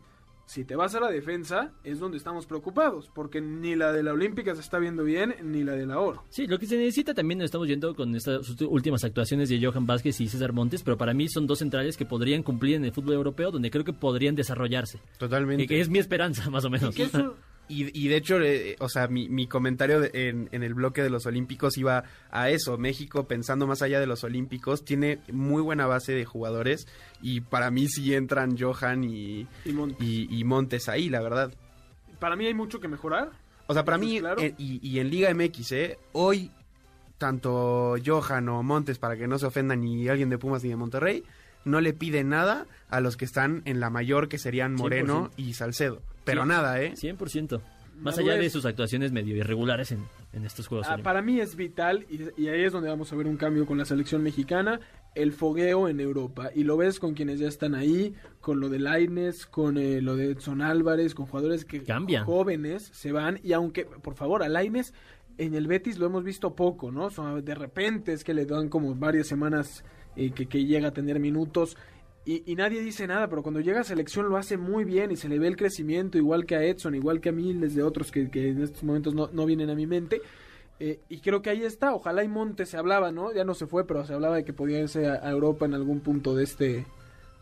Si 0.53 0.65
te 0.65 0.75
vas 0.75 0.93
a 0.97 1.01
la 1.01 1.09
defensa, 1.13 1.71
es 1.85 2.01
donde 2.01 2.17
estamos 2.17 2.45
preocupados, 2.45 3.09
porque 3.15 3.41
ni 3.41 3.77
la 3.77 3.93
de 3.93 4.03
la 4.03 4.13
Olímpica 4.13 4.53
se 4.57 4.61
está 4.61 4.81
viendo 4.81 5.05
bien, 5.05 5.37
ni 5.45 5.63
la 5.63 5.75
de 5.75 5.87
la 5.87 6.01
Oro. 6.01 6.25
Sí, 6.29 6.49
lo 6.49 6.59
que 6.59 6.67
se 6.67 6.77
necesita 6.77 7.15
también 7.15 7.39
nos 7.39 7.45
estamos 7.45 7.69
yendo 7.69 7.95
con 7.95 8.17
estas 8.17 8.45
sus 8.45 8.61
últimas 8.63 9.05
actuaciones 9.05 9.49
de 9.49 9.65
Johan 9.65 9.87
Vázquez 9.87 10.21
y 10.21 10.27
César 10.27 10.53
Montes, 10.53 10.83
pero 10.83 10.99
para 10.99 11.15
mí 11.15 11.29
son 11.29 11.47
dos 11.47 11.61
centrales 11.61 11.97
que 11.97 12.05
podrían 12.05 12.43
cumplir 12.43 12.75
en 12.75 12.85
el 12.85 12.91
fútbol 12.91 13.15
europeo, 13.15 13.53
donde 13.53 13.71
creo 13.71 13.85
que 13.85 13.93
podrían 13.93 14.35
desarrollarse. 14.35 14.99
Totalmente. 15.19 15.63
Y 15.63 15.67
que 15.69 15.81
es 15.81 15.89
mi 15.89 16.01
esperanza, 16.01 16.51
más 16.51 16.65
o 16.65 16.71
menos. 16.71 16.97
Que 16.97 17.05
eso- 17.05 17.37
Y, 17.71 17.91
y 17.99 18.09
de 18.09 18.17
hecho, 18.17 18.41
eh, 18.41 18.75
o 18.81 18.89
sea, 18.89 19.07
mi, 19.07 19.29
mi 19.29 19.47
comentario 19.47 20.01
de- 20.01 20.11
en, 20.29 20.49
en 20.51 20.63
el 20.65 20.75
bloque 20.75 21.03
de 21.03 21.09
los 21.11 21.25
Olímpicos 21.27 21.79
iba 21.79 22.03
a 22.31 22.51
eso. 22.51 22.77
México, 22.79 23.29
pensando 23.29 23.67
más 23.67 23.81
allá 23.81 24.01
de 24.01 24.07
los 24.07 24.25
Olímpicos, 24.25 24.85
tiene 24.85 25.21
muy 25.33 25.63
buena 25.63 25.87
base 25.87 26.13
de 26.13 26.25
jugadores 26.25 26.89
y 27.23 27.43
para 27.43 27.71
mí 27.71 27.87
sí 27.89 28.15
entran 28.15 28.59
Johan 28.59 29.05
y, 29.05 29.47
y 29.65 29.73
Montes. 29.73 29.97
y, 30.07 30.29
y 30.39 30.45
Montes 30.45 30.89
ahí, 30.89 31.09
la 31.09 31.21
verdad. 31.23 31.53
Para 32.19 32.35
mí 32.37 32.45
hay 32.47 32.55
mucho 32.55 32.81
que 32.81 32.89
mejorar. 32.89 33.31
O 33.69 33.73
sea, 33.73 33.85
para 33.85 33.99
mí, 33.99 34.19
claro. 34.19 34.43
eh, 34.43 34.53
y, 34.59 34.81
y 34.87 34.99
en 34.99 35.09
Liga 35.09 35.33
MX, 35.33 35.73
¿eh? 35.73 35.99
hoy, 36.13 36.51
tanto 37.19 37.95
Johan 38.05 38.49
o 38.49 38.63
Montes, 38.63 38.99
para 38.99 39.17
que 39.17 39.29
no 39.29 39.39
se 39.39 39.47
ofendan 39.47 39.81
ni 39.83 40.09
alguien 40.09 40.29
de 40.31 40.39
Pumas 40.39 40.63
ni 40.65 40.71
de 40.71 40.77
Monterrey, 40.77 41.23
no 41.65 41.81
le 41.81 41.93
pide 41.93 42.25
nada 42.25 42.67
a 42.89 43.01
los 43.01 43.17
que 43.17 43.25
están 43.25 43.63
en 43.65 43.81
la 43.81 43.91
mayor, 43.91 44.29
que 44.29 44.39
serían 44.39 44.75
Moreno 44.75 45.31
y 45.37 45.53
Salcedo. 45.55 46.03
Pero 46.25 46.45
nada, 46.47 46.81
¿eh? 46.83 46.93
100%. 46.95 47.61
Más 48.01 48.17
allá 48.19 48.35
de 48.37 48.49
sus 48.49 48.65
actuaciones 48.65 49.13
medio 49.13 49.37
irregulares 49.37 49.93
en, 49.93 50.07
en 50.33 50.47
estos 50.47 50.67
Juegos 50.69 50.87
Ah, 50.89 50.97
para 51.03 51.21
mí 51.21 51.39
es 51.39 51.55
vital, 51.55 52.07
y, 52.09 52.23
y 52.43 52.49
ahí 52.49 52.63
es 52.65 52.73
donde 52.73 52.89
vamos 52.89 53.13
a 53.13 53.17
ver 53.17 53.27
un 53.27 53.37
cambio 53.37 53.67
con 53.67 53.77
la 53.77 53.85
selección 53.85 54.23
mexicana, 54.23 54.81
el 55.15 55.33
fogueo 55.33 55.87
en 55.87 56.01
Europa. 56.01 56.51
Y 56.55 56.65
lo 56.65 56.79
ves 56.79 56.99
con 56.99 57.13
quienes 57.13 57.41
ya 57.41 57.49
están 57.49 57.75
ahí, 57.75 58.15
con 58.41 58.59
lo 58.59 58.71
de 58.71 58.79
Laines, 58.79 59.45
con 59.45 59.77
eh, 59.77 60.01
lo 60.01 60.17
de 60.17 60.31
Edson 60.31 60.63
Álvarez, 60.63 61.15
con 61.15 61.27
jugadores 61.27 61.67
que 61.67 61.83
Cambian. 61.83 62.25
jóvenes 62.25 62.91
se 62.95 63.13
van. 63.13 63.39
Y 63.43 63.53
aunque, 63.53 63.85
por 63.85 64.15
favor, 64.15 64.43
a 64.43 64.49
Laines 64.49 64.95
en 65.37 65.55
el 65.55 65.67
Betis 65.67 65.99
lo 65.99 66.07
hemos 66.07 66.25
visto 66.25 66.55
poco, 66.55 66.91
¿no? 66.91 67.11
Son- 67.11 67.45
de 67.45 67.55
repente 67.55 68.15
es 68.15 68.25
que 68.25 68.33
le 68.33 68.47
dan 68.47 68.71
como 68.71 68.95
varias 68.95 69.27
semanas 69.27 69.85
eh, 70.17 70.31
que, 70.33 70.47
que 70.47 70.65
llega 70.65 70.89
a 70.89 70.93
tener 70.93 71.21
minutos. 71.21 71.77
Y, 72.25 72.43
y 72.51 72.55
nadie 72.55 72.83
dice 72.83 73.07
nada, 73.07 73.29
pero 73.29 73.43
cuando 73.43 73.61
llega 73.61 73.81
a 73.81 73.85
selección 73.85 74.29
lo 74.29 74.37
hace 74.37 74.57
muy 74.57 74.85
bien 74.85 75.11
y 75.11 75.17
se 75.17 75.29
le 75.29 75.39
ve 75.39 75.49
el 75.49 75.57
crecimiento, 75.57 76.19
igual 76.19 76.45
que 76.47 76.57
a 76.57 76.63
Edson, 76.63 76.95
igual 76.95 77.21
que 77.21 77.31
a 77.31 77.33
miles 77.33 77.75
de 77.75 77.83
otros 77.83 78.11
que, 78.11 78.29
en 78.33 78.63
estos 78.63 78.83
momentos 78.83 79.15
no, 79.15 79.29
no 79.33 79.47
vienen 79.47 79.71
a 79.71 79.75
mi 79.75 79.87
mente. 79.87 80.21
Eh, 80.79 81.01
y 81.09 81.21
creo 81.21 81.43
que 81.43 81.51
ahí 81.51 81.63
está, 81.63 81.95
ojalá 81.95 82.25
y 82.25 82.29
Monte 82.29 82.65
se 82.67 82.77
hablaba, 82.77 83.13
¿no? 83.13 83.33
Ya 83.35 83.45
no 83.45 83.55
se 83.55 83.67
fue, 83.67 83.87
pero 83.87 84.05
se 84.07 84.15
hablaba 84.15 84.37
de 84.37 84.45
que 84.45 84.53
podía 84.53 84.81
irse 84.81 85.07
a, 85.07 85.15
a 85.15 85.31
Europa 85.31 85.67
en 85.67 85.75
algún 85.75 86.01
punto 86.01 86.35
de 86.35 86.45
este, 86.45 86.87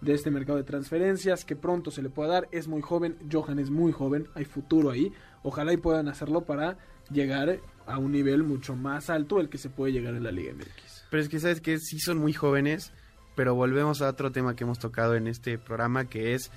de 0.00 0.12
este 0.12 0.30
mercado 0.30 0.58
de 0.58 0.64
transferencias, 0.64 1.44
que 1.44 1.56
pronto 1.56 1.90
se 1.90 2.02
le 2.02 2.10
pueda 2.10 2.30
dar, 2.30 2.48
es 2.52 2.68
muy 2.68 2.82
joven, 2.82 3.16
Johan 3.30 3.58
es 3.58 3.70
muy 3.70 3.92
joven, 3.92 4.28
hay 4.34 4.44
futuro 4.44 4.90
ahí, 4.90 5.12
ojalá 5.42 5.72
y 5.72 5.76
puedan 5.76 6.08
hacerlo 6.08 6.42
para 6.42 6.78
llegar 7.10 7.60
a 7.86 7.98
un 7.98 8.12
nivel 8.12 8.44
mucho 8.44 8.76
más 8.76 9.10
alto 9.10 9.40
el 9.40 9.48
que 9.48 9.58
se 9.58 9.70
puede 9.70 9.92
llegar 9.92 10.14
en 10.14 10.24
la 10.24 10.30
Liga 10.30 10.52
MX. 10.54 10.87
Pero 11.10 11.22
es 11.22 11.28
que, 11.28 11.40
¿sabes 11.40 11.60
que 11.60 11.78
Sí 11.78 11.98
son 12.00 12.18
muy 12.18 12.32
jóvenes, 12.32 12.92
pero 13.34 13.54
volvemos 13.54 14.02
a 14.02 14.08
otro 14.08 14.30
tema 14.32 14.54
que 14.56 14.64
hemos 14.64 14.78
tocado 14.78 15.14
en 15.14 15.26
este 15.26 15.58
programa, 15.58 16.04
que 16.06 16.34
es 16.34 16.50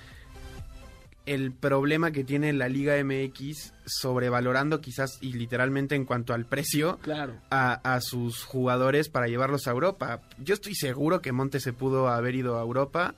el 1.28 1.52
problema 1.52 2.12
que 2.12 2.24
tiene 2.24 2.52
la 2.52 2.68
Liga 2.68 2.96
MX 3.04 3.74
sobrevalorando 3.86 4.82
quizás 4.82 5.20
y 5.22 5.34
literalmente 5.34 5.96
en 5.96 6.04
cuanto 6.06 6.34
al 6.34 6.46
precio 6.46 6.98
Claro. 7.04 7.36
a, 7.52 7.74
a 7.96 8.02
sus 8.02 8.44
jugadores 8.44 9.08
para 9.10 9.28
llevarlos 9.28 9.68
a 9.68 9.72
Europa. 9.72 10.22
Yo 10.40 10.56
estoy 10.56 10.74
seguro 10.74 11.22
que 11.22 11.32
Montes 11.32 11.62
se 11.64 11.74
pudo 11.74 12.10
haber 12.10 12.34
ido 12.36 12.58
a 12.58 12.62
Europa 12.62 13.14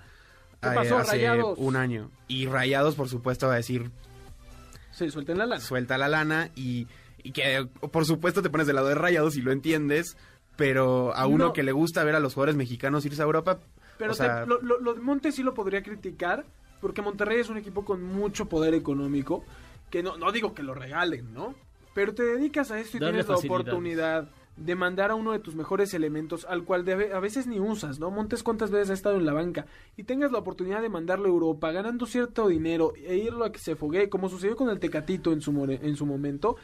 ¿Qué 0.62 0.67
eh, 0.67 0.72
pasó, 0.76 0.98
hace 0.98 1.12
Rayados? 1.13 1.58
un 1.58 1.78
año. 1.78 2.12
Y 2.28 2.46
Rayados, 2.48 2.96
por 2.96 3.08
supuesto, 3.08 3.48
va 3.48 3.54
a 3.54 3.58
decir, 3.58 3.89
Sí, 4.91 5.10
suelten 5.10 5.38
la 5.38 5.46
lana. 5.46 5.62
suelta 5.62 5.98
la 5.98 6.08
lana 6.10 6.50
y, 6.56 6.88
y 7.24 7.32
que 7.32 7.65
por 7.91 8.06
supuesto 8.06 8.41
te 8.41 8.50
pones 8.50 8.67
del 8.67 8.76
lado 8.76 8.89
de 8.89 8.96
Rayados 8.96 9.38
y 9.38 9.41
lo 9.41 9.52
entiendes, 9.54 10.17
pero 10.56 11.16
a 11.16 11.26
uno 11.28 11.46
No. 11.46 11.54
que 11.54 11.63
le 11.63 11.72
gusta 11.72 12.04
ver 12.04 12.16
a 12.16 12.20
los 12.20 12.34
jugadores 12.34 12.56
mexicanos 12.56 13.06
irse 13.06 13.22
a 13.22 13.26
Europa, 13.26 13.60
Pero 13.98 14.12
o 14.12 14.16
sea, 14.16 14.44
te- 14.44 14.50
lo, 14.50 14.62
lo- 14.62 14.80
lo 14.80 14.94
de 14.94 15.02
Montes 15.02 15.36
sí 15.36 15.44
lo 15.44 15.54
podría 15.54 15.82
criticar, 15.84 16.46
porque 16.82 17.02
Monterrey 17.02 17.39
es 17.39 17.50
un 17.50 17.58
equipo 17.58 17.86
con 17.86 18.04
mucho 18.04 18.48
poder 18.50 18.74
económico, 18.74 19.44
que 19.89 20.04
no, 20.04 20.18
no 20.18 20.32
digo 20.32 20.54
que 20.54 20.63
lo 20.63 20.74
regalen, 20.74 21.34
¿no? 21.34 21.56
Pero 21.94 22.13
te 22.13 22.24
dedicas 22.24 22.72
a 22.72 22.80
esto 22.80 22.98
y 22.98 23.00
Darle 23.00 23.24
tienes 23.24 23.30
la 23.30 23.36
oportunidad 23.48 24.30
de 24.58 24.76
mandar 24.76 25.10
a 25.10 25.16
uno 25.16 25.32
de 25.32 25.39
tus 25.39 25.56
mejores 25.56 25.94
elementos, 25.96 26.46
al 26.48 26.63
cual 26.63 26.86
de- 26.86 27.12
a 27.13 27.20
veces 27.20 27.48
ni 27.48 27.60
usas, 27.60 28.00
¿no? 28.00 28.12
Montes 28.12 28.44
cuántas 28.44 28.70
veces 28.70 28.92
ha 28.92 28.94
estado 28.94 29.16
en 29.18 29.26
la 29.26 29.34
banca 29.34 29.66
y 29.98 30.04
tengas 30.04 30.32
la 30.32 30.38
oportunidad 30.39 30.82
de 30.82 30.89
mandarlo 30.89 31.26
a 31.26 31.30
Europa 31.30 31.72
ganando 31.72 32.06
cierto 32.06 32.48
dinero 32.48 32.94
e 32.96 33.16
irlo 33.18 33.46
a 33.46 33.52
que 33.52 33.58
se 33.60 33.76
foguee, 33.76 34.10
como 34.10 34.30
sucedió 34.30 34.56
con 34.56 34.70
el 34.70 34.80
Tecatito 34.80 35.32
en 35.32 35.42
su, 35.42 35.52
more- 35.52 35.80
en 35.82 35.96
su 35.96 36.06
momento, 36.06 36.56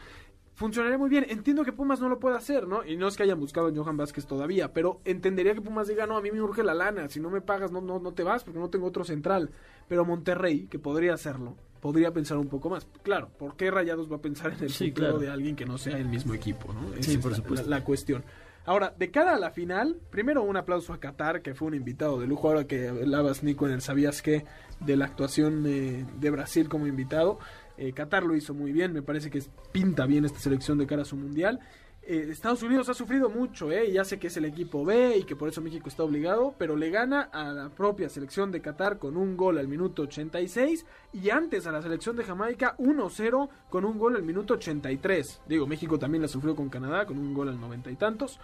funcionaría 0.60 0.98
muy 0.98 1.10
bien. 1.10 1.26
Entiendo 1.30 1.64
que 1.64 1.72
Pumas 1.72 2.00
no 2.02 2.10
lo 2.10 2.20
puede 2.20 2.36
hacer, 2.38 2.68
¿no? 2.68 2.86
Y 2.86 2.98
no 2.98 3.08
es 3.08 3.16
que 3.16 3.24
hayan 3.24 3.40
buscado 3.40 3.68
a 3.68 3.72
Johan 3.74 3.96
Vázquez 3.98 4.28
todavía, 4.28 4.74
pero 4.74 5.00
entendería 5.06 5.54
que 5.56 5.62
Pumas 5.62 5.88
diga, 5.88 6.06
no, 6.06 6.18
a 6.18 6.22
mí 6.22 6.30
me 6.32 6.42
urge 6.42 6.62
la 6.64 6.74
lana, 6.74 7.08
si 7.10 7.20
no 7.20 7.30
me 7.30 7.40
pagas 7.42 7.72
no, 7.72 7.82
no, 7.82 7.98
no 8.00 8.12
te 8.14 8.24
vas 8.24 8.44
porque 8.44 8.60
no 8.60 8.70
tengo 8.70 8.86
otro 8.88 9.04
central. 9.06 9.50
Pero 9.88 10.06
Monterrey, 10.06 10.68
que 10.68 10.78
podría 10.78 11.14
hacerlo, 11.14 11.56
podría 11.82 12.12
pensar 12.12 12.38
un 12.38 12.48
poco 12.50 12.70
más. 12.70 12.86
Claro, 13.04 13.30
¿por 13.40 13.56
qué 13.56 13.72
Rayados 13.72 14.12
va 14.12 14.18
a 14.18 14.22
pensar 14.22 14.52
en 14.54 14.66
el 14.66 14.70
Sí, 14.70 14.92
claro. 14.92 15.18
de 15.18 15.30
alguien 15.30 15.56
que 15.56 15.66
no 15.66 15.78
sea 15.78 15.98
el 15.98 16.08
mismo 16.10 16.34
equipo, 16.34 16.74
¿no? 16.74 16.94
Esa 16.94 17.04
Sí, 17.04 17.12
es 17.14 17.18
por 17.20 17.32
la- 17.32 17.38
supuesto. 17.38 17.70
La, 17.70 17.78
la 17.80 17.84
cuestión. 17.86 18.24
Ahora, 18.66 18.94
de 19.00 19.10
cara 19.10 19.34
a 19.34 19.40
la 19.40 19.50
final, 19.50 19.98
primero 20.12 20.44
un 20.44 20.56
aplauso 20.58 20.94
a 20.94 21.00
Qatar, 21.00 21.42
que 21.42 21.56
fue 21.56 21.70
un 21.70 21.74
invitado 21.74 22.20
de 22.20 22.28
lujo, 22.28 22.50
ahora 22.50 22.66
que 22.68 22.90
hablabas, 22.90 23.42
Nico, 23.42 23.66
en 23.66 23.74
el 23.74 23.82
¿Sabías 23.82 24.22
qué? 24.22 24.46
de 24.82 24.96
la 24.96 25.06
actuación 25.06 25.64
eh, 25.66 26.06
de 26.20 26.30
Brasil 26.30 26.70
como 26.70 26.86
invitado. 26.86 27.40
Eh, 27.82 27.94
Qatar 27.94 28.24
lo 28.24 28.36
hizo 28.36 28.54
muy 28.54 28.74
bien, 28.74 28.92
me 28.92 29.02
parece 29.02 29.30
que 29.30 29.42
pinta 29.72 30.06
bien 30.06 30.26
esta 30.26 30.40
selección 30.40 30.78
de 30.78 30.86
cara 30.86 31.04
a 31.04 31.06
su 31.06 31.16
mundial. 31.16 31.62
Eh, 32.04 32.28
Estados 32.30 32.62
Unidos 32.62 32.90
ha 32.90 32.94
sufrido 32.94 33.30
mucho, 33.30 33.72
¿eh? 33.72 33.90
ya 33.90 34.04
sé 34.04 34.20
que 34.20 34.28
es 34.28 34.36
el 34.36 34.44
equipo 34.44 34.84
B 34.84 35.16
y 35.16 35.24
que 35.24 35.38
por 35.38 35.48
eso 35.48 35.62
México 35.62 35.88
está 35.88 36.04
obligado, 36.04 36.54
pero 36.58 36.76
le 36.76 36.90
gana 36.90 37.30
a 37.32 37.54
la 37.54 37.70
propia 37.70 38.10
selección 38.10 38.52
de 38.52 38.62
Qatar 38.62 39.00
con 39.00 39.16
un 39.16 39.38
gol 39.38 39.60
al 39.60 39.70
minuto 39.70 40.02
86 40.02 40.86
y 41.14 41.30
antes 41.30 41.68
a 41.68 41.72
la 41.72 41.82
selección 41.82 42.18
de 42.18 42.26
Jamaica 42.26 42.76
1-0 42.80 43.50
con 43.70 43.86
un 43.86 43.98
gol 43.98 44.18
al 44.18 44.24
minuto 44.24 44.56
83. 44.56 45.44
Digo, 45.48 45.66
México 45.66 45.98
también 45.98 46.24
la 46.24 46.28
sufrió 46.28 46.58
con 46.58 46.68
Canadá 46.68 47.06
con 47.06 47.18
un 47.18 47.34
gol 47.34 47.48
al 47.48 47.62
noventa 47.62 47.90
y 47.90 47.96
tantos, 47.96 48.42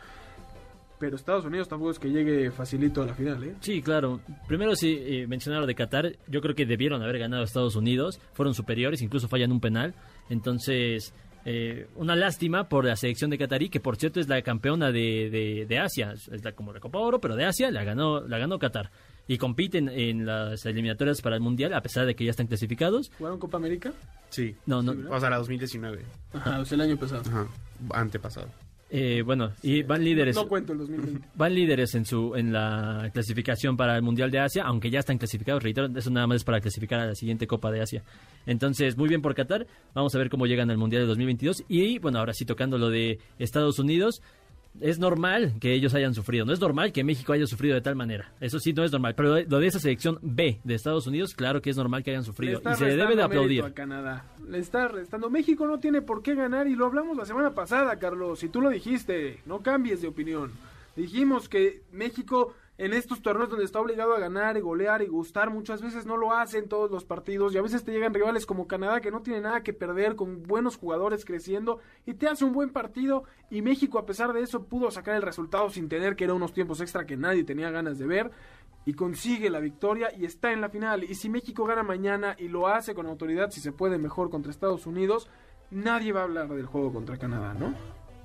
pero 1.05 1.15
Estados 1.17 1.45
Unidos 1.45 1.67
tampoco 1.67 1.91
es 1.91 1.99
que 1.99 2.09
llegue 2.09 2.49
facilito 2.49 3.03
a 3.03 3.05
la 3.05 3.13
final, 3.13 3.43
¿eh? 3.43 3.55
Sí, 3.59 3.81
claro. 3.81 4.19
Primero 4.47 4.75
sí, 4.75 4.97
eh, 4.99 5.27
mencionar 5.27 5.61
lo 5.61 5.67
de 5.67 5.75
Qatar. 5.75 6.13
Yo 6.27 6.41
creo 6.41 6.55
que 6.55 6.65
debieron 6.65 7.03
haber 7.03 7.19
ganado 7.19 7.43
a 7.43 7.45
Estados 7.45 7.75
Unidos. 7.75 8.19
Fueron 8.33 8.53
superiores, 8.55 9.01
incluso 9.03 9.27
fallan 9.27 9.51
un 9.51 9.59
penal. 9.61 9.93
Entonces, 10.29 11.13
eh, 11.45 11.87
una 11.95 12.15
lástima 12.15 12.67
por 12.69 12.85
la 12.85 12.95
selección 12.95 13.29
de 13.29 13.37
Qatarí, 13.37 13.69
que 13.69 13.79
por 13.79 13.97
cierto 13.97 14.19
es 14.19 14.27
la 14.27 14.41
campeona 14.41 14.91
de, 14.91 15.29
de- 15.29 15.65
de 15.67 15.77
Asia. 15.79 16.11
Es 16.13 16.43
la, 16.43 16.53
como 16.53 16.73
la 16.73 16.79
Copa 16.79 16.97
Oro, 16.99 17.19
pero 17.21 17.35
de 17.35 17.45
Asia 17.45 17.69
la 17.71 17.83
ganó, 17.83 18.21
la 18.27 18.37
ganó 18.39 18.57
Qatar. 18.57 18.89
Y 19.27 19.37
compiten 19.37 19.89
en 19.89 20.25
las 20.25 20.65
eliminatorias 20.65 21.21
para 21.21 21.35
el 21.35 21.41
Mundial, 21.41 21.73
a 21.73 21.81
pesar 21.81 22.05
de 22.05 22.15
que 22.15 22.25
ya 22.25 22.31
están 22.31 22.47
clasificados. 22.47 23.11
¿Jugaron 23.17 23.39
Copa 23.39 23.57
América? 23.57 23.93
sí. 24.29 24.55
No, 24.65 24.81
no. 24.81 24.93
O 25.15 25.19
sea, 25.19 25.29
la 25.29 25.37
2019. 25.37 26.03
Ajá, 26.33 26.59
o 26.59 26.65
sea, 26.65 26.75
el 26.75 26.81
año 26.81 26.97
pasado. 26.97 27.21
Ajá. 27.27 27.47
Antepasado. 27.91 28.49
Eh, 28.97 29.23
bueno, 29.23 29.51
y 29.61 29.83
van 29.83 30.05
líderes. 30.05 30.37
No 30.37 30.47
cuento 30.47 30.71
el 30.71 30.79
2020. 30.79 31.27
Van 31.35 31.53
líderes 31.53 31.95
en 31.95 32.05
su 32.05 32.33
en 32.33 32.53
la 32.53 33.09
clasificación 33.13 33.75
para 33.75 33.97
el 33.97 34.01
Mundial 34.01 34.31
de 34.31 34.39
Asia, 34.39 34.63
aunque 34.63 34.89
ya 34.89 34.99
están 34.99 35.17
clasificados, 35.17 35.61
reitero, 35.61 35.89
eso 35.93 36.09
nada 36.11 36.27
más 36.27 36.37
es 36.37 36.43
para 36.45 36.61
clasificar 36.61 37.01
a 37.01 37.07
la 37.07 37.15
siguiente 37.15 37.45
Copa 37.45 37.71
de 37.71 37.81
Asia. 37.81 38.03
Entonces, 38.45 38.95
muy 38.95 39.09
bien 39.09 39.21
por 39.21 39.35
Qatar, 39.35 39.67
vamos 39.93 40.15
a 40.15 40.17
ver 40.17 40.29
cómo 40.29 40.45
llegan 40.45 40.71
al 40.71 40.77
Mundial 40.77 41.01
de 41.01 41.07
2022 41.09 41.65
y 41.67 41.99
bueno, 41.99 42.19
ahora 42.19 42.33
sí 42.33 42.45
tocando 42.45 42.77
lo 42.77 42.89
de 42.89 43.19
Estados 43.37 43.79
Unidos, 43.79 44.21
es 44.81 44.99
normal 44.99 45.53
que 45.59 45.73
ellos 45.73 45.93
hayan 45.93 46.13
sufrido, 46.13 46.45
no 46.45 46.53
es 46.53 46.59
normal 46.59 46.91
que 46.91 47.03
México 47.03 47.33
haya 47.33 47.47
sufrido 47.47 47.75
de 47.75 47.81
tal 47.81 47.95
manera, 47.95 48.31
eso 48.39 48.59
sí 48.59 48.73
no 48.73 48.83
es 48.83 48.91
normal, 48.91 49.15
pero 49.15 49.41
lo 49.41 49.59
de 49.59 49.67
esa 49.67 49.79
selección 49.79 50.19
B 50.21 50.59
de 50.63 50.75
Estados 50.75 51.07
Unidos, 51.07 51.33
claro 51.33 51.61
que 51.61 51.69
es 51.69 51.77
normal 51.77 52.03
que 52.03 52.11
hayan 52.11 52.23
sufrido 52.23 52.61
y 52.69 52.75
se 52.75 52.85
le 52.85 52.95
debe 52.95 53.15
de 53.15 53.23
aplaudir. 53.23 53.63
a 53.63 53.73
Canadá. 53.73 54.25
Le 54.47 54.59
está 54.59 54.87
restando. 54.87 55.29
México 55.29 55.67
no 55.67 55.79
tiene 55.79 56.01
por 56.01 56.21
qué 56.21 56.35
ganar 56.35 56.67
y 56.67 56.75
lo 56.75 56.85
hablamos 56.85 57.17
la 57.17 57.25
semana 57.25 57.53
pasada, 57.53 57.97
Carlos. 57.97 58.43
Y 58.43 58.49
tú 58.49 58.61
lo 58.61 58.69
dijiste. 58.69 59.39
No 59.45 59.61
cambies 59.61 60.01
de 60.01 60.07
opinión. 60.07 60.51
Dijimos 60.95 61.49
que 61.49 61.81
México 61.91 62.53
en 62.77 62.93
estos 62.93 63.21
torneos 63.21 63.49
donde 63.49 63.63
está 63.63 63.79
obligado 63.79 64.13
a 64.13 64.19
ganar 64.19 64.57
y 64.57 64.61
golear 64.61 65.01
y 65.01 65.07
gustar 65.07 65.49
muchas 65.49 65.81
veces 65.81 66.05
no 66.05 66.17
lo 66.17 66.33
hace 66.33 66.57
en 66.57 66.67
todos 66.67 66.91
los 66.91 67.05
partidos 67.05 67.53
y 67.53 67.57
a 67.57 67.61
veces 67.61 67.83
te 67.83 67.91
llegan 67.91 68.13
rivales 68.13 68.45
como 68.45 68.67
Canadá 68.67 68.99
que 68.99 69.11
no 69.11 69.21
tiene 69.21 69.41
nada 69.41 69.63
que 69.63 69.71
perder 69.71 70.15
con 70.15 70.43
buenos 70.43 70.75
jugadores 70.75 71.23
creciendo 71.23 71.79
y 72.05 72.15
te 72.15 72.27
hace 72.27 72.43
un 72.43 72.51
buen 72.51 72.71
partido 72.71 73.23
y 73.49 73.61
México 73.61 73.97
a 73.97 74.05
pesar 74.05 74.33
de 74.33 74.41
eso 74.41 74.65
pudo 74.65 74.91
sacar 74.91 75.15
el 75.15 75.21
resultado 75.21 75.69
sin 75.69 75.87
tener 75.87 76.15
que 76.15 76.25
era 76.25 76.33
unos 76.33 76.53
tiempos 76.53 76.81
extra 76.81 77.05
que 77.05 77.15
nadie 77.15 77.45
tenía 77.45 77.71
ganas 77.71 77.97
de 77.97 78.07
ver 78.07 78.31
y 78.85 78.93
consigue 78.93 79.49
la 79.49 79.59
victoria 79.59 80.11
y 80.15 80.25
está 80.25 80.51
en 80.51 80.61
la 80.61 80.69
final. 80.69 81.03
Y 81.03 81.15
si 81.15 81.27
México 81.27 81.65
gana 81.65 81.83
mañana 81.83 82.35
y 82.37 82.47
lo 82.47 82.67
hace 82.67 82.93
con 82.93 83.07
autoridad, 83.07 83.49
si 83.49 83.59
se 83.59 83.71
puede 83.71 83.97
mejor 83.97 84.29
contra 84.29 84.51
Estados 84.51 84.85
Unidos, 84.85 85.27
nadie 85.71 86.13
va 86.13 86.21
a 86.21 86.25
hablar 86.25 86.49
del 86.49 86.67
juego 86.67 86.93
contra 86.93 87.17
Canadá, 87.17 87.55
¿no? 87.55 87.73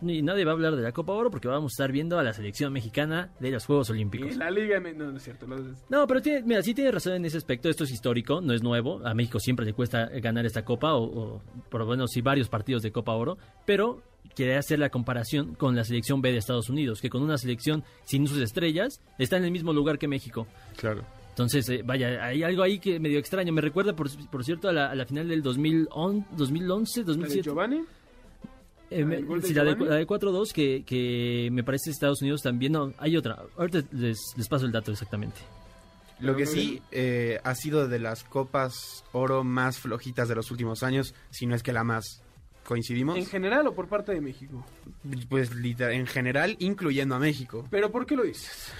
Ni 0.02 0.22
nadie 0.22 0.44
va 0.44 0.52
a 0.52 0.54
hablar 0.54 0.76
de 0.76 0.82
la 0.82 0.92
Copa 0.92 1.12
Oro 1.12 1.30
porque 1.30 1.46
vamos 1.48 1.72
a 1.72 1.74
estar 1.74 1.92
viendo 1.92 2.18
a 2.18 2.22
la 2.22 2.32
selección 2.32 2.72
mexicana 2.72 3.30
de 3.38 3.50
los 3.50 3.66
Juegos 3.66 3.90
Olímpicos. 3.90 4.32
Y 4.34 4.38
la 4.38 4.50
Liga 4.50 4.80
no, 4.80 5.10
no 5.12 5.16
es 5.16 5.22
cierto. 5.22 5.46
lo- 5.46 5.56
No, 5.88 6.06
pero 6.06 6.22
tiene, 6.22 6.42
mira, 6.42 6.62
sí 6.62 6.72
tiene 6.74 6.90
razón 6.90 7.14
en 7.14 7.24
ese 7.24 7.36
aspecto. 7.36 7.68
Esto 7.68 7.84
es 7.84 7.90
histórico, 7.90 8.40
no 8.40 8.52
es 8.54 8.62
nuevo. 8.62 9.00
A 9.06 9.12
México 9.14 9.38
siempre 9.38 9.66
le 9.66 9.72
cuesta 9.74 10.06
ganar 10.20 10.46
esta 10.46 10.64
copa, 10.64 10.94
o, 10.94 11.04
o 11.04 11.42
por 11.68 11.80
lo 11.82 11.86
menos 11.86 12.10
sí 12.12 12.20
varios 12.22 12.48
partidos 12.48 12.82
de 12.82 12.92
Copa 12.92 13.12
Oro. 13.12 13.36
Pero 13.66 14.02
quiere 14.34 14.56
hacer 14.56 14.78
la 14.78 14.88
comparación 14.90 15.54
con 15.54 15.74
la 15.76 15.84
selección 15.84 16.22
B 16.22 16.32
de 16.32 16.38
Estados 16.38 16.70
Unidos, 16.70 17.00
que 17.00 17.10
con 17.10 17.22
una 17.22 17.36
selección 17.36 17.84
sin 18.04 18.26
sus 18.26 18.38
estrellas 18.38 19.00
está 19.18 19.36
en 19.36 19.44
el 19.44 19.50
mismo 19.50 19.72
lugar 19.72 19.98
que 19.98 20.08
México. 20.08 20.46
Claro. 20.76 21.04
Entonces, 21.30 21.68
eh, 21.70 21.82
vaya, 21.84 22.24
hay 22.24 22.42
algo 22.42 22.62
ahí 22.62 22.78
que 22.78 22.98
medio 23.00 23.18
extraño. 23.18 23.52
Me 23.52 23.60
recuerda, 23.60 23.94
por, 23.94 24.08
por 24.30 24.44
cierto, 24.44 24.68
a 24.68 24.72
la, 24.72 24.90
a 24.90 24.94
la 24.94 25.06
final 25.06 25.28
del 25.28 25.42
2011, 25.42 26.26
2011 26.36 27.00
¿La 27.00 27.04
de 27.04 27.06
2007. 27.06 27.42
Giovanni? 27.42 27.80
Eh, 28.90 29.04
me- 29.04 29.16
¿El 29.16 29.24
gol 29.26 29.40
de 29.40 29.48
sí, 29.48 29.54
la 29.54 29.64
de, 29.64 29.76
la 29.76 29.94
de 29.96 30.06
4-2 30.06 30.52
que, 30.52 30.82
que 30.84 31.48
me 31.52 31.62
parece 31.62 31.90
Estados 31.90 32.20
Unidos 32.22 32.42
también. 32.42 32.72
No, 32.72 32.92
hay 32.98 33.16
otra. 33.16 33.38
Ahorita 33.56 33.82
les, 33.92 34.18
les 34.36 34.48
paso 34.48 34.66
el 34.66 34.72
dato 34.72 34.90
exactamente. 34.92 35.40
Lo 36.18 36.36
que 36.36 36.44
sí 36.44 36.82
eh, 36.90 37.40
ha 37.44 37.54
sido 37.54 37.88
de 37.88 37.98
las 37.98 38.24
copas 38.24 39.04
oro 39.12 39.42
más 39.42 39.78
flojitas 39.78 40.28
de 40.28 40.34
los 40.34 40.50
últimos 40.50 40.82
años, 40.82 41.14
si 41.30 41.46
no 41.46 41.54
es 41.54 41.62
que 41.62 41.72
la 41.72 41.84
más. 41.84 42.22
¿Coincidimos? 42.64 43.16
¿En 43.16 43.24
general 43.26 43.66
o 43.68 43.74
por 43.74 43.88
parte 43.88 44.12
de 44.12 44.20
México? 44.20 44.64
Pues 45.30 45.54
literal, 45.54 45.94
en 45.94 46.06
general, 46.06 46.56
incluyendo 46.58 47.14
a 47.14 47.18
México. 47.18 47.66
¿Pero 47.70 47.90
por 47.90 48.04
qué 48.06 48.16
lo 48.16 48.22
dices? 48.24 48.70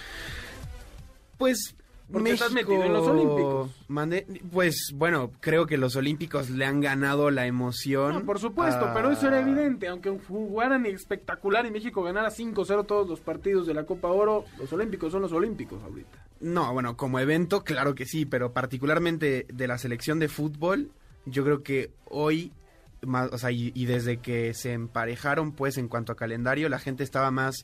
Pues 1.37 1.75
Porque 2.11 2.31
México... 2.31 2.45
estás 2.45 2.51
metido 2.53 2.83
en 2.83 2.93
los 2.93 3.07
Olímpicos. 3.07 3.71
Mande- 3.87 4.25
Pues 4.51 4.91
bueno, 4.93 5.31
creo 5.39 5.65
que 5.65 5.77
los 5.77 5.95
Olímpicos 5.95 6.49
le 6.49 6.65
han 6.65 6.81
ganado 6.81 7.31
la 7.31 7.45
emoción. 7.47 8.13
No, 8.13 8.25
por 8.25 8.39
supuesto, 8.39 8.85
a- 8.85 8.93
pero 8.93 9.11
eso 9.11 9.27
era 9.27 9.39
evidente. 9.39 9.87
Aunque 9.87 10.09
jugaran 10.27 10.85
espectacular 10.85 11.65
y 11.65 11.71
México 11.71 12.03
ganara 12.03 12.29
5-0 12.29 12.85
todos 12.85 13.07
los 13.09 13.19
partidos 13.21 13.67
de 13.67 13.73
la 13.73 13.85
Copa 13.85 14.09
Oro, 14.09 14.45
los 14.59 14.71
Olímpicos 14.73 15.11
son 15.11 15.21
los 15.21 15.31
Olímpicos 15.31 15.81
ahorita. 15.83 16.25
No, 16.41 16.73
bueno, 16.73 16.97
como 16.97 17.19
evento, 17.19 17.63
claro 17.63 17.93
que 17.95 18.05
sí, 18.05 18.25
pero 18.25 18.51
particularmente 18.51 19.45
de 19.53 19.67
la 19.67 19.77
selección 19.77 20.19
de 20.19 20.27
fútbol, 20.27 20.89
yo 21.25 21.43
creo 21.43 21.61
que 21.61 21.91
hoy, 22.05 22.51
más, 23.03 23.29
o 23.31 23.37
sea, 23.37 23.51
y, 23.51 23.71
y 23.75 23.85
desde 23.85 24.17
que 24.17 24.53
se 24.55 24.73
emparejaron, 24.73 25.51
pues, 25.51 25.77
en 25.77 25.87
cuanto 25.87 26.11
a 26.11 26.15
calendario, 26.15 26.67
la 26.67 26.79
gente 26.79 27.03
estaba 27.03 27.29
más 27.29 27.63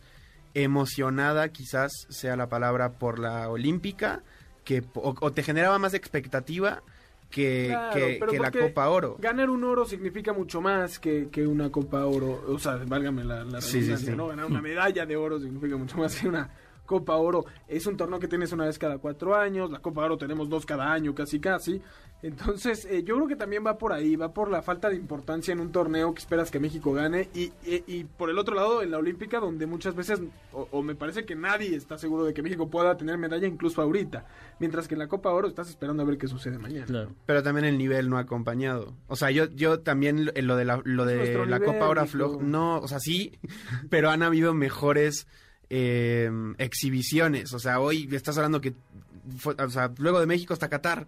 emocionada, 0.53 1.49
quizás 1.49 1.91
sea 2.09 2.35
la 2.35 2.49
palabra, 2.49 2.93
por 2.93 3.19
la 3.19 3.49
olímpica, 3.49 4.23
que, 4.67 4.83
o, 4.95 5.15
o 5.21 5.31
te 5.31 5.43
generaba 5.43 5.79
más 5.79 5.93
expectativa 5.93 6.83
que, 7.29 7.67
Claro, 7.69 8.27
que, 8.27 8.37
la 8.37 8.51
Copa 8.51 8.89
Oro. 8.89 9.15
Ganar 9.17 9.49
un 9.49 9.63
oro 9.63 9.85
significa 9.85 10.33
mucho 10.33 10.59
más 10.59 10.99
que, 10.99 11.29
que 11.31 11.47
una 11.47 11.71
Copa 11.71 12.05
Oro. 12.05 12.43
O 12.49 12.59
sea, 12.59 12.75
válgame 12.85 13.23
la, 13.23 13.45
la 13.45 13.61
Sí, 13.61 13.69
sí, 13.71 13.79
redundancia, 13.79 14.11
sí. 14.11 14.17
¿no? 14.17 14.27
Ganar 14.27 14.45
una 14.45 14.61
medalla 14.61 15.05
de 15.05 15.15
oro 15.15 15.39
significa 15.39 15.77
mucho 15.77 15.95
más 15.97 16.19
que 16.19 16.27
una 16.27 16.49
Copa 16.87 17.15
Oro 17.17 17.45
es 17.67 17.85
un 17.85 17.95
torneo 17.97 18.17
que 18.19 18.27
tienes 18.27 18.51
una 18.51 18.65
vez 18.65 18.79
cada 18.79 18.97
cuatro 18.97 19.35
años, 19.35 19.69
la 19.69 19.77
Copa 19.79 20.01
Oro 20.05 20.17
tenemos 20.17 20.49
dos 20.49 20.65
cada 20.65 20.91
año, 20.91 21.13
casi 21.13 21.39
casi. 21.39 21.79
Entonces, 22.23 22.85
eh, 22.85 23.03
yo 23.03 23.13
creo 23.15 23.27
que 23.27 23.35
también 23.35 23.63
va 23.63 23.77
por 23.77 23.93
ahí, 23.93 24.15
va 24.15 24.33
por 24.33 24.49
la 24.49 24.63
falta 24.63 24.89
de 24.89 24.95
importancia 24.95 25.51
en 25.51 25.59
un 25.59 25.71
torneo 25.71 26.15
que 26.15 26.19
esperas 26.19 26.49
que 26.49 26.59
México 26.59 26.91
gane 26.91 27.29
y, 27.35 27.51
y- 27.63 27.83
y 27.85 28.03
por 28.05 28.31
el 28.31 28.39
otro 28.39 28.55
lado 28.55 28.81
en 28.81 28.89
la 28.89 28.97
Olímpica 28.97 29.39
donde 29.39 29.67
muchas 29.67 29.95
veces, 29.95 30.19
o, 30.51 30.67
o 30.71 30.81
me 30.81 30.95
parece 30.95 31.25
que 31.25 31.35
nadie 31.35 31.75
está 31.75 31.95
seguro 31.99 32.23
de 32.25 32.33
que 32.33 32.41
México 32.41 32.69
pueda 32.71 32.97
tener 32.97 33.19
medalla 33.19 33.45
incluso 33.45 33.83
ahorita, 33.83 34.25
mientras 34.59 34.87
que 34.87 34.95
en 34.95 34.99
la 34.99 35.07
Copa 35.07 35.29
Oro 35.29 35.47
estás 35.47 35.69
esperando 35.69 36.01
a 36.01 36.07
ver 36.07 36.17
qué 36.17 36.27
sucede 36.27 36.57
mañana. 36.57 36.87
Claro. 36.87 37.11
Pero 37.27 37.43
también 37.43 37.65
el 37.65 37.77
nivel 37.77 38.09
no 38.09 38.17
ha 38.17 38.21
acompañado. 38.21 38.95
O 39.07 39.15
sea, 39.15 39.29
yo, 39.29 39.45
yo 39.51 39.81
también 39.81 40.31
en 40.33 40.47
lo 40.47 40.55
de 40.55 40.65
la, 40.65 40.81
lo 40.85 41.05
de 41.05 41.35
la 41.45 41.59
nivel, 41.59 41.79
Copa 41.79 42.05
flojo. 42.07 42.41
No, 42.41 42.79
o 42.79 42.87
sea, 42.87 42.99
sí, 42.99 43.37
pero 43.91 44.09
han 44.09 44.23
habido 44.23 44.55
mejores 44.55 45.27
eh, 45.69 46.29
exhibiciones. 46.57 47.53
O 47.53 47.59
sea, 47.59 47.79
hoy 47.79 48.07
estás 48.11 48.37
hablando 48.37 48.61
que, 48.61 48.73
fue- 49.37 49.55
o 49.55 49.69
sea, 49.69 49.91
luego 49.97 50.19
de 50.19 50.25
México 50.25 50.53
hasta 50.53 50.69
Qatar, 50.69 51.07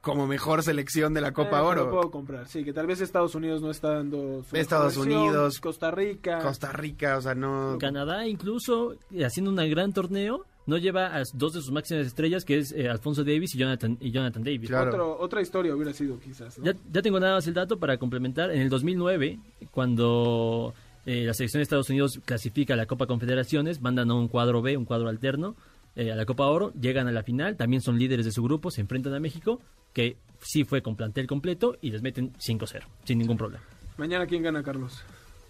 como 0.00 0.26
mejor 0.26 0.62
selección 0.62 1.12
de 1.12 1.20
la 1.20 1.32
Copa 1.32 1.58
Eh, 1.58 1.62
Oro. 1.62 1.84
Lo 1.84 1.90
puedo 1.90 2.10
comprar, 2.10 2.48
sí, 2.48 2.64
que 2.64 2.72
tal 2.72 2.86
vez 2.86 3.00
Estados 3.02 3.34
Unidos 3.34 3.60
no 3.60 3.70
está 3.70 3.90
dando 3.96 4.42
su 4.44 4.56
Estados 4.56 4.96
Unidos, 4.96 5.60
Costa 5.60 5.90
Rica. 5.90 6.38
Costa 6.38 6.72
Rica, 6.72 7.18
o 7.18 7.20
sea, 7.20 7.34
no. 7.34 7.76
Canadá 7.78 8.26
incluso 8.26 8.94
eh, 9.12 9.24
haciendo 9.26 9.50
un 9.50 9.56
gran 9.70 9.92
torneo 9.92 10.46
no 10.66 10.78
lleva 10.78 11.16
a 11.16 11.22
dos 11.34 11.52
de 11.54 11.60
sus 11.60 11.70
máximas 11.72 12.06
estrellas 12.06 12.44
que 12.44 12.58
es 12.58 12.72
eh, 12.72 12.88
Alfonso 12.88 13.24
Davis 13.24 13.54
y 13.54 13.58
Jonathan 13.58 13.98
y 14.00 14.10
Jonathan 14.10 14.42
Davis. 14.44 14.68
Claro. 14.70 14.90
Otro- 14.90 15.18
otra 15.18 15.42
historia 15.42 15.74
hubiera 15.74 15.92
sido 15.92 16.18
quizás. 16.20 16.58
¿no? 16.58 16.64
Ya, 16.64 16.74
ya 16.92 17.02
tengo 17.02 17.18
nada 17.20 17.34
más 17.34 17.46
el 17.46 17.54
dato 17.54 17.78
para 17.78 17.98
complementar. 17.98 18.50
En 18.52 18.60
el 18.62 18.68
2009, 18.70 19.38
cuando 19.72 20.72
eh, 21.06 21.24
la 21.24 21.34
selección 21.34 21.60
de 21.60 21.62
Estados 21.62 21.90
Unidos 21.90 22.20
clasifica 22.24 22.74
a 22.74 22.76
la 22.76 22.86
Copa 22.86 23.06
Confederaciones, 23.06 23.80
mandan 23.80 24.10
a 24.10 24.14
un 24.14 24.28
cuadro 24.28 24.62
B, 24.62 24.76
un 24.76 24.84
cuadro 24.84 25.08
alterno, 25.08 25.56
eh, 25.96 26.12
a 26.12 26.16
la 26.16 26.24
Copa 26.24 26.46
Oro, 26.46 26.72
llegan 26.74 27.08
a 27.08 27.12
la 27.12 27.22
final, 27.22 27.56
también 27.56 27.82
son 27.82 27.98
líderes 27.98 28.24
de 28.24 28.32
su 28.32 28.42
grupo, 28.42 28.70
se 28.70 28.80
enfrentan 28.80 29.14
a 29.14 29.20
México, 29.20 29.60
que 29.92 30.16
sí 30.40 30.64
fue 30.64 30.82
con 30.82 30.96
plantel 30.96 31.26
completo 31.26 31.76
y 31.80 31.90
les 31.90 32.02
meten 32.02 32.32
5-0, 32.34 32.84
sin 33.04 33.18
ningún 33.18 33.36
problema. 33.36 33.64
Mañana, 33.96 34.26
¿quién 34.26 34.42
gana, 34.42 34.62
Carlos? 34.62 35.02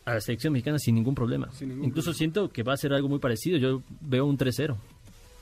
A 0.05 0.15
la 0.15 0.21
selección 0.21 0.53
mexicana 0.53 0.79
sin 0.79 0.95
ningún 0.95 1.15
problema. 1.15 1.53
Sin 1.53 1.69
ningún 1.69 1.85
Incluso 1.85 2.13
siento 2.15 2.51
que 2.51 2.63
va 2.63 2.73
a 2.73 2.77
ser 2.77 2.93
algo 2.93 3.09
muy 3.09 3.19
parecido. 3.19 3.59
Yo 3.59 3.83
veo 4.01 4.25
un 4.25 4.39
3-0. 4.39 4.77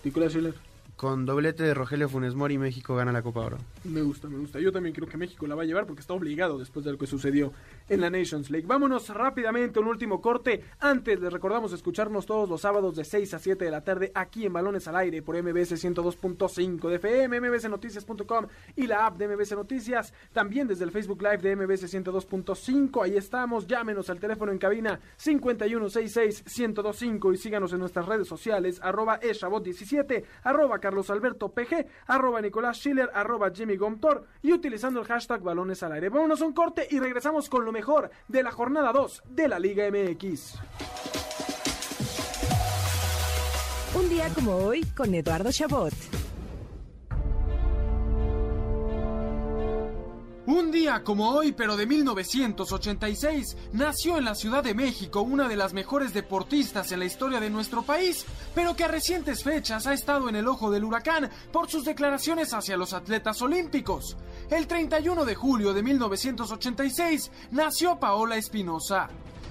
Nicolás 0.05 0.33
Schiller. 0.33 0.55
Con 0.97 1.27
doblete 1.27 1.63
de 1.63 1.75
Rogelio 1.75 2.09
Funes 2.09 2.35
Mori, 2.35 2.59
México 2.59 2.97
gana 2.97 3.13
la 3.13 3.23
Copa 3.23 3.41
Oro. 3.41 3.59
Me 3.85 4.03
gusta, 4.03 4.29
me 4.29 4.37
gusta. 4.37 4.59
Yo 4.59 4.73
también 4.73 4.93
creo 4.93 5.07
que 5.07 5.17
México 5.17 5.47
la 5.47 5.55
va 5.55 5.63
a 5.63 5.65
llevar 5.65 5.87
porque 5.87 6.01
está 6.01 6.13
obligado 6.13 6.59
después 6.59 6.85
de 6.85 6.91
lo 6.91 6.99
que 6.99 7.07
sucedió 7.07 7.53
en 7.89 8.01
la 8.01 8.11
Nations 8.11 8.51
League. 8.51 8.67
Vámonos 8.67 9.09
rápidamente 9.11 9.79
un 9.81 9.87
último 9.87 10.21
corte. 10.21 10.65
Antes 10.81 11.21
les 11.21 11.33
recordamos 11.33 11.73
escucharnos 11.73 12.27
todos 12.27 12.49
los 12.49 12.61
sábados 12.61 12.97
de 12.97 13.05
6 13.05 13.35
a 13.35 13.39
7 13.39 13.65
de 13.65 13.71
la 13.71 13.85
tarde 13.85 14.11
aquí 14.15 14.47
en 14.47 14.53
Balones 14.53 14.89
al 14.89 14.97
Aire 14.97 15.23
por 15.23 15.41
MBS 15.41 15.81
102.5 15.83 16.89
de 16.89 16.97
FM, 16.97 17.41
mbsnoticias.com 17.41 18.47
y 18.77 18.87
la 18.87 19.07
app 19.07 19.17
de 19.17 19.29
MBS 19.29 19.53
Noticias. 19.53 20.13
También 20.33 20.69
desde 20.69 20.85
el 20.85 20.91
Facebook 20.91 21.23
Live 21.23 21.39
de 21.39 21.57
MBS 21.57 21.91
102.5. 21.93 23.05
Ahí 23.05 23.17
estamos. 23.17 23.67
Llámenos 23.67 24.11
al 24.11 24.21
teléfono 24.21 24.53
en 24.53 24.59
cabina 24.59 25.01
5166-1025 25.19 27.35
y 27.35 27.37
síganos 27.37 27.73
en 27.73 27.81
nuestras 27.81 28.07
redes 28.07 28.29
sociales 28.29 28.81
arroba 28.83 29.21
eshabot17, 29.21 30.25
arroba 30.43 30.79
Carlos 30.79 31.11
Alberto 31.11 31.51
PG, 31.51 31.87
arroba 32.07 32.41
Nicolás 32.41 32.79
Schiller, 32.79 33.11
arroba 33.15 33.51
Jimmy 33.51 33.77
Gomtor 33.77 34.25
y 34.43 34.53
utilizando 34.53 35.01
el 35.01 35.07
hashtag 35.07 35.43
balones 35.43 35.83
al 35.83 35.93
aire. 35.93 36.09
Vámonos 36.09 36.41
a 36.43 36.47
un 36.47 36.53
corte 36.53 36.87
y 36.91 36.99
regresamos 36.99 37.49
con 37.49 37.65
lo 37.65 37.73
mejor 37.79 38.11
de 38.27 38.43
la 38.43 38.51
jornada 38.51 38.91
2 38.93 39.23
de 39.29 39.47
la 39.47 39.61
Liga 39.61 39.85
MX. 39.89 40.55
Un 43.95 44.09
día 44.09 44.29
como 44.35 44.57
hoy 44.57 44.83
con 44.97 45.15
Eduardo 45.15 45.53
Chabot. 45.53 46.18
Un 50.49 50.71
día 50.71 51.05
como 51.05 51.29
hoy, 51.29 51.53
pero 51.53 51.77
de 51.77 51.85
1986, 51.85 53.55
nació 53.75 54.17
en 54.17 54.25
la 54.25 54.35
Ciudad 54.35 54.65
de 54.65 54.73
México 54.73 55.21
una 55.21 55.47
de 55.47 55.57
las 55.57 55.75
mejores 55.75 56.15
deportistas 56.15 56.91
en 56.91 57.01
la 57.01 57.05
historia 57.05 57.39
de 57.39 57.51
nuestro 57.51 57.83
país, 57.83 58.25
pero 58.55 58.75
que 58.75 58.85
a 58.85 58.89
recientes 58.89 59.45
fechas 59.45 59.87
ha 59.87 59.93
estado 59.93 60.27
en 60.31 60.37
el 60.37 60.49
ojo 60.49 60.71
del 60.71 60.85
huracán 60.85 61.29
por 61.53 61.69
sus 61.69 61.85
declaraciones 61.85 62.55
hacia 62.55 62.79
los 62.79 62.95
atletas 62.95 63.43
olímpicos. 63.43 64.17
El 64.49 64.67
31 64.67 65.27
de 65.27 65.35
julio 65.35 65.75
de 65.75 65.83
1986 65.83 67.31
nació 67.51 68.01
Paola 68.01 68.39
Espinosa. 68.39 69.11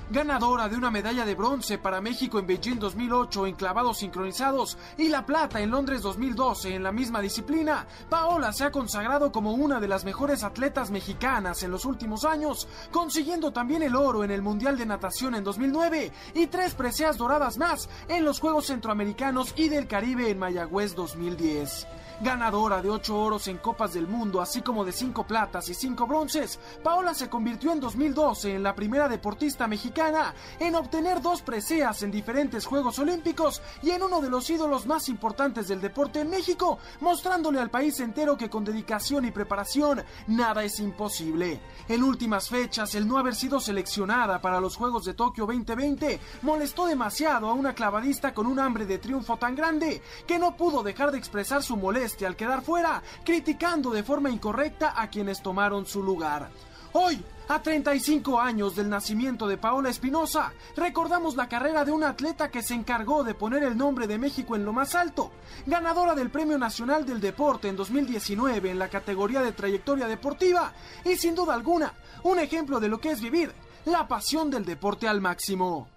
Ganadora 0.09 0.69
de 0.69 0.77
una 0.77 0.89
medalla 0.89 1.25
de 1.25 1.35
bronce 1.35 1.77
para 1.77 1.99
México 1.99 2.39
en 2.39 2.47
Beijing 2.47 2.79
2008 2.79 3.45
en 3.45 3.55
clavados 3.55 3.97
sincronizados 3.97 4.77
y 4.97 5.09
la 5.09 5.25
plata 5.25 5.59
en 5.59 5.69
Londres 5.69 6.01
2012 6.01 6.75
en 6.75 6.83
la 6.83 6.93
misma 6.93 7.19
disciplina, 7.19 7.85
Paola 8.09 8.53
se 8.53 8.63
ha 8.63 8.71
consagrado 8.71 9.33
como 9.33 9.51
una 9.51 9.81
de 9.81 9.89
las 9.89 10.05
mejores 10.05 10.45
atletas 10.45 10.91
mexicanas 10.91 11.61
en 11.63 11.71
los 11.71 11.83
últimos 11.83 12.23
años, 12.23 12.69
consiguiendo 12.89 13.51
también 13.51 13.83
el 13.83 13.97
oro 13.97 14.23
en 14.23 14.31
el 14.31 14.41
Mundial 14.41 14.77
de 14.77 14.85
Natación 14.85 15.35
en 15.35 15.43
2009 15.43 16.13
y 16.35 16.47
tres 16.47 16.73
preseas 16.73 17.17
doradas 17.17 17.57
más 17.57 17.89
en 18.07 18.23
los 18.23 18.39
Juegos 18.39 18.67
Centroamericanos 18.67 19.53
y 19.57 19.67
del 19.67 19.87
Caribe 19.87 20.29
en 20.29 20.39
Mayagüez 20.39 20.95
2010. 20.95 21.85
Ganadora 22.19 22.81
de 22.81 22.89
ocho 22.89 23.15
oros 23.15 23.47
en 23.47 23.59
Copas 23.59 23.93
del 23.93 24.07
Mundo, 24.07 24.41
así 24.41 24.63
como 24.63 24.83
de 24.83 24.91
cinco 24.91 25.27
platas 25.27 25.69
y 25.69 25.75
cinco 25.75 26.07
bronces, 26.07 26.59
Paola 26.83 27.13
se 27.13 27.29
convirtió 27.29 27.71
en 27.71 27.79
2012 27.79 28.55
en 28.55 28.63
la 28.63 28.73
primera 28.73 29.07
deportista 29.07 29.67
mexicana 29.67 30.33
en 30.59 30.73
obtener 30.73 31.21
dos 31.21 31.43
preseas 31.43 32.01
en 32.01 32.09
diferentes 32.09 32.65
Juegos 32.65 32.97
Olímpicos 32.97 33.61
y 33.83 33.91
en 33.91 34.01
uno 34.01 34.19
de 34.19 34.31
los 34.31 34.49
ídolos 34.49 34.87
más 34.87 35.09
importantes 35.09 35.67
del 35.67 35.79
deporte 35.79 36.21
en 36.21 36.31
México, 36.31 36.79
mostrándole 37.01 37.59
al 37.59 37.69
país 37.69 37.99
entero 37.99 38.35
que 38.35 38.49
con 38.49 38.65
dedicación 38.65 39.25
y 39.25 39.31
preparación 39.31 40.03
nada 40.25 40.63
es 40.63 40.79
imposible. 40.79 41.59
En 41.87 42.01
últimas 42.01 42.49
fechas, 42.49 42.95
el 42.95 43.07
no 43.07 43.19
haber 43.19 43.35
sido 43.35 43.59
seleccionada 43.59 44.41
para 44.41 44.59
los 44.59 44.75
Juegos 44.75 45.05
de 45.05 45.13
Tokio 45.13 45.45
2020 45.45 46.19
molestó 46.41 46.87
demasiado 46.87 47.47
a 47.47 47.53
una 47.53 47.75
clavadista 47.75 48.33
con 48.33 48.47
un 48.47 48.59
hambre 48.59 48.87
de 48.87 48.97
triunfo 48.97 49.37
tan 49.37 49.55
grande 49.55 50.01
que 50.25 50.39
no 50.39 50.57
pudo 50.57 50.81
dejar 50.81 51.11
de 51.11 51.19
expresar 51.19 51.61
su 51.61 51.77
molestia 51.77 52.06
al 52.25 52.35
quedar 52.35 52.61
fuera, 52.61 53.01
criticando 53.23 53.91
de 53.91 54.03
forma 54.03 54.29
incorrecta 54.29 54.93
a 54.95 55.09
quienes 55.09 55.41
tomaron 55.41 55.85
su 55.85 56.01
lugar. 56.01 56.49
Hoy, 56.93 57.23
a 57.49 57.61
35 57.61 58.39
años 58.39 58.75
del 58.75 58.89
nacimiento 58.89 59.47
de 59.47 59.57
Paola 59.57 59.89
Espinosa, 59.89 60.53
recordamos 60.75 61.35
la 61.35 61.47
carrera 61.47 61.85
de 61.85 61.91
una 61.91 62.09
atleta 62.09 62.49
que 62.49 62.63
se 62.63 62.73
encargó 62.73 63.23
de 63.23 63.35
poner 63.35 63.63
el 63.63 63.77
nombre 63.77 64.07
de 64.07 64.17
México 64.17 64.55
en 64.55 64.65
lo 64.65 64.73
más 64.73 64.95
alto, 64.95 65.31
ganadora 65.65 66.15
del 66.15 66.29
Premio 66.29 66.57
Nacional 66.57 67.05
del 67.05 67.21
Deporte 67.21 67.67
en 67.67 67.75
2019 67.75 68.71
en 68.71 68.79
la 68.79 68.89
categoría 68.89 69.41
de 69.41 69.51
trayectoria 69.51 70.07
deportiva 70.07 70.73
y 71.05 71.15
sin 71.17 71.35
duda 71.35 71.53
alguna, 71.53 71.93
un 72.23 72.39
ejemplo 72.39 72.79
de 72.79 72.87
lo 72.87 72.99
que 72.99 73.11
es 73.11 73.21
vivir 73.21 73.53
la 73.85 74.07
pasión 74.07 74.49
del 74.49 74.65
deporte 74.65 75.07
al 75.07 75.21
máximo. 75.21 75.87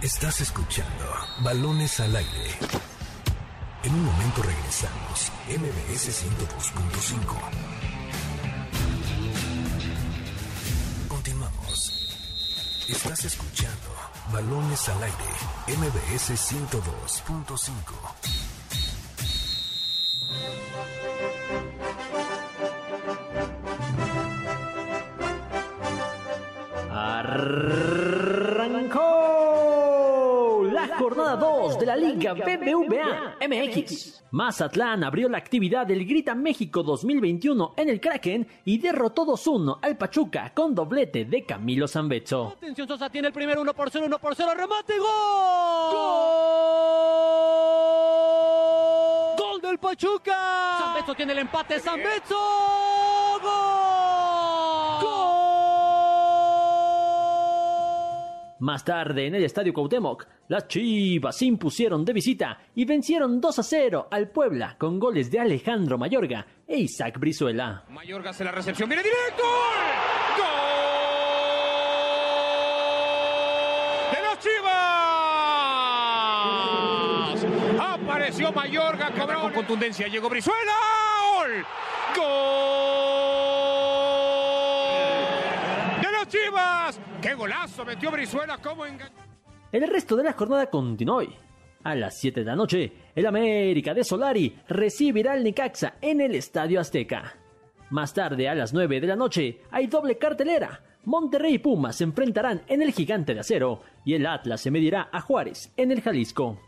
Estás 0.00 0.40
escuchando 0.40 1.04
Balones 1.42 2.00
al 2.00 2.16
Aire. 2.16 2.93
En 3.84 3.94
un 3.94 4.04
momento 4.06 4.42
regresamos. 4.42 5.30
MBS 5.46 6.24
102.5. 6.24 7.36
Continuamos. 11.06 11.92
Estás 12.88 13.26
escuchando 13.26 13.94
Balones 14.32 14.88
al 14.88 15.02
Aire. 15.02 15.16
MBS 15.76 16.30
102.5. 16.30 17.74
Arrancó 26.90 28.03
jornada 31.24 31.36
2 31.36 31.78
de 31.78 31.86
la 31.86 31.96
Liga 31.96 32.34
BBVA 32.34 33.36
MX. 33.48 34.24
Mazatlán 34.30 35.04
abrió 35.04 35.28
la 35.28 35.38
actividad 35.38 35.86
del 35.86 36.04
Grita 36.04 36.34
México 36.34 36.82
2021 36.82 37.74
en 37.76 37.88
el 37.88 38.00
Kraken 38.00 38.46
y 38.64 38.78
derrotó 38.78 39.24
2-1 39.24 39.78
al 39.80 39.96
Pachuca 39.96 40.52
con 40.54 40.74
doblete 40.74 41.24
de 41.24 41.44
Camilo 41.44 41.88
Zambetso. 41.88 42.54
Atención, 42.56 42.86
Sosa 42.88 43.08
tiene 43.08 43.28
el 43.28 43.34
primer 43.34 43.58
1 43.58 43.74
por 43.74 43.90
0, 43.90 44.06
1 44.06 44.18
por 44.18 44.34
0, 44.34 44.52
remate, 44.54 44.98
gol. 44.98 45.08
Gol 49.38 49.60
del 49.62 49.78
Pachuca. 49.78 51.04
San 51.06 51.16
tiene 51.16 51.32
el 51.32 51.38
empate, 51.38 51.80
San 51.80 52.00
Más 58.60 58.84
tarde, 58.84 59.26
en 59.26 59.34
el 59.34 59.44
Estadio 59.44 59.72
Cuauhtémoc, 59.74 60.26
las 60.48 60.68
Chivas 60.68 61.36
se 61.36 61.46
impusieron 61.46 62.04
de 62.04 62.12
visita 62.12 62.58
y 62.74 62.84
vencieron 62.84 63.40
2 63.40 63.58
a 63.58 63.62
0 63.62 64.08
al 64.10 64.28
Puebla 64.30 64.76
con 64.78 65.00
goles 65.00 65.30
de 65.30 65.40
Alejandro 65.40 65.98
Mayorga 65.98 66.46
e 66.66 66.78
Isaac 66.78 67.18
Brizuela. 67.18 67.84
Mayorga 67.88 68.30
hace 68.30 68.44
la 68.44 68.52
recepción, 68.52 68.88
viene 68.88 69.02
directo. 69.02 69.42
¡Gol! 70.38 70.46
¡De 74.12 74.22
las 74.22 74.38
Chivas! 74.38 74.94
apareció 77.92 78.52
Mayorga, 78.52 79.10
cobró 79.10 79.40
con 79.42 79.52
contundencia, 79.52 80.06
llegó 80.06 80.30
Brizuela. 80.30 80.72
¡Gol! 81.36 81.66
¡Gol! 82.16 82.83
¡Qué 87.22 87.34
golazo 87.34 87.84
metió 87.84 88.10
Brizuela! 88.10 88.58
El 89.70 89.88
resto 89.88 90.16
de 90.16 90.24
la 90.24 90.32
jornada 90.32 90.66
continúa 90.66 91.16
hoy. 91.16 91.34
A 91.84 91.94
las 91.94 92.18
7 92.18 92.40
de 92.40 92.46
la 92.46 92.56
noche, 92.56 92.92
el 93.14 93.26
América 93.26 93.94
de 93.94 94.04
Solari 94.04 94.56
recibirá 94.68 95.32
al 95.32 95.44
Necaxa 95.44 95.94
en 96.00 96.20
el 96.20 96.34
Estadio 96.34 96.80
Azteca. 96.80 97.36
Más 97.90 98.14
tarde, 98.14 98.48
a 98.48 98.54
las 98.54 98.72
9 98.72 99.00
de 99.00 99.06
la 99.06 99.16
noche, 99.16 99.60
hay 99.70 99.86
doble 99.86 100.18
cartelera. 100.18 100.82
Monterrey 101.04 101.54
y 101.54 101.58
Pumas 101.58 101.96
se 101.96 102.04
enfrentarán 102.04 102.62
en 102.66 102.82
el 102.82 102.92
Gigante 102.92 103.34
de 103.34 103.40
Acero 103.40 103.82
y 104.04 104.14
el 104.14 104.26
Atlas 104.26 104.60
se 104.60 104.70
medirá 104.70 105.10
a 105.12 105.20
Juárez 105.20 105.72
en 105.76 105.92
el 105.92 106.00
Jalisco. 106.00 106.58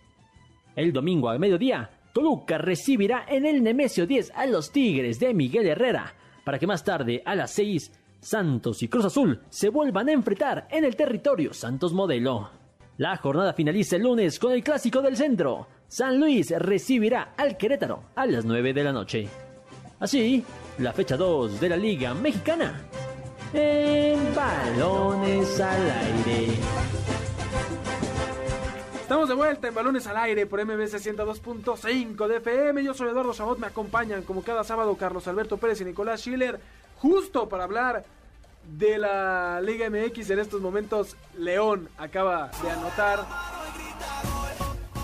El 0.77 0.93
domingo 0.93 1.29
al 1.29 1.39
mediodía, 1.39 1.91
Toluca 2.13 2.59
recibirá 2.59 3.25
en 3.29 3.47
el 3.47 3.63
Nemesio 3.63 4.07
10 4.07 4.33
a 4.35 4.47
los 4.47 4.71
Tigres 4.71 5.19
de 5.19 5.35
Miguel 5.35 5.67
Herrera, 5.67 6.15
para 6.45 6.59
que 6.59 6.67
más 6.67 6.85
tarde, 6.85 7.23
a 7.25 7.35
las 7.35 7.51
6, 7.53 7.91
Santos 8.27 8.83
y 8.83 8.89
Cruz 8.89 9.05
Azul 9.05 9.41
se 9.51 9.69
vuelvan 9.69 10.09
a 10.09 10.13
enfrentar 10.13 10.67
en 10.73 10.85
el 10.85 10.97
territorio 10.97 11.55
Santos 11.55 11.93
Modelo. 11.93 12.51
La 12.97 13.17
jornada 13.19 13.53
finaliza 13.53 13.95
el 13.95 14.03
lunes 14.03 14.41
con 14.41 14.51
el 14.51 14.65
clásico 14.65 15.01
del 15.01 15.17
centro. 15.17 15.69
San 15.87 16.19
Luis 16.19 16.51
recibirá 16.59 17.35
al 17.37 17.57
Querétaro 17.57 18.07
a 18.17 18.27
las 18.27 18.45
9 18.45 18.73
de 18.75 18.83
la 18.83 18.93
noche. 18.93 19.29
Así, 20.01 20.45
la 20.79 20.93
fecha 20.93 21.17
2 21.17 21.61
de 21.61 21.69
la 21.69 21.77
Liga 21.77 22.15
Mexicana. 22.15 22.83
En 23.55 24.35
balones 24.35 25.61
al 25.61 25.89
aire. 25.89 26.49
Estamos 29.03 29.29
de 29.29 29.35
vuelta 29.37 29.69
en 29.69 29.75
Balones 29.77 30.05
al 30.09 30.17
Aire 30.17 30.47
por 30.47 30.65
MBC 30.65 30.97
102.5 30.97 32.27
de 32.27 32.37
FM. 32.39 32.83
Yo 32.83 32.93
soy 32.93 33.11
Eduardo 33.11 33.33
Chabot, 33.33 33.57
me 33.57 33.69
acompañan 33.69 34.23
como 34.23 34.43
cada 34.43 34.65
sábado 34.65 34.97
Carlos 34.97 35.29
Alberto 35.29 35.59
Pérez 35.59 35.81
y 35.81 35.85
Nicolás 35.85 36.23
Schiller, 36.23 36.59
justo 36.99 37.49
para 37.49 37.63
hablar 37.63 38.16
de 38.69 38.99
la 38.99 39.61
Liga 39.61 39.89
MX. 39.89 40.31
En 40.31 40.39
estos 40.39 40.61
momentos, 40.61 41.17
León 41.39 41.89
acaba 41.99 42.51
de 42.63 42.71
anotar 42.71 43.25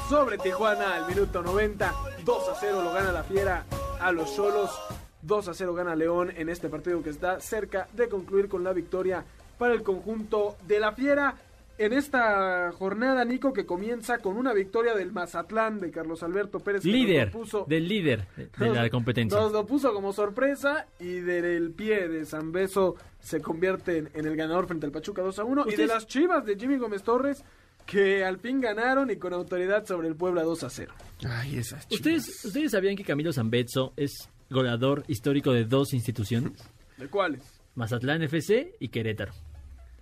sobre 0.08 0.38
Tijuana 0.38 0.96
al 0.96 1.06
minuto 1.06 1.42
90. 1.42 1.94
2 2.24 2.48
a 2.48 2.54
0 2.60 2.82
lo 2.82 2.92
gana 2.92 3.12
la 3.12 3.22
Fiera 3.22 3.64
a 4.00 4.12
los 4.12 4.30
Solos. 4.30 4.70
2 5.22 5.48
a 5.48 5.54
0 5.54 5.74
gana 5.74 5.94
León 5.94 6.32
en 6.36 6.48
este 6.48 6.68
partido 6.68 7.02
que 7.02 7.10
está 7.10 7.40
cerca 7.40 7.88
de 7.92 8.08
concluir 8.08 8.48
con 8.48 8.64
la 8.64 8.72
victoria 8.72 9.24
para 9.58 9.74
el 9.74 9.82
conjunto 9.82 10.56
de 10.66 10.80
la 10.80 10.92
Fiera. 10.92 11.36
En 11.79 11.93
esta 11.93 12.70
jornada, 12.73 13.25
Nico, 13.25 13.53
que 13.53 13.64
comienza 13.66 14.18
con 14.18 14.37
una 14.37 14.53
victoria 14.53 14.95
del 14.95 15.11
Mazatlán 15.12 15.81
de 15.81 15.91
Carlos 15.91 16.23
Alberto 16.23 16.61
Pérez. 16.61 16.83
que 16.83 16.89
nos 16.91 16.97
Líder, 16.97 17.27
lo 17.35 17.41
puso- 17.41 17.64
del 17.66 17.89
líder 17.89 18.27
de 18.37 18.49
nos- 18.66 18.77
la 18.77 18.91
competencia. 18.91 19.39
Nos 19.41 19.53
lo 19.53 19.66
puso 19.66 19.93
como 19.93 20.12
sorpresa 20.12 20.87
y 21.01 21.14
del 21.20 21.73
pie 21.73 22.09
de 22.09 22.25
San 22.27 22.53
Beso 22.53 22.97
se 23.20 23.41
convierte 23.41 23.99
en, 23.99 24.11
en 24.14 24.27
el 24.27 24.37
ganador 24.37 24.66
frente 24.66 24.87
al 24.87 24.93
Pachuca 24.93 25.23
2 25.23 25.39
a 25.39 25.45
1. 25.45 25.64
Y 25.68 25.77
de 25.77 25.87
las 25.87 26.07
chivas 26.07 26.45
de 26.45 26.57
Jimmy 26.57 26.77
Gómez 26.77 27.03
Torres 27.03 27.43
que 27.87 28.25
al 28.25 28.39
fin 28.39 28.61
ganaron 28.61 29.11
y 29.11 29.16
con 29.16 29.33
autoridad 29.33 29.85
sobre 29.87 30.07
el 30.09 30.14
Puebla 30.14 30.43
2 30.45 30.62
a 30.64 30.70
0. 30.70 30.93
Ay, 31.29 31.57
esas 31.57 31.87
¿Ustedes, 31.91 32.45
¿Ustedes 32.45 32.70
sabían 32.70 32.95
que 32.97 33.03
Camilo 33.05 33.33
Zambezzo 33.33 33.93
es 33.97 34.29
goleador 34.51 35.03
histórico 35.09 35.53
de 35.53 35.64
dos 35.64 35.93
instituciones? 35.95 36.53
¿De 36.97 37.09
cuáles? 37.09 37.43
Mazatlán 37.75 38.23
FC 38.23 38.77
y 38.79 38.89
Querétaro. 38.89 39.33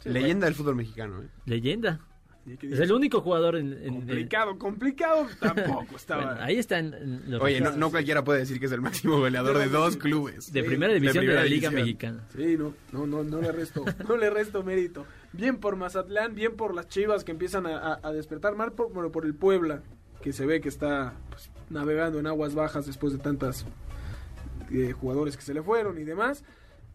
Leyenda 0.05 0.47
del 0.47 0.55
fútbol 0.55 0.77
mexicano, 0.77 1.23
¿eh? 1.23 1.29
Leyenda. 1.47 2.01
Es 2.47 2.59
dices, 2.59 2.81
el 2.81 2.93
único 2.93 3.21
jugador 3.21 3.55
en... 3.57 3.73
en- 3.75 3.83
en- 3.85 3.95
Complicado, 3.99 4.59
complicado 4.59 5.27
tampoco 5.39 5.87
estaba. 5.97 6.25
Bueno, 6.25 6.41
ahí 6.43 6.57
está 6.57 6.79
en, 6.79 6.95
en 6.95 7.31
los 7.31 7.43
Oye, 7.43 7.61
no, 7.61 7.91
cualquiera 7.91 8.25
puede 8.25 8.41
decir 8.41 8.59
que 8.59 8.65
es 8.67 8.73
el 8.73 8.81
máximo 8.81 9.19
goleador 9.19 9.59
de 9.59 9.69
dos 9.69 9.97
clubes. 9.99 10.51
de 10.51 10.65
primera 10.65 10.93
división 10.95 11.17
de, 11.25 11.29
primera 11.29 11.43
la 11.43 11.47
Liga 11.49 11.69
división. 11.69 11.75
Mexicana. 12.15 12.25
Sí, 12.35 12.57
no, 12.57 12.75
no, 12.93 13.07
no, 13.07 13.23
no 13.25 13.41
le 13.43 13.53
resto, 13.53 13.85
no 14.09 14.17
le 14.17 14.31
resto 14.31 14.63
mérito. 14.63 15.05
Bien 15.33 15.59
por 15.59 15.77
Mazatlán, 15.77 16.35
bien 16.35 16.57
por 16.57 16.75
las 16.75 16.89
Chivas 16.89 17.25
que 17.25 17.33
empiezan 17.33 17.67
a, 17.67 17.77
a- 17.77 18.01
a 18.03 18.13
despertar, 18.13 18.57
mal 18.57 18.73
por, 18.73 18.91
bueno, 18.93 19.13
por 19.13 19.27
el 19.27 19.35
Puebla, 19.35 19.83
que 20.23 20.33
se 20.33 20.47
ve 20.47 20.63
que 20.63 20.71
está 20.71 21.13
pues, 21.29 21.51
navegando 21.69 22.19
en 22.19 22.27
aguas 22.27 22.55
bajas 22.55 22.87
después 22.87 23.13
de 23.13 23.19
tantas 23.19 23.67
eh, 24.73 24.93
jugadores 24.93 25.37
que 25.37 25.43
se 25.43 25.53
le 25.53 25.63
fueron 25.63 25.99
y 25.99 26.05
demás. 26.05 26.43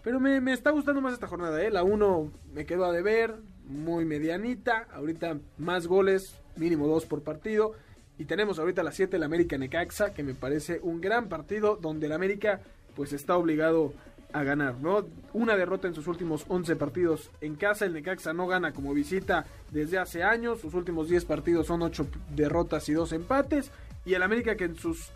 Pero 0.05 0.19
me, 0.19 0.53
está 0.53 0.69
gustando 0.69 1.01
más 1.01 1.13
esta 1.13 1.25
jornada, 1.25 1.59
¿eh? 1.63 1.71
La 1.71 1.81
1 1.81 2.31
me 2.53 2.67
quedó 2.67 2.85
a 2.85 2.91
deber, 2.91 3.37
muy 3.67 4.05
medianita. 4.05 4.87
Ahorita 4.93 5.39
más 5.57 5.87
goles, 5.87 6.35
mínimo 6.55 6.85
dos 6.85 7.07
por 7.07 7.23
partido. 7.23 7.73
Y 8.19 8.25
tenemos 8.25 8.59
ahorita 8.59 8.81
a 8.81 8.83
las 8.83 8.93
7 8.93 9.17
el 9.17 9.23
América 9.23 9.57
Necaxa, 9.57 10.13
que 10.13 10.21
me 10.21 10.35
parece 10.35 10.79
un 10.83 11.01
gran 11.01 11.27
partido 11.27 11.75
donde 11.75 12.05
el 12.05 12.11
América 12.11 12.61
pues 12.95 13.13
está 13.13 13.35
obligado 13.35 13.93
a 14.31 14.43
ganar, 14.43 14.75
¿no? 14.79 15.07
Una 15.33 15.57
derrota 15.57 15.87
en 15.87 15.95
sus 15.95 16.05
últimos 16.05 16.45
11 16.49 16.75
partidos 16.75 17.31
en 17.41 17.55
casa, 17.55 17.85
el 17.85 17.93
Necaxa 17.93 18.31
no 18.31 18.45
gana 18.45 18.73
como 18.73 18.93
visita 18.93 19.47
desde 19.71 19.97
hace 19.97 20.21
años, 20.21 20.61
sus 20.61 20.75
últimos 20.75 21.09
10 21.09 21.25
partidos 21.25 21.65
son 21.65 21.81
8 21.81 22.07
derrotas 22.35 22.87
y 22.89 22.93
2 22.93 23.11
empates, 23.13 23.71
y 24.05 24.13
el 24.13 24.21
América 24.21 24.55
que 24.55 24.65
en 24.65 24.75
sus 24.75 25.09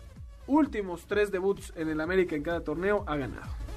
últimos 0.48 1.06
3 1.06 1.30
debuts 1.30 1.72
en 1.76 1.90
el 1.90 2.00
América 2.00 2.34
en 2.34 2.42
cada 2.42 2.62
torneo 2.62 3.04
ha 3.06 3.16
ganado. 3.16 3.69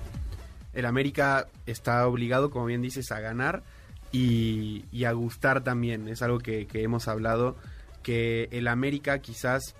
El 0.73 0.85
América 0.85 1.47
está 1.65 2.07
obligado, 2.07 2.49
como 2.49 2.65
bien 2.65 2.81
dices, 2.81 3.11
a 3.11 3.19
ganar 3.19 3.63
y, 4.11 4.85
y 4.91 5.05
a 5.05 5.11
gustar 5.11 5.63
también. 5.63 6.07
Es 6.07 6.21
algo 6.21 6.39
que, 6.39 6.65
que 6.67 6.83
hemos 6.83 7.07
hablado, 7.07 7.55
que 8.01 8.49
el 8.51 8.67
América 8.67 9.19
quizás 9.19 9.75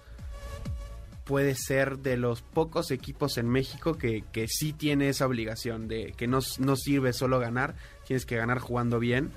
puede 1.23 1.55
ser 1.55 1.99
de 1.99 2.17
los 2.17 2.41
pocos 2.41 2.91
equipos 2.91 3.37
en 3.37 3.49
México 3.49 3.97
que, 3.97 4.23
que 4.31 4.47
sí 4.47 4.73
tiene 4.73 5.09
esa 5.09 5.25
obligación, 5.25 5.87
de 5.87 6.13
que 6.17 6.27
no, 6.27 6.39
no 6.59 6.75
sirve 6.75 7.13
solo 7.13 7.39
ganar, 7.39 7.75
tienes 8.05 8.25
que 8.25 8.35
ganar 8.35 8.59
jugando 8.59 8.99
bien. 8.99 9.31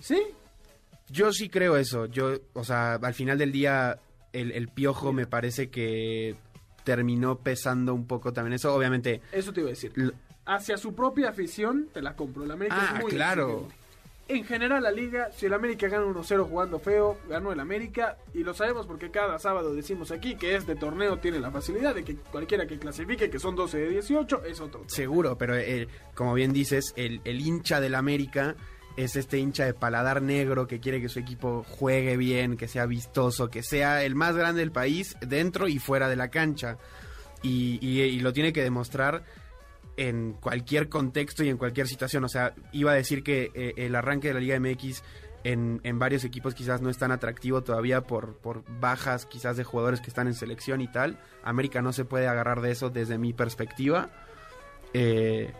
¿Sí? 0.00 0.20
Yo 1.08 1.32
sí 1.32 1.48
creo 1.48 1.76
eso. 1.76 2.06
Yo, 2.06 2.38
o 2.54 2.64
sea, 2.64 2.94
al 2.94 3.14
final 3.14 3.38
del 3.38 3.52
día, 3.52 3.98
el, 4.32 4.50
el 4.52 4.68
piojo 4.68 5.12
me 5.12 5.26
parece 5.26 5.68
que 5.68 6.36
terminó 6.84 7.38
pesando 7.38 7.94
un 7.94 8.06
poco 8.06 8.32
también 8.32 8.54
eso. 8.54 8.74
Obviamente, 8.74 9.20
Eso 9.30 9.52
te 9.52 9.60
iba 9.60 9.68
a 9.68 9.72
decir. 9.72 9.92
Hacia 10.44 10.76
su 10.76 10.94
propia 10.94 11.28
afición, 11.30 11.88
te 11.92 12.02
la 12.02 12.16
compro. 12.16 12.44
El 12.44 12.50
América 12.50 12.76
Ah, 12.78 12.94
es 12.96 13.02
muy 13.02 13.12
claro. 13.12 13.48
exigente. 13.50 13.76
En 14.28 14.44
general, 14.44 14.82
la 14.84 14.90
liga, 14.90 15.30
si 15.36 15.46
el 15.46 15.52
América 15.52 15.88
gana 15.88 16.06
1-0 16.06 16.44
jugando 16.48 16.78
feo, 16.78 17.18
ganó 17.28 17.52
el 17.52 17.60
América. 17.60 18.16
Y 18.32 18.44
lo 18.44 18.54
sabemos 18.54 18.86
porque 18.86 19.10
cada 19.10 19.38
sábado 19.38 19.74
decimos 19.74 20.10
aquí 20.10 20.36
que 20.36 20.54
este 20.56 20.74
torneo 20.74 21.18
tiene 21.18 21.38
la 21.38 21.50
facilidad 21.50 21.94
de 21.94 22.02
que 22.04 22.16
cualquiera 22.16 22.66
que 22.66 22.78
clasifique, 22.78 23.28
que 23.28 23.38
son 23.38 23.56
12 23.56 23.78
de 23.78 23.88
18, 23.90 24.44
es 24.44 24.60
otro. 24.60 24.84
Seguro, 24.86 25.36
pero 25.36 25.56
eh, 25.56 25.86
como 26.14 26.32
bien 26.34 26.52
dices, 26.52 26.94
el, 26.96 27.20
el 27.24 27.40
hincha 27.40 27.80
del 27.80 27.94
América 27.94 28.54
es 28.96 29.16
este 29.16 29.38
hincha 29.38 29.64
de 29.66 29.74
paladar 29.74 30.22
negro 30.22 30.66
que 30.66 30.80
quiere 30.80 31.00
que 31.00 31.08
su 31.08 31.18
equipo 31.18 31.64
juegue 31.68 32.16
bien, 32.16 32.56
que 32.56 32.68
sea 32.68 32.86
vistoso, 32.86 33.48
que 33.50 33.62
sea 33.62 34.02
el 34.04 34.14
más 34.14 34.36
grande 34.36 34.60
del 34.60 34.72
país 34.72 35.16
dentro 35.20 35.66
y 35.68 35.78
fuera 35.78 36.08
de 36.08 36.16
la 36.16 36.28
cancha. 36.28 36.78
Y, 37.42 37.78
y- 37.82 38.00
y 38.02 38.20
lo 38.20 38.32
tiene 38.32 38.52
que 38.52 38.62
demostrar 38.62 39.24
en 39.96 40.34
cualquier 40.34 40.88
contexto 40.88 41.44
y 41.44 41.48
en 41.48 41.56
cualquier 41.56 41.86
situación. 41.86 42.24
O 42.24 42.28
sea, 42.28 42.54
iba 42.72 42.92
a 42.92 42.94
decir 42.94 43.22
que 43.22 43.50
eh, 43.54 43.74
el 43.76 43.94
arranque 43.94 44.28
de 44.28 44.34
la 44.34 44.40
Liga 44.40 44.58
MX 44.58 45.02
en, 45.44 45.80
en 45.82 45.98
varios 45.98 46.24
equipos 46.24 46.54
quizás 46.54 46.80
no 46.80 46.88
es 46.88 46.98
tan 46.98 47.10
atractivo 47.10 47.62
todavía 47.62 48.02
por, 48.02 48.36
por 48.36 48.64
bajas 48.80 49.26
quizás 49.26 49.56
de 49.56 49.64
jugadores 49.64 50.00
que 50.00 50.08
están 50.08 50.28
en 50.28 50.34
selección 50.34 50.80
y 50.80 50.88
tal. 50.88 51.18
América 51.42 51.82
no 51.82 51.92
se 51.92 52.04
puede 52.04 52.28
agarrar 52.28 52.60
de 52.60 52.70
eso 52.70 52.90
desde 52.90 53.18
mi 53.18 53.32
perspectiva. 53.32 54.10
Eh, 54.94 55.52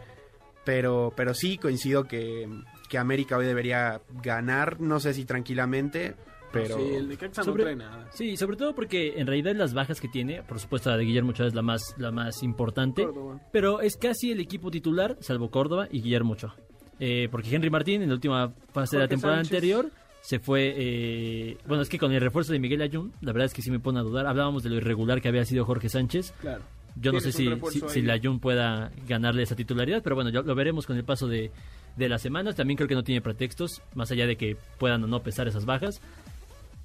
pero, 0.64 1.12
pero 1.16 1.34
sí 1.34 1.58
coincido 1.58 2.04
que, 2.04 2.48
que 2.88 2.98
América 2.98 3.36
hoy 3.36 3.46
debería 3.46 4.00
ganar, 4.22 4.80
no 4.80 5.00
sé 5.00 5.14
si 5.14 5.24
tranquilamente, 5.24 6.14
pero... 6.52 6.76
Sí, 6.76 6.82
el 6.94 7.08
Necaxa 7.08 7.42
Sobre- 7.42 7.64
no 7.64 7.70
trae 7.70 7.76
nada. 7.76 8.08
Sí, 8.12 8.36
sobre 8.36 8.56
todo 8.56 8.74
porque 8.74 9.14
en 9.16 9.26
realidad 9.26 9.54
las 9.56 9.74
bajas 9.74 10.00
que 10.00 10.08
tiene, 10.08 10.42
por 10.42 10.58
supuesto 10.60 10.90
la 10.90 10.96
de 10.96 11.04
Guillermo 11.04 11.30
Ochoa 11.30 11.46
es 11.46 11.54
la 11.54 11.62
más, 11.62 11.94
la 11.98 12.10
más 12.10 12.42
importante, 12.42 13.04
Córdoba. 13.04 13.40
pero 13.52 13.80
es 13.80 13.96
casi 13.96 14.30
el 14.32 14.40
equipo 14.40 14.70
titular, 14.70 15.16
salvo 15.20 15.50
Córdoba 15.50 15.88
y 15.90 16.02
Guillermo 16.02 16.34
Ochoa. 16.34 16.54
Eh, 17.00 17.28
porque 17.30 17.54
Henry 17.54 17.70
Martín 17.70 18.02
en 18.02 18.08
la 18.08 18.14
última 18.14 18.52
fase 18.72 18.96
de 18.96 19.02
la 19.02 19.08
temporada 19.08 19.38
Sánchez. 19.38 19.54
anterior 19.54 19.90
se 20.20 20.38
fue... 20.38 20.72
eh, 20.76 21.56
bueno, 21.66 21.82
es 21.82 21.88
que 21.88 21.98
con 21.98 22.12
el 22.12 22.20
refuerzo 22.20 22.52
de 22.52 22.60
Miguel 22.60 22.80
Ayun, 22.82 23.12
la 23.22 23.32
verdad 23.32 23.46
es 23.46 23.54
que 23.54 23.62
sí 23.62 23.72
me 23.72 23.80
pone 23.80 23.98
a 23.98 24.02
dudar. 24.02 24.26
Hablábamos 24.26 24.62
de 24.62 24.70
lo 24.70 24.76
irregular 24.76 25.20
que 25.20 25.26
había 25.28 25.44
sido 25.44 25.64
Jorge 25.64 25.88
Sánchez. 25.88 26.32
Claro. 26.40 26.62
Yo 26.94 27.10
no 27.10 27.20
sé 27.20 27.32
si, 27.32 27.48
si, 27.88 28.02
la 28.02 28.20
Jun 28.22 28.38
pueda 28.38 28.92
ganarle 29.08 29.42
esa 29.42 29.56
titularidad, 29.56 30.02
pero 30.02 30.14
bueno, 30.14 30.28
ya 30.30 30.42
lo 30.42 30.54
veremos 30.54 30.86
con 30.86 30.96
el 30.98 31.04
paso 31.04 31.26
de, 31.26 31.50
de 31.96 32.08
las 32.08 32.20
semanas. 32.20 32.54
También 32.54 32.76
creo 32.76 32.86
que 32.86 32.94
no 32.94 33.02
tiene 33.02 33.22
pretextos, 33.22 33.80
más 33.94 34.12
allá 34.12 34.26
de 34.26 34.36
que 34.36 34.58
puedan 34.78 35.02
o 35.02 35.06
no 35.06 35.22
pesar 35.22 35.48
esas 35.48 35.64
bajas. 35.64 36.02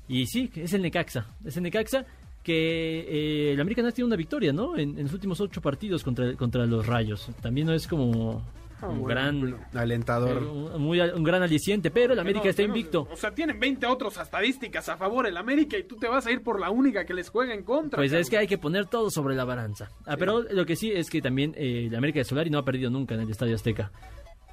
Y 0.08 0.26
sí, 0.28 0.50
es 0.56 0.74
el 0.74 0.82
Necaxa. 0.82 1.26
Es 1.46 1.58
el 1.58 1.64
Necaxa 1.64 2.06
que 2.44 3.00
eh, 3.00 3.54
el 3.54 3.60
América 3.60 3.82
no 3.82 3.90
ha 3.90 3.92
tenido 3.92 4.08
una 4.08 4.16
victoria, 4.16 4.54
¿no? 4.54 4.78
En, 4.78 4.98
en 4.98 5.04
los 5.04 5.14
últimos 5.14 5.42
ocho 5.42 5.62
partidos 5.62 6.04
contra, 6.04 6.34
contra 6.36 6.66
los 6.66 6.86
Rayos. 6.86 7.30
También 7.42 7.68
no 7.68 7.74
es 7.74 7.88
como 7.88 8.42
Ah, 8.80 8.90
un 8.90 9.00
bueno, 9.02 9.08
gran 9.08 9.56
alentador. 9.74 10.44
eh, 10.44 10.46
un, 10.46 10.82
muy- 10.84 11.00
un 11.02 11.24
gran 11.24 11.42
aliciente, 11.42 11.90
pero 11.90 12.14
el 12.14 12.20
América 12.20 12.44
No, 12.46 12.50
está 12.52 12.62
no, 12.62 12.68
invicto. 12.68 13.08
O 13.12 13.16
sea, 13.18 13.32
tienen 13.34 13.60
20 13.60 13.88
otras 13.88 14.16
estadísticas 14.18 14.88
a 14.88 14.98
favor 14.98 15.26
el 15.26 15.36
América 15.36 15.78
y 15.80 15.84
tú 15.84 15.96
te 15.98 16.08
vas 16.08 16.28
a 16.28 16.32
ir 16.32 16.44
por 16.44 16.60
la 16.60 16.70
única 16.70 17.04
que 17.04 17.16
les 17.16 17.28
juega 17.30 17.56
en 17.56 17.64
contra. 17.64 17.98
Pues 17.98 18.14
es 18.14 18.30
que 18.30 18.38
hay 18.38 18.46
que 18.48 18.60
poner 18.60 18.86
todo 18.86 19.10
sobre 19.10 19.34
la 19.36 19.46
balanza. 19.46 19.90
Ah, 20.06 20.16
pero 20.16 20.44
lo 20.44 20.64
que 20.68 20.76
sí 20.76 20.92
es 20.92 21.10
que 21.10 21.22
también 21.24 21.56
eh, 21.58 21.88
el 21.88 21.96
América 21.96 22.20
de 22.20 22.26
Solari 22.26 22.52
no 22.52 22.60
ha 22.60 22.64
perdido 22.66 22.92
nunca 22.92 23.16
en 23.16 23.22
el 23.22 23.30
Estadio 23.32 23.56
Azteca. 23.56 23.92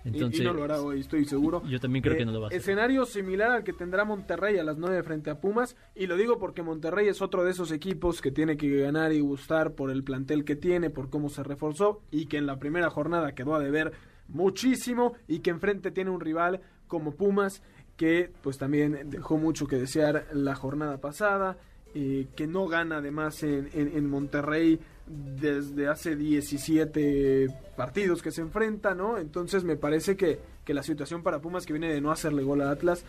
Y- 0.04 0.08
Entonces, 0.08 0.40
y, 0.40 0.44
no 0.44 0.52
lo 0.52 0.64
hará 0.64 0.82
hoy, 0.82 1.00
estoy 1.00 1.24
seguro. 1.24 1.62
yo 1.66 1.80
también 1.80 2.02
creo 2.02 2.14
Eh, 2.14 2.18
que 2.18 2.24
no 2.26 2.32
lo 2.32 2.40
va 2.40 2.46
a 2.46 2.48
hacer. 2.48 2.60
Escenario 2.60 3.06
similar 3.06 3.50
al 3.52 3.64
que 3.64 3.72
tendrá 3.72 4.04
Monterrey 4.04 4.58
a 4.58 4.64
las 4.64 4.76
9 4.76 5.02
frente 5.02 5.30
a 5.30 5.40
Pumas. 5.40 5.76
Y 5.94 6.06
lo 6.06 6.16
digo 6.16 6.38
porque 6.38 6.62
Monterrey 6.62 7.08
es 7.08 7.22
otro 7.22 7.42
de 7.42 7.52
esos 7.52 7.72
equipos 7.72 8.20
que 8.20 8.30
tiene 8.30 8.56
que 8.58 8.68
ganar 8.80 9.12
y 9.12 9.20
gustar 9.20 9.72
por 9.72 9.90
el 9.90 10.04
plantel 10.04 10.44
que 10.44 10.56
tiene, 10.56 10.90
por 10.90 11.08
cómo 11.08 11.30
se 11.30 11.42
reforzó 11.42 12.02
y 12.10 12.26
que 12.26 12.36
en 12.36 12.46
la 12.46 12.58
primera 12.58 12.90
jornada 12.90 13.34
quedó 13.34 13.54
a 13.54 13.60
deber 13.60 13.92
muchísimo 14.28 15.14
y 15.26 15.40
que 15.40 15.50
enfrente 15.50 15.90
tiene 15.90 16.10
un 16.10 16.20
rival 16.20 16.60
como 16.86 17.12
Pumas 17.12 17.62
que 17.96 18.30
pues 18.42 18.58
también 18.58 19.08
dejó 19.08 19.38
mucho 19.38 19.66
que 19.66 19.76
desear 19.76 20.26
la 20.32 20.54
jornada 20.54 20.98
pasada. 21.00 21.56
eh, 21.96 22.26
que 22.34 22.48
no 22.48 22.66
gana 22.66 22.96
además 22.96 23.40
en, 23.44 23.68
en- 23.72 23.96
en 23.96 24.10
Monterrey 24.10 24.80
desde 25.06 25.88
hace 25.88 26.16
17 26.16 27.48
partidos 27.76 28.22
que 28.22 28.30
se 28.30 28.40
enfrenta, 28.40 28.94
¿no? 28.94 29.18
Entonces 29.18 29.64
me 29.64 29.76
parece 29.76 30.16
que, 30.16 30.40
que 30.64 30.74
la 30.74 30.82
situación 30.82 31.22
para 31.22 31.40
Pumas 31.40 31.66
que 31.66 31.72
viene 31.72 31.92
de 31.92 32.00
no 32.00 32.10
hacerle 32.10 32.42
gol 32.42 32.62
a 32.62 32.70
Atlas 32.70 33.04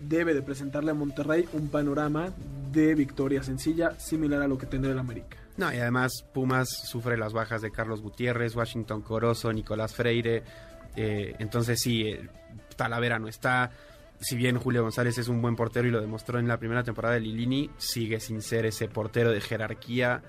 debe 0.00 0.34
de 0.34 0.42
presentarle 0.42 0.90
a 0.90 0.94
Monterrey 0.94 1.48
un 1.52 1.68
panorama 1.68 2.32
de 2.72 2.94
victoria 2.94 3.42
sencilla 3.42 3.98
similar 3.98 4.42
a 4.42 4.48
lo 4.48 4.58
que 4.58 4.66
tendrá 4.66 4.92
el 4.92 4.98
América. 4.98 5.36
No, 5.56 5.72
y 5.72 5.78
además 5.78 6.24
Pumas 6.32 6.68
sufre 6.68 7.16
las 7.16 7.32
bajas 7.32 7.62
de 7.62 7.70
Carlos 7.70 8.00
Gutiérrez, 8.00 8.54
Washington 8.54 9.02
Corozo, 9.02 9.52
Nicolás 9.52 9.94
Freire. 9.94 10.42
eh, 10.94 11.34
entonces 11.38 11.80
sí, 11.80 12.02
eh, 12.02 12.28
Talavera 12.76 13.18
no 13.18 13.28
está. 13.28 13.70
Si 14.20 14.36
bien 14.36 14.58
Julio 14.58 14.82
González 14.82 15.18
es 15.18 15.28
un 15.28 15.42
buen 15.42 15.56
portero 15.56 15.86
y 15.86 15.90
lo 15.90 16.00
demostró 16.00 16.38
en 16.38 16.48
la 16.48 16.58
primera 16.58 16.82
temporada 16.82 17.14
de 17.14 17.20
Lilini, 17.20 17.70
sigue 17.76 18.20
sin 18.20 18.42
ser 18.42 18.66
ese 18.66 18.88
portero 18.88 19.30
de 19.30 19.40
jerarquía 19.40 20.22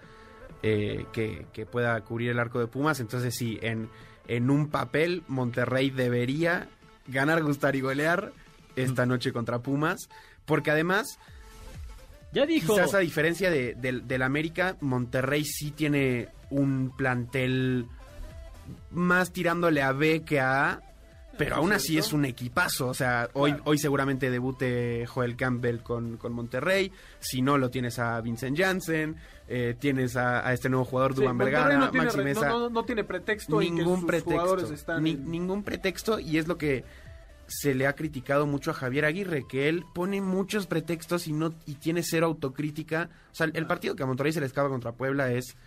eh, 0.63 1.05
que, 1.13 1.45
que 1.53 1.65
pueda 1.65 1.99
cubrir 2.01 2.31
el 2.31 2.39
arco 2.39 2.59
de 2.59 2.67
Pumas. 2.67 2.99
Entonces 2.99 3.35
sí, 3.35 3.59
en, 3.61 3.89
en 4.27 4.49
un 4.49 4.69
papel 4.69 5.23
Monterrey 5.27 5.89
debería 5.89 6.67
ganar, 7.07 7.41
gustar 7.43 7.75
y 7.75 7.81
golear 7.81 8.31
esta 8.75 9.05
noche 9.05 9.31
contra 9.33 9.59
Pumas. 9.59 10.09
Porque 10.45 10.71
además 10.71 11.19
Ya 12.33 12.45
dijo. 12.45 12.73
Quizás 12.75 12.93
a 12.93 12.99
diferencia 12.99 13.49
de, 13.49 13.73
del- 13.75 14.07
del 14.07 14.21
América, 14.21 14.77
Monterrey 14.81 15.43
sí 15.45 15.71
tiene 15.71 16.27
un 16.49 16.91
plantel 16.95 17.87
más 18.91 19.31
tirándole 19.31 19.81
a 19.81 19.91
B 19.91 20.23
que 20.23 20.39
a 20.39 20.71
A, 20.71 20.81
pero 21.39 21.55
aún 21.55 21.71
así 21.73 21.97
es 21.97 22.13
un 22.13 22.25
equipazo. 22.25 22.87
O 22.89 22.93
sea, 22.93 23.29
hoy, 23.33 23.55
hoy 23.65 23.79
seguramente 23.79 24.29
debute 24.29 25.05
Joel 25.07 25.35
Campbell 25.35 25.79
con, 25.79 26.17
con 26.17 26.33
Monterrey. 26.33 26.91
Si 27.19 27.41
no, 27.41 27.57
lo 27.57 27.71
tienes 27.71 27.97
a 27.97 28.21
Vincent 28.21 28.55
Janssen. 28.55 29.15
eh, 29.47 29.75
tienes 29.79 30.15
a, 30.15 30.47
a 30.47 30.53
este 30.53 30.69
nuevo 30.69 30.85
jugador, 30.85 31.13
Sí, 31.15 31.21
Dubán 31.21 31.37
Monterrey 31.37 31.53
Vergara, 31.63 31.79
no 31.79 31.89
tiene, 31.89 32.05
Maxi 32.05 32.19
Mesa. 32.19 32.49
no, 32.49 32.59
no- 32.59 32.69
no 32.69 32.83
tiene 32.85 33.03
pretexto 33.03 33.59
en 33.63 33.69
que 33.77 33.81
ningún 33.83 34.05
pretexto. 34.05 34.29
jugadores 34.31 34.69
están 34.69 35.01
Ni- 35.03 35.11
en- 35.13 35.31
Ningún 35.31 35.63
pretexto 35.63 36.19
y 36.19 36.37
es 36.37 36.47
lo 36.47 36.59
que 36.59 36.83
se 37.47 37.73
le 37.73 37.87
ha 37.87 37.93
criticado 37.93 38.45
mucho 38.45 38.69
a 38.69 38.75
Javier 38.75 39.05
Aguirre, 39.05 39.45
que 39.49 39.67
él 39.69 39.83
pone 39.95 40.21
muchos 40.21 40.67
pretextos 40.67 41.27
y 41.27 41.33
no 41.33 41.55
y 41.65 41.73
tiene 41.75 42.03
cero 42.03 42.27
autocrítica. 42.27 43.09
O 43.31 43.35
sea, 43.35 43.49
el 43.51 43.65
partido 43.65 43.95
que 43.95 44.03
a 44.03 44.05
Monterrey 44.05 44.31
se 44.33 44.39
le 44.39 44.45
escapa 44.45 44.69
contra 44.69 44.91
Puebla 44.91 45.31
es 45.31 45.57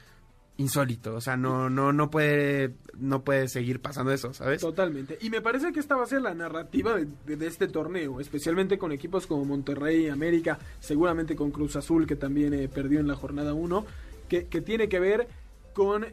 insólito, 0.59 1.15
o 1.15 1.21
sea, 1.21 1.37
no 1.37 1.71
no 1.71 1.93
no 1.93 2.11
puede 2.11 2.75
no 2.99 3.25
puede 3.25 3.49
seguir 3.49 3.81
pasando 3.81 4.13
eso, 4.13 4.33
¿sabes? 4.35 4.61
Totalmente. 4.61 5.17
Y 5.21 5.31
me 5.31 5.41
parece 5.41 5.73
que 5.73 5.81
esta 5.81 5.97
va 5.97 6.05
a 6.05 6.07
ser 6.07 6.23
la 6.23 6.35
narrativa 6.35 6.95
de, 6.97 7.37
de- 7.37 7.47
este 7.47 7.69
torneo, 7.69 8.21
especialmente 8.21 8.79
con 8.79 8.93
equipos 8.93 9.27
como 9.27 9.45
Monterrey, 9.45 10.09
América, 10.09 10.59
seguramente 10.81 11.35
con 11.37 11.51
Cruz 11.51 11.77
Azul, 11.77 12.07
que 12.07 12.17
también 12.17 12.53
eh, 12.55 12.69
perdió 12.69 13.01
en 13.01 13.09
la 13.09 13.15
jornada 13.17 13.55
1, 13.55 13.85
que, 14.29 14.47
que 14.47 14.61
tiene 14.61 14.89
que 14.89 15.01
ver 15.01 15.27
con 15.73 16.07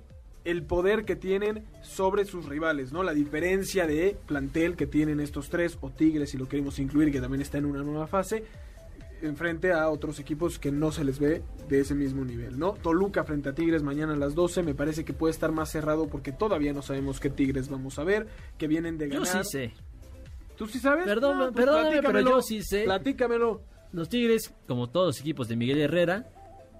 el 0.45 0.63
poder 0.63 1.03
que 1.03 1.17
tienen 1.17 1.65
sobre 1.83 2.23
sus 2.23 2.45
rivales, 2.45 2.93
¿no? 2.93 3.03
La 3.03 3.13
diferencia 3.13 3.85
de 3.85 4.17
plantel 4.25 4.77
que 4.77 4.87
tienen 4.87 5.19
estos 5.19 5.49
tres, 5.49 5.77
o 5.81 5.89
Tigres, 5.91 6.29
si 6.31 6.37
lo 6.37 6.47
queremos 6.47 6.79
incluir, 6.79 7.11
que 7.11 7.19
también 7.19 7.41
está 7.41 7.57
en 7.57 7.65
una 7.65 7.83
nueva 7.83 8.07
fase, 8.07 8.45
enfrente 9.21 9.71
a 9.73 9.89
otros 9.89 10.19
equipos 10.19 10.59
que 10.59 10.71
no 10.71 10.91
se 10.91 11.03
les 11.03 11.19
ve 11.19 11.41
de 11.67 11.79
ese 11.79 11.95
mismo 11.95 12.23
nivel, 12.25 12.57
¿no? 12.59 12.73
Toluca 12.73 13.23
frente 13.23 13.49
a 13.49 13.53
Tigres 13.53 13.83
mañana 13.83 14.13
a 14.13 14.17
las 14.17 14.35
12 14.35 14.63
me 14.63 14.73
parece 14.73 15.05
que 15.05 15.13
puede 15.13 15.31
estar 15.31 15.51
más 15.51 15.69
cerrado 15.71 16.07
porque 16.07 16.31
todavía 16.31 16.73
no 16.73 16.81
sabemos 16.81 17.19
qué 17.19 17.29
Tigres 17.29 17.69
vamos 17.69 17.99
a 17.99 18.03
ver, 18.03 18.27
que 18.57 18.67
vienen 18.67 18.97
de 18.97 19.09
Yo 19.09 19.21
ganar. 19.21 19.45
sí 19.45 19.51
sé. 19.51 19.73
¿Tú 20.57 20.67
sí 20.67 20.79
sabes? 20.79 21.05
Perdón, 21.05 21.37
No, 21.37 21.51
pues 21.51 21.65
perdóname, 21.65 22.01
pero 22.01 22.19
yo 22.21 22.41
sí 22.41 22.61
sé. 22.61 22.83
Platícamelo. 22.83 23.61
Los 23.93 24.09
Tigres, 24.09 24.53
como 24.67 24.89
todos 24.89 25.07
los 25.07 25.19
equipos 25.21 25.47
de 25.47 25.55
Miguel 25.55 25.79
Herrera, 25.79 26.29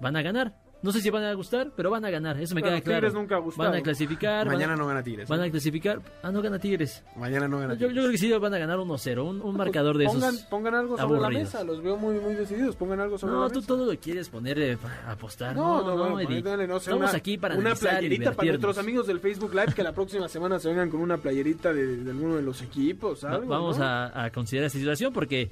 van 0.00 0.16
a 0.16 0.22
ganar. 0.22 0.54
No 0.82 0.92
sé 0.92 1.02
si 1.02 1.10
van 1.10 1.24
a 1.24 1.34
gustar, 1.34 1.72
pero 1.76 1.90
van 1.90 2.04
a 2.06 2.10
ganar. 2.10 2.40
Eso 2.40 2.54
me 2.54 2.62
queda 2.62 2.80
claro. 2.80 3.00
Tigres 3.08 3.12
nunca 3.14 3.36
ha. 3.36 3.40
Van 3.56 3.74
a 3.74 3.82
clasificar. 3.82 4.48
a- 4.48 4.50
Mañana 4.50 4.76
no 4.76 4.86
gana 4.86 5.02
Tigres. 5.02 5.28
Van 5.28 5.42
¿eh? 5.42 5.48
a 5.48 5.50
clasificar. 5.50 6.00
Ah, 6.22 6.30
no 6.30 6.40
gana 6.40 6.58
Tigres. 6.58 7.02
Mañana 7.16 7.46
no 7.48 7.58
gana 7.58 7.74
Yo, 7.74 7.80
yo 7.80 7.86
Tigres. 7.88 8.02
creo 8.04 8.10
que 8.12 8.18
sí 8.18 8.32
van 8.32 8.54
a 8.54 8.58
ganar 8.58 8.78
1-0. 8.78 9.22
Un, 9.28 9.42
un 9.42 9.56
marcador 9.56 9.98
de 9.98 10.06
pongan, 10.06 10.34
esos. 10.34 10.46
pongan 10.46 10.74
algo 10.74 10.96
sobre 10.96 11.20
la 11.20 11.28
mesa, 11.28 11.62
los 11.64 11.82
veo 11.82 11.98
muy 11.98 12.18
muy 12.18 12.32
decididos, 12.34 12.76
pongan 12.76 13.00
algo 13.00 13.18
sobre 13.18 13.34
la 13.34 13.38
No, 13.40 13.44
mesa. 13.48 13.54
tú 13.60 13.62
todo 13.66 13.92
lo 13.92 13.98
quieres 14.00 14.30
poner 14.30 14.58
eh, 14.58 14.78
a 15.06 15.12
apostar. 15.12 15.54
No, 15.54 15.82
No, 15.82 15.96
no, 15.96 16.08
no, 16.18 16.40
dale, 16.42 16.66
no 16.66 16.78
Estamos 16.78 17.10
una, 17.10 17.16
aquí 17.18 17.36
para 17.36 17.56
una 17.56 17.74
playerita 17.74 18.32
para 18.32 18.48
nuestros 18.48 18.78
amigos 18.78 19.06
del 19.06 19.20
Facebook 19.20 19.52
Live 19.54 19.74
que 19.74 19.82
la 19.82 19.92
próxima 19.92 20.28
semana 20.28 20.58
se 20.58 20.68
vengan 20.68 20.88
con 20.88 21.00
una 21.00 21.18
playerita 21.18 21.74
de, 21.74 21.96
de 21.98 22.10
alguno 22.10 22.36
de 22.36 22.42
los 22.42 22.62
equipos, 22.62 23.22
Va- 23.24 23.32
algo, 23.32 23.46
Vamos 23.48 23.78
¿no? 23.78 23.84
a, 23.84 24.24
a 24.24 24.30
considerar 24.30 24.68
esta 24.68 24.78
situación 24.78 25.12
porque 25.12 25.50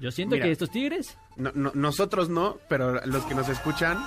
yo 0.00 0.10
siento 0.10 0.34
Mira. 0.34 0.46
que 0.46 0.52
estos 0.52 0.70
Tigres 0.70 1.16
No- 1.36 1.52
no- 1.54 1.72
nosotros 1.74 2.28
no, 2.28 2.56
pero 2.68 3.00
los 3.06 3.24
que 3.26 3.34
nos 3.34 3.48
escuchan 3.48 3.98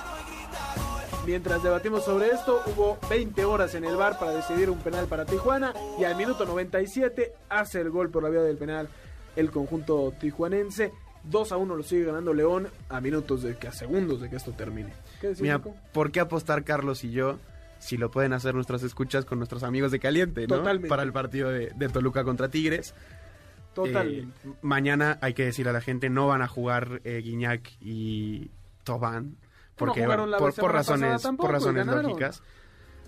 Mientras 1.26 1.62
debatimos 1.62 2.04
sobre 2.04 2.28
esto, 2.28 2.60
hubo 2.66 2.98
20 3.08 3.44
horas 3.46 3.74
en 3.74 3.84
el 3.84 3.96
bar 3.96 4.18
para 4.18 4.32
decidir 4.32 4.68
un 4.68 4.78
penal 4.80 5.06
para 5.06 5.24
Tijuana 5.24 5.72
y 5.98 6.04
al 6.04 6.16
minuto 6.16 6.44
97 6.44 7.32
hace 7.48 7.80
el 7.80 7.88
gol 7.90 8.10
por 8.10 8.22
la 8.22 8.28
vía 8.28 8.42
del 8.42 8.58
penal 8.58 8.88
el 9.34 9.50
conjunto 9.50 10.12
tijuanense. 10.20 10.92
2 11.24 11.52
a 11.52 11.56
1 11.56 11.76
lo 11.76 11.82
sigue 11.82 12.04
ganando 12.04 12.34
León 12.34 12.68
a 12.90 13.00
minutos 13.00 13.42
de 13.42 13.56
que 13.56 13.68
a 13.68 13.72
segundos 13.72 14.20
de 14.20 14.28
que 14.28 14.36
esto 14.36 14.52
termine. 14.52 14.92
¿Qué 15.20 15.28
decís, 15.28 15.42
Mira, 15.42 15.56
Nico? 15.56 15.74
¿por 15.92 16.12
qué 16.12 16.20
apostar 16.20 16.62
Carlos 16.62 17.02
y 17.04 17.10
yo 17.10 17.38
si 17.78 17.96
lo 17.96 18.10
pueden 18.10 18.34
hacer 18.34 18.54
nuestras 18.54 18.82
escuchas 18.82 19.24
con 19.24 19.38
nuestros 19.38 19.62
amigos 19.62 19.90
de 19.92 20.00
Caliente, 20.00 20.42
¿no? 20.46 20.58
Totalmente. 20.58 20.88
Para 20.88 21.02
el 21.02 21.12
partido 21.12 21.48
de, 21.48 21.72
de 21.74 21.88
Toluca 21.88 22.22
contra 22.24 22.48
Tigres. 22.50 22.94
Totalmente. 23.74 24.36
Eh, 24.46 24.52
mañana 24.60 25.18
hay 25.22 25.32
que 25.32 25.46
decir 25.46 25.68
a 25.68 25.72
la 25.72 25.80
gente, 25.80 26.10
no 26.10 26.28
van 26.28 26.42
a 26.42 26.48
jugar 26.48 27.00
eh, 27.04 27.22
Guiñac 27.24 27.72
y 27.80 28.50
Tobán. 28.84 29.36
Porque, 29.76 30.02
jugaron 30.04 30.30
bueno, 30.30 30.30
la 30.32 30.38
por, 30.38 30.54
por 30.54 30.72
razones, 30.72 31.22
tampoco, 31.22 31.46
por 31.48 31.52
razones 31.54 31.86
lógicas. 31.86 32.42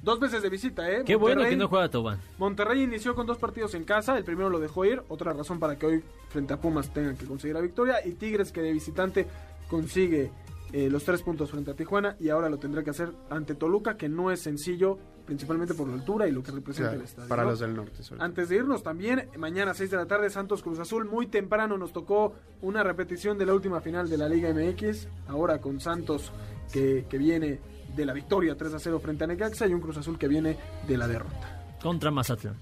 Dos 0.02 0.20
veces 0.20 0.42
de 0.42 0.50
visita, 0.50 0.90
¿eh? 0.90 1.02
Qué 1.06 1.16
bueno 1.16 1.36
Monterrey- 1.40 1.50
que 1.50 1.56
no 1.56 1.68
juega 1.68 1.88
Tobán. 1.88 2.20
Monterrey 2.38 2.82
inició 2.82 3.14
con 3.14 3.26
dos 3.26 3.38
partidos 3.38 3.74
en 3.74 3.84
casa, 3.84 4.16
el 4.18 4.24
primero 4.24 4.50
lo 4.50 4.60
dejó 4.60 4.84
ir, 4.84 5.02
otra 5.08 5.32
razón 5.32 5.58
para 5.58 5.76
que 5.78 5.86
hoy 5.86 6.04
frente 6.28 6.52
a 6.52 6.60
Pumas 6.60 6.92
tengan 6.92 7.16
que 7.16 7.24
conseguir 7.24 7.54
la 7.54 7.60
victoria, 7.62 7.96
y 8.04 8.12
Tigres 8.12 8.52
que 8.52 8.60
de 8.62 8.72
visitante 8.72 9.26
consigue 9.68 10.30
eh, 10.72 10.90
los 10.90 11.04
tres 11.04 11.22
puntos 11.22 11.50
frente 11.50 11.70
a 11.70 11.74
Tijuana 11.74 12.16
y 12.18 12.28
ahora 12.28 12.48
lo 12.48 12.58
tendrá 12.58 12.82
que 12.82 12.90
hacer 12.90 13.12
ante 13.30 13.54
Toluca, 13.54 13.96
que 13.96 14.08
no 14.08 14.30
es 14.30 14.40
sencillo, 14.40 14.98
principalmente 15.24 15.74
por 15.74 15.88
la 15.88 15.94
altura 15.94 16.28
y 16.28 16.32
lo 16.32 16.42
que 16.42 16.50
representa 16.52 16.90
Claro, 16.90 17.00
el 17.00 17.04
estadio. 17.04 17.28
para 17.28 17.42
¿no? 17.44 17.50
los 17.50 17.60
del 17.60 17.74
norte. 17.74 18.02
sobre. 18.02 18.22
Antes 18.22 18.48
de 18.48 18.56
irnos 18.56 18.82
también, 18.82 19.28
mañana 19.38 19.74
6 19.74 19.90
de 19.90 19.96
la 19.96 20.06
tarde, 20.06 20.28
Santos 20.30 20.62
Cruz 20.62 20.78
Azul, 20.78 21.04
muy 21.04 21.26
temprano 21.28 21.78
nos 21.78 21.92
tocó 21.92 22.34
una 22.62 22.82
repetición 22.82 23.38
de 23.38 23.46
la 23.46 23.54
última 23.54 23.80
final 23.80 24.08
de 24.10 24.18
la 24.18 24.28
Liga 24.28 24.52
MX, 24.52 25.08
ahora 25.28 25.60
con 25.60 25.80
Santos 25.80 26.32
que, 26.72 27.06
que 27.08 27.18
viene 27.18 27.60
de 27.94 28.04
la 28.04 28.12
victoria 28.12 28.56
3 28.56 28.74
a 28.74 28.78
0 28.78 29.00
frente 29.00 29.24
a 29.24 29.26
Necaxa 29.28 29.66
y 29.66 29.72
un 29.72 29.80
Cruz 29.80 29.96
Azul 29.96 30.18
que 30.18 30.28
viene 30.28 30.56
de 30.86 30.96
la 30.98 31.06
derrota. 31.08 31.76
Contra 31.80 32.10
Mazatlán. 32.10 32.56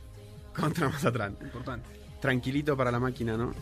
Contra 0.55 0.89
Mazatlán. 0.89 1.37
Importante. 1.41 1.89
Tranquilito 2.21 2.77
para 2.77 2.91
la 2.93 3.01
máquina, 3.01 3.37
¿no? 3.37 3.53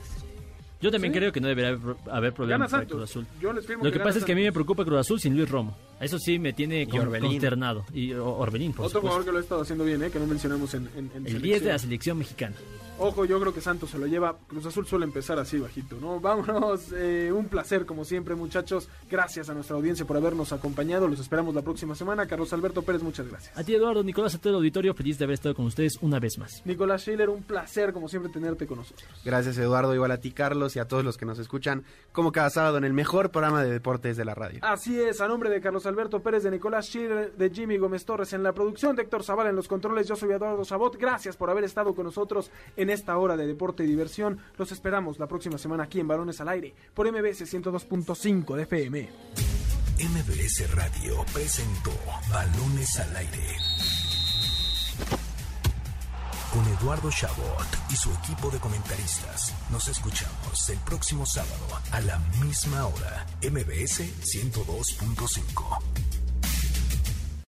Yo 0.83 0.91
también 0.91 1.13
Sí. 1.13 1.19
creo 1.21 1.33
que 1.33 1.41
no 1.41 1.49
debería 1.49 1.79
haber- 2.11 2.33
problemas 2.35 2.71
para. 2.71 2.85
Cruz 2.85 3.05
Azul. 3.05 3.27
Yo 3.41 3.53
les 3.53 3.65
firmo 3.65 3.85
Lo 3.85 3.93
que 3.93 4.01
pasa 4.01 4.19
es 4.19 4.25
que 4.25 4.33
a 4.33 4.35
mí 4.35 4.43
me 4.43 4.53
preocupa 4.53 4.85
Cruz 4.85 4.99
Azul 4.99 5.21
sin 5.21 5.37
Luis 5.37 5.49
Romo. 5.49 5.77
Eso 6.01 6.19
sí 6.19 6.39
me 6.39 6.53
tiene 6.53 6.87
con- 6.89 7.01
Orbelín. 7.01 7.31
consternado. 7.31 7.85
Y 7.95 8.13
Orbelín, 8.13 8.73
por 8.73 8.87
Otro 8.87 9.01
jugador 9.01 9.21
supuesto. 9.23 9.25
que 9.25 9.33
lo 9.33 9.39
ha 9.39 9.41
estado 9.43 9.61
haciendo 9.63 9.85
bien, 9.85 10.03
¿eh? 10.03 10.11
que 10.11 10.19
no 10.19 10.27
mencionamos 10.27 10.75
en, 10.75 10.89
en, 10.97 11.11
en 11.15 11.27
El 11.27 11.41
10 11.41 11.63
de 11.63 11.69
la 11.71 11.79
selección 11.79 12.19
mexicana. 12.19 12.57
Ojo, 12.99 13.25
yo 13.25 13.41
creo 13.41 13.55
que 13.55 13.61
Santos 13.61 13.91
se 13.91 13.99
lo 13.99 14.07
lleva. 14.07 14.37
Cruz 14.47 14.67
Azul 14.67 14.87
suele 14.87 15.05
empezar 15.05 15.39
así 15.39 15.59
bajito, 15.59 15.97
¿no? 16.01 16.21
Vámonos, 16.21 16.93
eh, 16.93 17.33
un 17.33 17.47
placer 17.47 17.87
como 17.87 18.05
siempre, 18.05 18.35
muchachos. 18.35 18.89
Gracias 19.11 19.49
a 19.49 19.55
nuestra 19.55 19.77
audiencia 19.77 20.05
por 20.05 20.17
habernos 20.17 20.53
acompañado. 20.53 21.09
Los 21.09 21.21
esperamos 21.21 21.55
la 21.55 21.63
próxima 21.63 21.95
semana. 21.95 22.27
Carlos 22.27 22.53
Alberto 22.53 22.83
Pérez, 22.83 23.03
muchas 23.03 23.29
gracias. 23.29 23.57
A 23.57 23.65
ti, 23.65 23.75
Eduardo, 23.75 24.03
Nicolás, 24.03 24.35
a 24.35 24.39
todo 24.39 24.51
el 24.51 24.57
auditorio, 24.57 24.95
feliz 24.95 25.19
de 25.19 25.25
haber 25.25 25.35
estado 25.35 25.55
con 25.55 25.65
ustedes 25.65 25.99
una 26.01 26.19
vez 26.21 26.39
más. 26.39 26.63
Nicolás 26.65 27.03
Schiller, 27.03 27.31
un 27.31 27.43
placer 27.43 27.93
como 27.93 28.09
siempre 28.09 28.31
tenerte 28.31 28.67
con 28.67 28.79
nosotros. 28.79 29.09
Gracias 29.25 29.57
Eduardo, 29.59 29.95
igual 29.95 30.11
a 30.11 30.19
ti 30.19 30.33
Carlos 30.33 30.77
y 30.77 30.79
a 30.79 30.87
todos 30.87 31.05
los 31.05 31.17
que 31.17 31.25
nos 31.25 31.39
escuchan, 31.39 31.85
como 32.13 32.33
cada 32.33 32.51
sábado 32.51 32.79
en 32.79 32.85
el 32.85 32.93
mejor 32.93 33.31
programa 33.31 33.63
de 33.63 33.71
deportes 33.71 34.17
de 34.17 34.25
la 34.25 34.35
radio. 34.35 34.61
Así 34.63 35.01
es, 35.01 35.21
a 35.21 35.29
nombre 35.29 35.49
de 35.49 35.61
Carlos 35.61 35.87
Alberto 35.87 36.03
Alberto 36.03 36.21
Pérez, 36.21 36.43
de 36.43 36.51
Nicolás 36.51 36.87
Schiller, 36.87 37.33
de 37.35 37.51
Jimmy 37.51 37.77
Gómez 37.77 38.05
Torres 38.05 38.33
en 38.33 38.43
la 38.43 38.53
producción, 38.53 38.97
de 38.97 39.03
Héctor 39.03 39.23
Zavala 39.23 39.51
en 39.51 39.57
los 39.57 39.69
controles. 39.69 40.09
Yo 40.09 40.17
soy 40.17 40.33
Eduardo 40.33 40.65
Sabot. 40.65 40.97
Gracias 40.97 41.37
por 41.37 41.49
haber 41.49 41.63
estado 41.63 41.95
con 41.95 42.07
nosotros 42.07 42.51
en 42.83 42.91
esta 42.91 43.17
hora 43.17 43.37
de 43.37 43.47
deporte 43.47 43.85
y 43.85 43.87
diversión. 43.87 44.39
Los 44.59 44.73
esperamos 44.73 45.19
la 45.19 45.27
próxima 45.27 45.59
semana 45.59 45.85
aquí 45.85 46.01
en 46.01 46.09
Balones 46.09 46.41
al 46.41 46.49
Aire 46.49 46.75
por 46.95 47.11
MBS 47.11 47.43
102.5 47.53 48.57
de 48.57 48.63
FM. 48.63 49.09
MBS 49.99 50.75
Radio 50.75 51.25
presentó 51.33 51.93
Balones 52.31 52.99
al 52.99 53.17
Aire. 53.17 53.57
Con 56.53 56.67
Eduardo 56.69 57.11
Chabot 57.11 57.67
y 57.91 57.97
su 57.97 58.11
equipo 58.13 58.51
de 58.51 58.59
comentaristas. 58.59 59.55
Nos 59.71 59.89
escuchamos 59.89 60.69
el 60.69 60.79
próximo 60.81 61.25
sábado 61.25 61.81
a 61.93 62.01
la 62.01 62.19
misma 62.45 62.87
hora. 62.87 63.27
MBS 63.43 64.01
102.5. 64.21 66.12